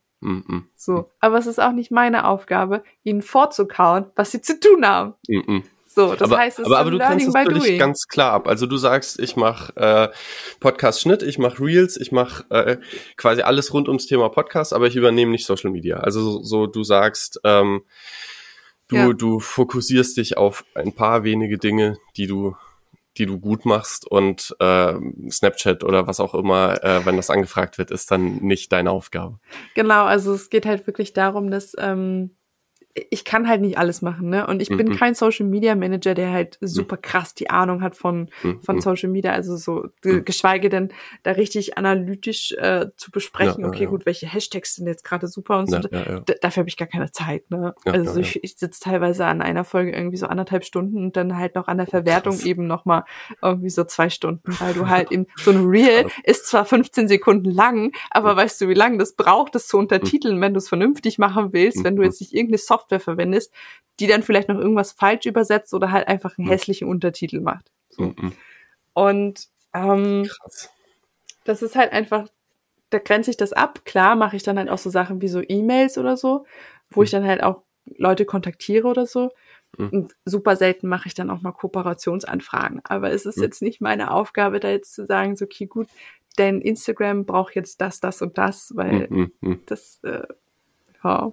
So. 0.75 1.11
Aber 1.21 1.39
es 1.39 1.47
ist 1.47 1.61
auch 1.61 1.73
nicht 1.73 1.91
meine 1.93 2.27
Aufgabe, 2.27 2.83
ihnen 3.05 3.23
vorzukauen, 3.23 4.07
was 4.17 4.33
sie 4.33 4.41
zu 4.41 4.59
tun 4.59 4.85
haben. 4.87 5.15
So, 5.97 6.15
das 6.15 6.31
aber, 6.31 6.37
heißt, 6.37 6.59
es 6.59 6.67
aber, 6.67 6.75
ist 6.75 6.81
aber 6.83 6.91
du 6.91 6.99
Learning 6.99 7.33
by 7.33 7.45
doing. 7.45 7.79
ganz 7.79 8.07
klar 8.07 8.33
ab. 8.35 8.49
Also 8.49 8.67
du 8.67 8.77
sagst, 8.77 9.19
ich 9.19 9.35
mache 9.35 9.75
äh, 9.77 10.09
Podcast-Schnitt, 10.61 11.23
ich 11.23 11.39
mache 11.39 11.59
Reels, 11.65 11.97
ich 11.97 12.13
mache 12.13 12.45
äh, 12.51 12.77
quasi 13.17 13.41
alles 13.41 13.73
rund 13.73 13.89
ums 13.89 14.07
Thema 14.07 14.29
Podcast, 14.29 14.75
aber 14.75 14.89
ich 14.89 14.95
übernehme 14.95 15.31
nicht 15.31 15.47
Social 15.47 15.71
Media. 15.71 15.97
Also 15.97 16.21
so, 16.21 16.43
so 16.43 16.67
du 16.67 16.85
sagst, 16.85 17.41
ähm, 17.45 17.81
du, 18.89 18.97
Ja. 18.97 19.13
du 19.15 19.41
fokussierst 19.41 20.19
dich 20.19 20.37
auf 20.37 20.67
ein 20.75 20.93
paar 20.95 21.25
wenige 21.25 21.57
Dinge, 21.57 21.97
die 22.19 22.27
du 22.27 22.55
die 23.17 23.25
du 23.25 23.41
gut 23.41 23.65
machst 23.65 24.07
und 24.07 24.55
äh, 24.61 24.93
Snapchat 25.31 25.83
oder 25.83 26.07
was 26.07 26.21
auch 26.21 26.35
immer, 26.35 26.85
äh, 26.85 27.07
wenn 27.07 27.17
das 27.17 27.31
angefragt 27.31 27.79
wird, 27.79 27.91
ist 27.91 28.11
dann 28.11 28.37
nicht 28.43 28.71
deine 28.73 28.91
Aufgabe. 28.91 29.39
Genau, 29.75 30.05
also 30.05 30.35
es 30.35 30.51
geht 30.51 30.67
halt 30.67 30.87
wirklich 30.87 31.15
darum, 31.15 31.51
dass 31.51 31.73
ähm, 31.79 32.37
ich 33.11 33.25
kann 33.27 33.47
halt 33.47 33.61
nicht 33.61 33.77
alles 33.77 34.01
machen, 34.01 34.31
ne? 34.31 34.47
Und 34.47 34.63
ich 34.63 34.69
bin 34.69 34.89
Mhm. 34.89 34.97
kein 34.97 35.15
Social 35.15 35.45
Media 35.47 35.75
Manager, 35.75 36.15
der 36.15 36.31
halt 36.33 36.57
super 36.63 36.97
krass 36.97 37.35
die 37.35 37.51
Ahnung 37.51 37.83
hat 37.83 37.95
von 37.95 38.31
Mhm. 38.43 38.63
von 38.63 38.81
Social 38.81 39.11
Media, 39.11 39.33
also 39.33 39.57
so 39.57 39.89
ge- 40.01 40.23
geschweige 40.23 40.71
denn 40.71 40.89
da 41.23 41.33
richtig 41.33 41.77
analytisch 41.77 42.53
äh, 42.53 42.87
zu 42.97 43.11
besprechen, 43.11 43.63
Ja, 43.65 43.69
okay, 43.69 43.85
ja. 43.85 43.91
gut, 43.91 44.07
welche 44.07 44.27
Hashtags 44.27 44.77
sind 44.77 44.87
jetzt 44.87 45.05
gerade 45.05 45.27
super 45.29 45.59
und 45.59 45.69
so. 45.71 45.77
Ja. 45.77 46.21
D- 46.21 46.37
Dafür 46.41 46.63
habe 46.63 46.69
ich 46.69 46.77
gar 46.79 46.89
keine 46.89 47.11
Zeit, 47.11 47.51
ne? 47.51 47.75
Also 47.85 48.21
ich, 48.21 48.43
ich 48.43 48.57
sitze 48.57 48.81
teilweise 48.81 49.27
an 49.27 49.43
einer 49.43 49.65
Folge 49.65 49.93
irgendwie 49.93 50.17
so 50.17 50.27
anderthalb 50.27 50.65
Stunden 50.65 50.97
und 50.97 51.17
dann 51.17 51.37
halt 51.37 51.55
noch 51.55 51.69
an 51.69 51.77
der 51.79 51.87
Verwertung 51.87 52.33
krass. 52.37 52.47
eben 52.47 52.67
noch 52.67 52.85
mal 52.87 53.05
irgendwie 53.43 53.71
so 53.71 53.85
zwei 53.85 54.09
Stunden, 54.09 54.57
weil 54.59 54.73
du 54.73 54.87
halt 54.89 55.13
eben 55.13 55.27
so 55.37 55.51
ein 55.51 55.67
Reel 55.67 56.07
ist 56.25 56.47
zwar 56.47 56.65
15 56.65 57.09
Sekunden 57.09 57.51
lang, 57.51 57.93
aber 58.11 58.37
weißt 58.37 58.61
du, 58.63 58.69
wie 58.69 58.75
lange 58.75 58.99
das 58.99 59.15
braucht, 59.17 59.55
das 59.55 59.67
zu 59.67 59.77
untertiteln, 59.77 60.41
wenn 60.41 60.55
du 60.55 60.59
es 60.59 60.69
vernünftig 60.69 61.19
machen 61.19 61.53
willst, 61.53 61.85
wenn 61.85 61.97
du 61.97 62.01
Mhm. 62.03 62.07
jetzt 62.07 62.21
nicht 62.21 62.33
irgendeine 62.33 62.59
Software 62.59 62.86
verwendest, 62.89 63.53
die 64.01 64.07
dann 64.07 64.23
vielleicht 64.23 64.49
noch 64.49 64.59
irgendwas 64.59 64.93
falsch 64.93 65.27
übersetzt 65.27 65.73
oder 65.75 65.91
halt 65.91 66.09
einfach 66.09 66.37
einen 66.39 66.47
Mhm. 66.49 66.53
hässlichen 66.53 66.89
Untertitel 66.89 67.41
macht. 67.41 67.71
So. 67.91 68.15
Mhm. 68.17 68.33
Und 68.95 69.49
ähm, 69.75 70.25
Krass. 70.29 70.71
das 71.45 71.63
ist 71.63 71.77
halt 71.77 71.93
einfach, 71.93 72.29
da 72.91 72.99
grenze 72.99 73.31
ich 73.31 73.37
das 73.37 73.53
ab. 73.53 73.85
Klar 73.85 74.17
mache 74.17 74.37
ich 74.37 74.43
dann 74.43 74.59
halt 74.59 74.69
auch 74.71 74.79
so 74.79 74.91
Sachen 74.91 75.21
wie 75.21 75.29
so 75.29 75.43
E-Mails 75.47 75.99
oder 75.99 76.17
so, 76.17 76.47
wo 76.91 77.03
ich 77.03 77.11
dann 77.11 77.25
halt 77.27 77.43
auch 77.43 77.63
Leute 77.97 78.25
kontaktiere 78.25 78.87
oder 78.89 79.07
so. 79.07 79.31
Mhm. 79.77 79.89
Und 79.91 80.17
super 80.25 80.57
selten 80.57 80.89
mache 80.89 81.09
ich 81.09 81.15
dann 81.15 81.31
auch 81.31 81.43
mal 81.43 81.53
Kooperationsanfragen. 81.53 82.81
Aber 82.85 83.13
es 83.13 83.27
ist 83.27 83.37
Mhm. 83.39 83.43
jetzt 83.45 83.63
nicht 83.63 83.81
meine 83.81 84.11
Aufgabe, 84.13 84.61
da 84.61 84.71
jetzt 84.71 84.95
zu 84.95 85.05
sagen, 85.07 85.37
so, 85.37 85.45
okay, 85.45 85.67
gut, 85.67 85.89
dein 86.37 86.61
Instagram 86.61 87.25
braucht 87.27 87.55
jetzt 87.55 87.81
das, 87.81 88.01
das 88.01 88.23
und 88.23 88.39
das, 88.39 88.73
weil 88.77 89.07
Mhm. 89.11 89.33
Mhm. 89.41 89.61
das, 89.67 90.01
äh, 90.05 90.23
ja. 91.03 91.33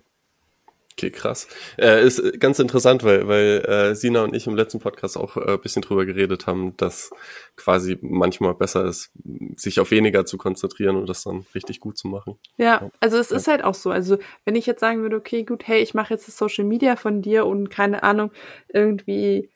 Okay, 0.96 1.10
krass. 1.10 1.48
Äh, 1.78 2.06
ist 2.06 2.20
äh, 2.20 2.38
ganz 2.38 2.60
interessant, 2.60 3.04
weil, 3.04 3.28
weil 3.28 3.66
äh, 3.68 3.96
Sina 3.96 4.24
und 4.24 4.36
ich 4.36 4.46
im 4.48 4.56
letzten 4.56 4.80
Podcast 4.80 5.18
auch 5.18 5.38
äh, 5.38 5.54
ein 5.54 5.60
bisschen 5.62 5.82
drüber 5.82 6.06
geredet 6.06 6.46
haben, 6.46 6.78
dass 6.78 7.10
quasi 7.56 7.98
manchmal 8.02 8.54
besser 8.54 8.86
ist, 8.86 9.12
sich 9.56 9.80
auf 9.80 9.90
weniger 9.92 10.26
zu 10.26 10.38
konzentrieren 10.38 10.96
und 10.96 11.10
das 11.10 11.24
dann 11.24 11.46
richtig 11.56 11.80
gut 11.80 11.98
zu 11.98 12.08
machen. 12.08 12.38
Ja, 12.58 12.92
also 13.00 13.18
es 13.18 13.32
Ja. 13.32 13.38
ist 13.38 13.48
halt 13.48 13.64
auch 13.64 13.74
so. 13.74 13.90
Also 13.90 14.18
wenn 14.46 14.56
ich 14.56 14.66
jetzt 14.68 14.82
sagen 14.82 15.02
würde, 15.02 15.16
okay, 15.16 15.44
gut, 15.44 15.68
hey, 15.68 15.82
ich 15.82 15.94
mache 15.96 16.14
jetzt 16.14 16.28
das 16.28 16.38
Social 16.38 16.64
Media 16.66 16.96
von 16.96 17.22
dir 17.24 17.46
und 17.48 17.70
keine 17.70 18.04
Ahnung, 18.04 18.32
irgendwie, 18.72 19.50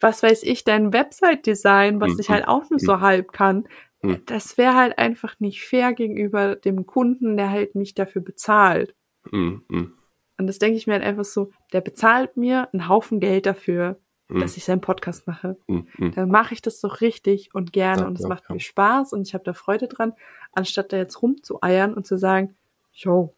was 0.00 0.22
weiß 0.22 0.42
ich, 0.44 0.64
dein 0.64 0.92
Website-Design, 0.92 2.00
was 2.00 2.14
Mhm. 2.14 2.20
ich 2.20 2.30
halt 2.30 2.48
auch 2.48 2.68
nur 2.70 2.80
so 2.80 3.00
halb 3.00 3.32
kann, 3.32 3.68
Mhm. 4.00 4.22
das 4.26 4.56
wäre 4.56 4.74
halt 4.74 4.96
einfach 4.96 5.34
nicht 5.38 5.62
fair 5.62 5.92
gegenüber 5.92 6.56
dem 6.56 6.86
Kunden, 6.86 7.36
der 7.36 7.50
halt 7.50 7.74
mich 7.74 7.94
dafür 7.94 8.22
bezahlt. 8.22 8.94
Mhm. 9.30 9.92
Und 10.38 10.46
das 10.46 10.58
denke 10.58 10.76
ich 10.78 10.86
mir 10.86 10.94
halt 10.94 11.04
einfach 11.04 11.24
so, 11.24 11.50
der 11.72 11.80
bezahlt 11.80 12.36
mir 12.36 12.68
einen 12.72 12.88
Haufen 12.88 13.20
Geld 13.20 13.46
dafür, 13.46 13.98
Mhm. 14.30 14.40
dass 14.40 14.56
ich 14.58 14.64
seinen 14.66 14.82
Podcast 14.82 15.26
mache. 15.26 15.56
Mhm. 15.68 15.88
Mhm. 15.96 16.12
Dann 16.14 16.28
mache 16.28 16.52
ich 16.52 16.60
das 16.60 16.80
doch 16.80 17.00
richtig 17.00 17.54
und 17.54 17.72
gerne 17.72 18.02
Ja, 18.02 18.08
und 18.08 18.14
es 18.18 18.22
ja, 18.24 18.28
macht 18.28 18.44
ja. 18.48 18.54
mir 18.54 18.60
Spaß 18.60 19.12
und 19.14 19.26
ich 19.26 19.32
habe 19.34 19.42
da 19.44 19.54
Freude 19.54 19.88
dran, 19.88 20.12
anstatt 20.52 20.92
da 20.92 20.98
jetzt 20.98 21.22
rumzueiern 21.22 21.94
und 21.94 22.06
zu 22.06 22.18
sagen, 22.18 22.54
yo, 22.92 23.34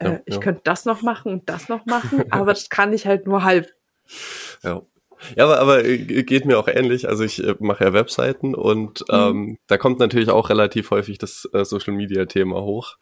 äh, 0.00 0.18
ich 0.26 0.40
könnte 0.40 0.62
das 0.64 0.86
noch 0.86 1.02
machen 1.02 1.30
und 1.32 1.48
das 1.48 1.68
noch 1.68 1.86
machen, 1.86 2.24
aber 2.32 2.52
das 2.52 2.68
kann 2.68 2.92
ich 2.92 3.06
halt 3.06 3.26
nur 3.28 3.44
halb. 3.44 3.68
Ja. 4.62 4.82
Ja, 5.36 5.44
aber, 5.44 5.60
aber 5.60 5.84
äh, 5.84 5.98
geht 6.24 6.44
mir 6.46 6.58
auch 6.58 6.66
ähnlich. 6.68 7.08
Also 7.08 7.22
ich 7.22 7.42
äh, 7.42 7.54
mache 7.60 7.84
ja 7.84 7.92
Webseiten 7.92 8.54
und 8.56 9.04
Mhm. 9.08 9.14
ähm, 9.16 9.58
da 9.68 9.78
kommt 9.78 10.00
natürlich 10.00 10.28
auch 10.30 10.50
relativ 10.50 10.90
häufig 10.90 11.18
das 11.18 11.48
äh, 11.52 11.64
Social 11.64 11.94
Media 11.94 12.26
Thema 12.26 12.60
hoch, 12.62 12.96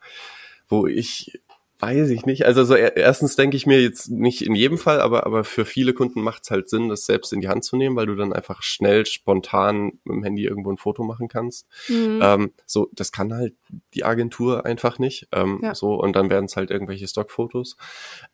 wo 0.68 0.87
ich 0.87 1.40
weiß 1.82 2.10
ich 2.10 2.24
nicht. 2.26 2.46
Also 2.46 2.62
so 2.64 2.74
er- 2.74 2.96
erstens 2.96 3.34
denke 3.34 3.56
ich 3.56 3.66
mir 3.66 3.82
jetzt 3.82 4.08
nicht 4.08 4.42
in 4.42 4.54
jedem 4.54 4.78
Fall, 4.78 5.00
aber 5.00 5.26
aber 5.26 5.42
für 5.42 5.64
viele 5.64 5.92
Kunden 5.94 6.22
macht 6.22 6.44
es 6.44 6.50
halt 6.50 6.68
Sinn, 6.70 6.88
das 6.88 7.04
selbst 7.06 7.32
in 7.32 7.40
die 7.40 7.48
Hand 7.48 7.64
zu 7.64 7.76
nehmen, 7.76 7.96
weil 7.96 8.06
du 8.06 8.14
dann 8.14 8.32
einfach 8.32 8.62
schnell 8.62 9.04
spontan 9.04 9.98
mit 10.04 10.14
dem 10.14 10.22
Handy 10.22 10.44
irgendwo 10.44 10.70
ein 10.70 10.76
Foto 10.78 11.02
machen 11.02 11.26
kannst. 11.28 11.66
Mhm. 11.88 12.20
Ähm, 12.22 12.52
so, 12.66 12.88
das 12.92 13.10
kann 13.10 13.34
halt 13.34 13.54
die 13.94 14.04
Agentur 14.04 14.64
einfach 14.64 14.98
nicht. 15.00 15.26
Ähm, 15.32 15.58
Ja. 15.62 15.74
So, 15.74 15.94
und 15.94 16.14
dann 16.14 16.30
werden 16.30 16.44
es 16.46 16.56
halt 16.56 16.70
irgendwelche 16.70 17.08
Stockfotos. 17.08 17.76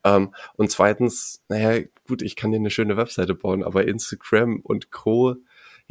Ähm, 0.04 0.34
und 0.56 0.70
zweitens, 0.70 1.42
naja, 1.48 1.84
gut, 2.06 2.20
ich 2.22 2.36
kann 2.36 2.50
dir 2.52 2.58
eine 2.58 2.70
schöne 2.70 2.96
Webseite 2.98 3.34
bauen, 3.34 3.64
aber 3.64 3.88
Instagram 3.88 4.60
und 4.62 4.90
Co., 4.90 5.36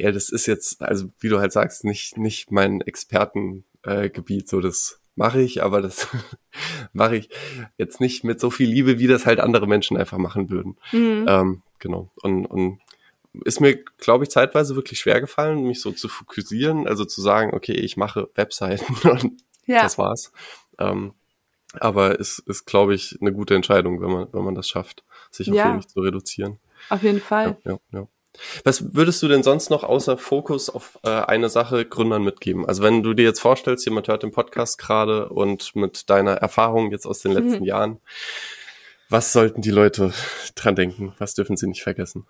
ja, 0.00 0.12
das 0.12 0.30
ist 0.30 0.46
jetzt, 0.46 0.80
also 0.80 1.08
wie 1.18 1.28
du 1.28 1.40
halt 1.40 1.50
sagst, 1.50 1.82
nicht, 1.82 2.16
nicht 2.18 2.52
mein 2.52 2.82
Expertengebiet. 2.82 4.44
Äh, 4.44 4.46
so, 4.46 4.60
das 4.60 5.00
mache 5.18 5.40
ich, 5.40 5.62
aber 5.62 5.82
das 5.82 6.08
mache 6.92 7.16
ich 7.16 7.28
jetzt 7.76 8.00
nicht 8.00 8.24
mit 8.24 8.40
so 8.40 8.50
viel 8.50 8.68
Liebe, 8.70 8.98
wie 8.98 9.06
das 9.06 9.26
halt 9.26 9.40
andere 9.40 9.66
Menschen 9.66 9.96
einfach 9.96 10.18
machen 10.18 10.48
würden. 10.48 10.78
Mhm. 10.92 11.26
Ähm, 11.28 11.62
genau. 11.78 12.10
Und, 12.22 12.46
und 12.46 12.80
ist 13.44 13.60
mir, 13.60 13.76
glaube 13.98 14.24
ich, 14.24 14.30
zeitweise 14.30 14.74
wirklich 14.76 14.98
schwer 15.00 15.20
gefallen, 15.20 15.64
mich 15.64 15.80
so 15.80 15.92
zu 15.92 16.08
fokussieren, 16.08 16.86
also 16.88 17.04
zu 17.04 17.20
sagen, 17.20 17.52
okay, 17.54 17.74
ich 17.74 17.96
mache 17.96 18.30
Webseiten 18.34 18.94
und 19.08 19.42
ja, 19.66 19.82
das 19.82 19.98
war's. 19.98 20.32
Ähm, 20.78 21.12
aber 21.74 22.18
es 22.18 22.38
ist, 22.38 22.64
glaube 22.64 22.94
ich, 22.94 23.18
eine 23.20 23.32
gute 23.32 23.54
Entscheidung, 23.54 24.00
wenn 24.00 24.10
man, 24.10 24.32
wenn 24.32 24.42
man 24.44 24.54
das 24.54 24.68
schafft, 24.68 25.04
sich 25.30 25.50
auf 25.50 25.56
Ja. 25.56 25.70
wenig 25.72 25.86
zu 25.88 26.00
reduzieren. 26.00 26.58
auf 26.88 27.02
jeden 27.02 27.20
Fall. 27.20 27.58
Ja, 27.64 27.72
ja, 27.72 27.78
ja. 27.92 28.08
Was 28.64 28.94
würdest 28.94 29.22
du 29.22 29.28
denn 29.28 29.42
sonst 29.42 29.68
noch 29.70 29.82
außer 29.84 30.16
Fokus 30.16 30.70
auf 30.70 30.98
äh, 31.02 31.08
eine 31.08 31.48
Sache 31.48 31.84
Gründern 31.84 32.22
mitgeben? 32.22 32.66
Also 32.66 32.82
wenn 32.82 33.02
du 33.02 33.14
dir 33.14 33.24
jetzt 33.24 33.40
vorstellst, 33.40 33.84
jemand 33.84 34.08
hört 34.08 34.22
den 34.22 34.30
Podcast 34.30 34.78
gerade 34.78 35.28
und 35.28 35.74
mit 35.74 36.08
deiner 36.10 36.34
Erfahrung 36.34 36.90
jetzt 36.92 37.06
aus 37.06 37.20
den 37.20 37.32
letzten 37.32 37.60
Mhm. 37.60 37.64
Jahren, 37.64 38.00
was 39.08 39.32
sollten 39.32 39.62
die 39.62 39.70
Leute 39.70 40.12
dran 40.54 40.76
denken? 40.76 41.14
Was 41.18 41.34
dürfen 41.34 41.56
sie 41.56 41.66
nicht 41.66 41.82
vergessen? 41.82 42.26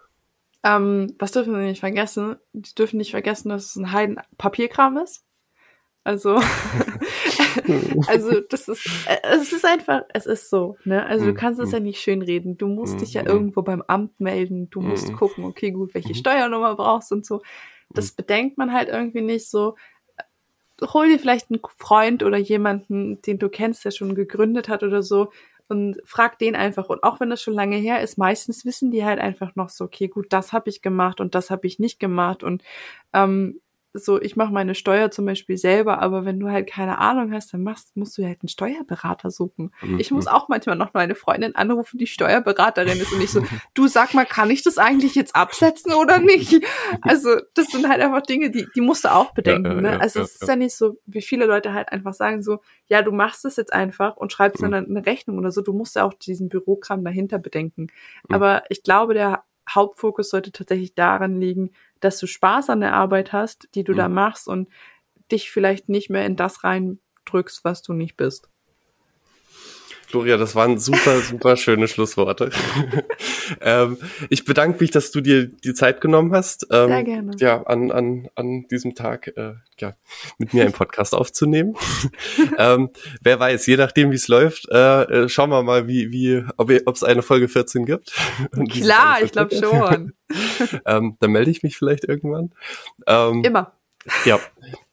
Ähm, 0.65 1.15
was 1.19 1.33
dürfen 1.33 1.55
sie 1.55 1.61
nicht 1.61 1.81
vergessen? 1.81 2.37
Die 2.53 2.75
dürfen 2.75 2.97
nicht 2.97 3.11
vergessen, 3.11 3.49
dass 3.51 3.67
es 3.67 3.77
ein 3.77 3.93
Heiden 3.93 4.21
Papierkram 4.39 4.97
ist. 4.97 5.25
Also, 6.05 6.41
also 8.07 8.41
das 8.41 8.69
ist, 8.69 8.87
äh, 9.05 9.17
es 9.23 9.53
ist 9.53 9.65
einfach, 9.65 10.03
es 10.15 10.27
ist 10.27 10.51
so, 10.51 10.79
ne? 10.85 11.05
Also 11.07 11.27
du 11.27 11.33
Mhm, 11.33 11.35
kannst 11.35 11.61
es 11.61 11.71
mhm. 11.71 11.75
ja 11.75 11.81
nicht 11.81 12.01
schönreden. 12.01 12.57
Du 12.59 12.69
musst 12.69 13.01
dich 13.01 13.15
ja 13.15 13.23
irgendwo 13.27 13.63
beim 13.63 13.83
Amt 13.83 14.21
melden. 14.21 14.71
Du 14.71 14.81
musst 14.81 15.13
gucken, 15.13 15.45
okay, 15.45 15.71
gut, 15.73 15.95
welche 15.95 16.15
Mhm. 16.15 16.15
Steuernummer 16.15 16.77
brauchst 16.77 17.13
und 17.13 17.27
so. 17.27 17.43
Das 17.95 18.13
bedenkt 18.13 18.59
man 18.59 18.73
halt 18.73 18.89
irgendwie 18.89 19.23
nicht 19.23 19.49
so. 19.51 19.77
Hol 20.93 21.09
dir 21.09 21.19
vielleicht 21.19 21.51
einen 21.51 21.61
Freund 21.77 22.23
oder 22.23 22.37
jemanden, 22.39 23.21
den 23.23 23.39
du 23.41 23.49
kennst, 23.49 23.85
der 23.85 23.91
schon 23.91 24.15
gegründet 24.15 24.69
hat 24.69 24.85
oder 24.85 25.03
so 25.03 25.33
und 25.67 25.97
frag 26.05 26.39
den 26.39 26.55
einfach. 26.55 26.89
Und 26.89 27.03
auch 27.03 27.19
wenn 27.19 27.31
das 27.31 27.43
schon 27.43 27.55
lange 27.55 27.77
her 27.77 28.01
ist, 28.01 28.17
meistens 28.17 28.65
wissen 28.65 28.93
die 28.93 29.05
halt 29.05 29.19
einfach 29.19 29.57
noch 29.57 29.71
so, 29.71 29.85
okay, 29.85 30.07
gut, 30.07 30.27
das 30.33 30.53
habe 30.53 30.71
ich 30.71 30.81
gemacht 30.81 31.21
und 31.21 31.35
das 31.35 31.51
habe 31.51 31.67
ich 31.67 31.81
nicht 31.81 31.99
gemacht. 31.99 32.45
Und 32.45 32.63
ähm, 33.13 33.61
so, 33.95 34.21
ich 34.21 34.37
mache 34.37 34.53
meine 34.53 34.75
Steuer 34.75 35.11
zum 35.11 35.25
Beispiel 35.25 35.57
selber, 35.57 36.01
aber 36.01 36.25
wenn 36.25 36.39
du 36.39 36.51
halt 36.51 36.69
keine 36.69 36.99
Ahnung 36.99 37.33
hast, 37.33 37.53
dann 37.55 37.63
machst, 37.63 37.97
musst 37.97 38.19
du 38.19 38.25
halt 38.25 38.43
einen 38.43 38.49
Steuerberater 38.49 39.31
suchen. 39.31 39.73
Mhm. 39.83 39.99
Ich 39.99 40.11
muss 40.11 40.27
auch 40.27 40.49
manchmal 40.49 40.77
noch 40.77 40.93
meine 40.95 41.15
Freundin 41.15 41.55
anrufen, 41.57 41.99
die 41.99 42.07
Steuerberaterin 42.07 42.99
ist 42.99 43.13
und 43.13 43.23
ich 43.23 43.31
so, 43.31 43.43
du 43.75 43.89
sag 43.89 44.15
mal, 44.15 44.27
kann 44.27 44.51
ich 44.51 44.63
das 44.63 44.79
eigentlich 44.79 45.15
jetzt 45.15 45.35
absetzen 45.35 45.93
oder 45.95 46.19
nicht? 46.19 46.63
Also, 47.01 47.37
das 47.55 47.69
sind 47.69 47.89
halt 47.89 48.01
einfach 48.01 48.23
Dinge, 48.23 48.51
die, 48.51 48.67
die 48.75 48.81
musst 48.81 49.05
du 49.05 49.13
auch 49.13 49.33
bedenken. 49.33 49.65
ja, 49.65 49.81
ne? 49.81 49.93
ja, 49.93 49.99
also, 49.99 50.21
ja, 50.21 50.25
es 50.25 50.35
ist 50.35 50.43
ja. 50.43 50.49
ja 50.49 50.57
nicht 50.57 50.75
so, 50.77 50.99
wie 51.07 51.23
viele 51.23 51.47
Leute 51.47 51.73
halt 51.73 51.91
einfach 51.91 52.15
sagen 52.15 52.43
so, 52.43 52.61
ja, 52.89 53.03
du 53.03 53.13
machst 53.13 53.45
es 53.45 53.57
jetzt 53.57 53.73
einfach 53.73 54.17
und 54.17 54.33
schreibst 54.33 54.63
Mhm. 54.63 54.71
dann 54.71 54.87
eine 54.87 55.07
Rechnung 55.07 55.39
oder 55.39 55.51
so. 55.51 55.63
Du 55.63 55.73
musst 55.73 55.97
ja 55.97 56.05
auch 56.05 56.15
diesen 56.15 56.49
Bürokram 56.49 57.05
dahinter 57.05 57.39
bedenken. 57.39 57.83
Mhm. 57.83 58.35
Aber 58.35 58.63
ich 58.69 58.83
glaube, 58.83 59.15
der 59.15 59.45
Hauptfokus 59.69 60.31
sollte 60.31 60.53
tatsächlich 60.53 60.95
daran 60.95 61.41
liegen, 61.41 61.71
dass 62.01 62.19
du 62.19 62.27
Spaß 62.27 62.71
an 62.71 62.81
der 62.81 62.95
Arbeit 62.95 63.33
hast, 63.33 63.69
die 63.75 63.85
du 63.85 63.95
da 63.95 64.09
Mhm. 64.09 64.15
machst 64.15 64.49
und 64.49 64.69
dich 65.33 65.51
vielleicht 65.51 65.89
nicht 65.89 66.11
mehr 66.11 66.27
in 66.27 66.37
das 66.37 66.65
reindrückst, 66.65 67.65
was 67.65 67.83
du 67.83 67.93
nicht 67.93 68.17
bist. 68.17 68.49
Gloria, 70.11 70.39
das 70.39 70.55
waren 70.55 70.79
super, 70.79 71.21
super 71.21 71.57
schöne 71.57 71.87
Schlussworte. 71.87 72.51
ähm, 73.61 73.99
ich 74.31 74.45
bedanke 74.45 74.79
mich, 74.81 74.91
dass 74.91 75.11
du 75.11 75.21
dir 75.21 75.47
die 75.47 75.75
Zeit 75.75 76.01
genommen 76.01 76.33
hast. 76.33 76.67
Ähm, 76.71 76.89
Sehr 76.89 77.05
gerne. 77.05 77.31
Ja, 77.39 77.63
an, 77.65 77.93
an, 77.93 78.29
an 78.35 78.67
diesem 78.71 78.95
Tag 78.95 79.29
äh, 79.37 79.55
ja, 79.79 79.95
mit 80.39 80.55
mir 80.55 80.63
einen 80.63 80.73
Podcast 80.73 81.15
aufzunehmen. 81.15 81.75
ähm, 82.59 82.91
wer 83.21 83.39
weiß, 83.39 83.67
je 83.67 83.77
nachdem, 83.77 84.11
wie 84.11 84.17
es 84.17 84.29
läuft, 84.29 84.69
äh, 84.71 85.03
äh, 85.03 85.29
schauen 85.29 85.51
wir 85.51 85.63
mal, 85.63 85.89
wie, 85.89 86.11
wie, 86.11 86.43
ob 86.57 86.71
es 86.71 87.05
eine 87.05 87.23
Folge 87.23 87.49
14 87.49 87.85
gibt. 87.85 88.13
Klar, 88.71 89.19
ich 89.23 89.33
glaube 89.33 89.55
schon. 89.55 90.15
ähm, 90.87 91.17
dann 91.21 91.31
melde 91.31 91.51
ich 91.51 91.63
mich 91.63 91.77
vielleicht 91.77 92.05
irgendwann. 92.05 92.53
Ähm, 93.07 93.45
Immer. 93.45 93.73
Ja, 94.25 94.41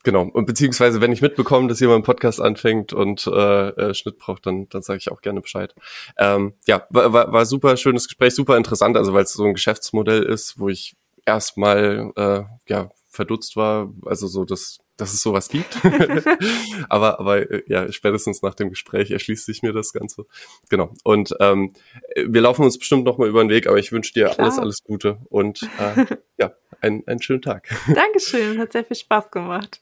genau. 0.05 0.23
Und 0.23 0.45
beziehungsweise, 0.45 1.01
wenn 1.01 1.11
ich 1.11 1.21
mitbekomme, 1.21 1.67
dass 1.67 1.81
jemand 1.81 1.95
einen 1.95 2.03
Podcast 2.03 2.39
anfängt 2.39 2.93
und 2.93 3.27
äh, 3.27 3.69
äh, 3.69 3.93
Schnitt 3.93 4.17
braucht, 4.17 4.45
dann, 4.45 4.69
dann 4.69 4.81
sage 4.81 4.99
ich 4.99 5.11
auch 5.11 5.19
gerne 5.19 5.41
Bescheid. 5.41 5.75
Ähm, 6.17 6.53
ja, 6.65 6.87
war, 6.89 7.11
war, 7.11 7.33
war 7.33 7.45
super 7.45 7.75
schönes 7.75 8.07
Gespräch, 8.07 8.33
super 8.33 8.55
interessant, 8.55 8.95
also 8.95 9.13
weil 9.13 9.23
es 9.23 9.33
so 9.33 9.43
ein 9.43 9.53
Geschäftsmodell 9.53 10.23
ist, 10.23 10.57
wo 10.57 10.69
ich 10.69 10.95
erstmal 11.25 12.13
äh, 12.15 12.43
ja 12.69 12.91
verdutzt 13.09 13.57
war, 13.57 13.91
also 14.05 14.27
so 14.27 14.45
das 14.45 14.79
dass 14.97 15.13
es 15.13 15.21
sowas 15.21 15.49
gibt. 15.49 15.77
aber, 16.89 17.19
aber 17.19 17.51
äh, 17.51 17.63
ja, 17.67 17.91
spätestens 17.91 18.41
nach 18.41 18.55
dem 18.55 18.69
Gespräch 18.69 19.11
erschließt 19.11 19.45
sich 19.45 19.61
mir 19.61 19.73
das 19.73 19.93
Ganze. 19.93 20.25
Genau. 20.69 20.93
Und 21.03 21.35
ähm, 21.39 21.73
wir 22.15 22.41
laufen 22.41 22.63
uns 22.63 22.77
bestimmt 22.77 23.03
noch 23.03 23.17
mal 23.17 23.27
über 23.27 23.43
den 23.43 23.49
Weg, 23.49 23.67
aber 23.67 23.77
ich 23.77 23.91
wünsche 23.91 24.13
dir 24.13 24.27
Klar. 24.27 24.39
alles, 24.39 24.59
alles 24.59 24.83
Gute 24.83 25.19
und 25.29 25.63
äh, 25.79 26.05
ja, 26.37 26.53
einen, 26.81 27.05
einen 27.07 27.21
schönen 27.21 27.41
Tag. 27.41 27.67
Dankeschön, 27.93 28.57
hat 28.59 28.71
sehr 28.71 28.85
viel 28.85 28.97
Spaß 28.97 29.31
gemacht. 29.31 29.81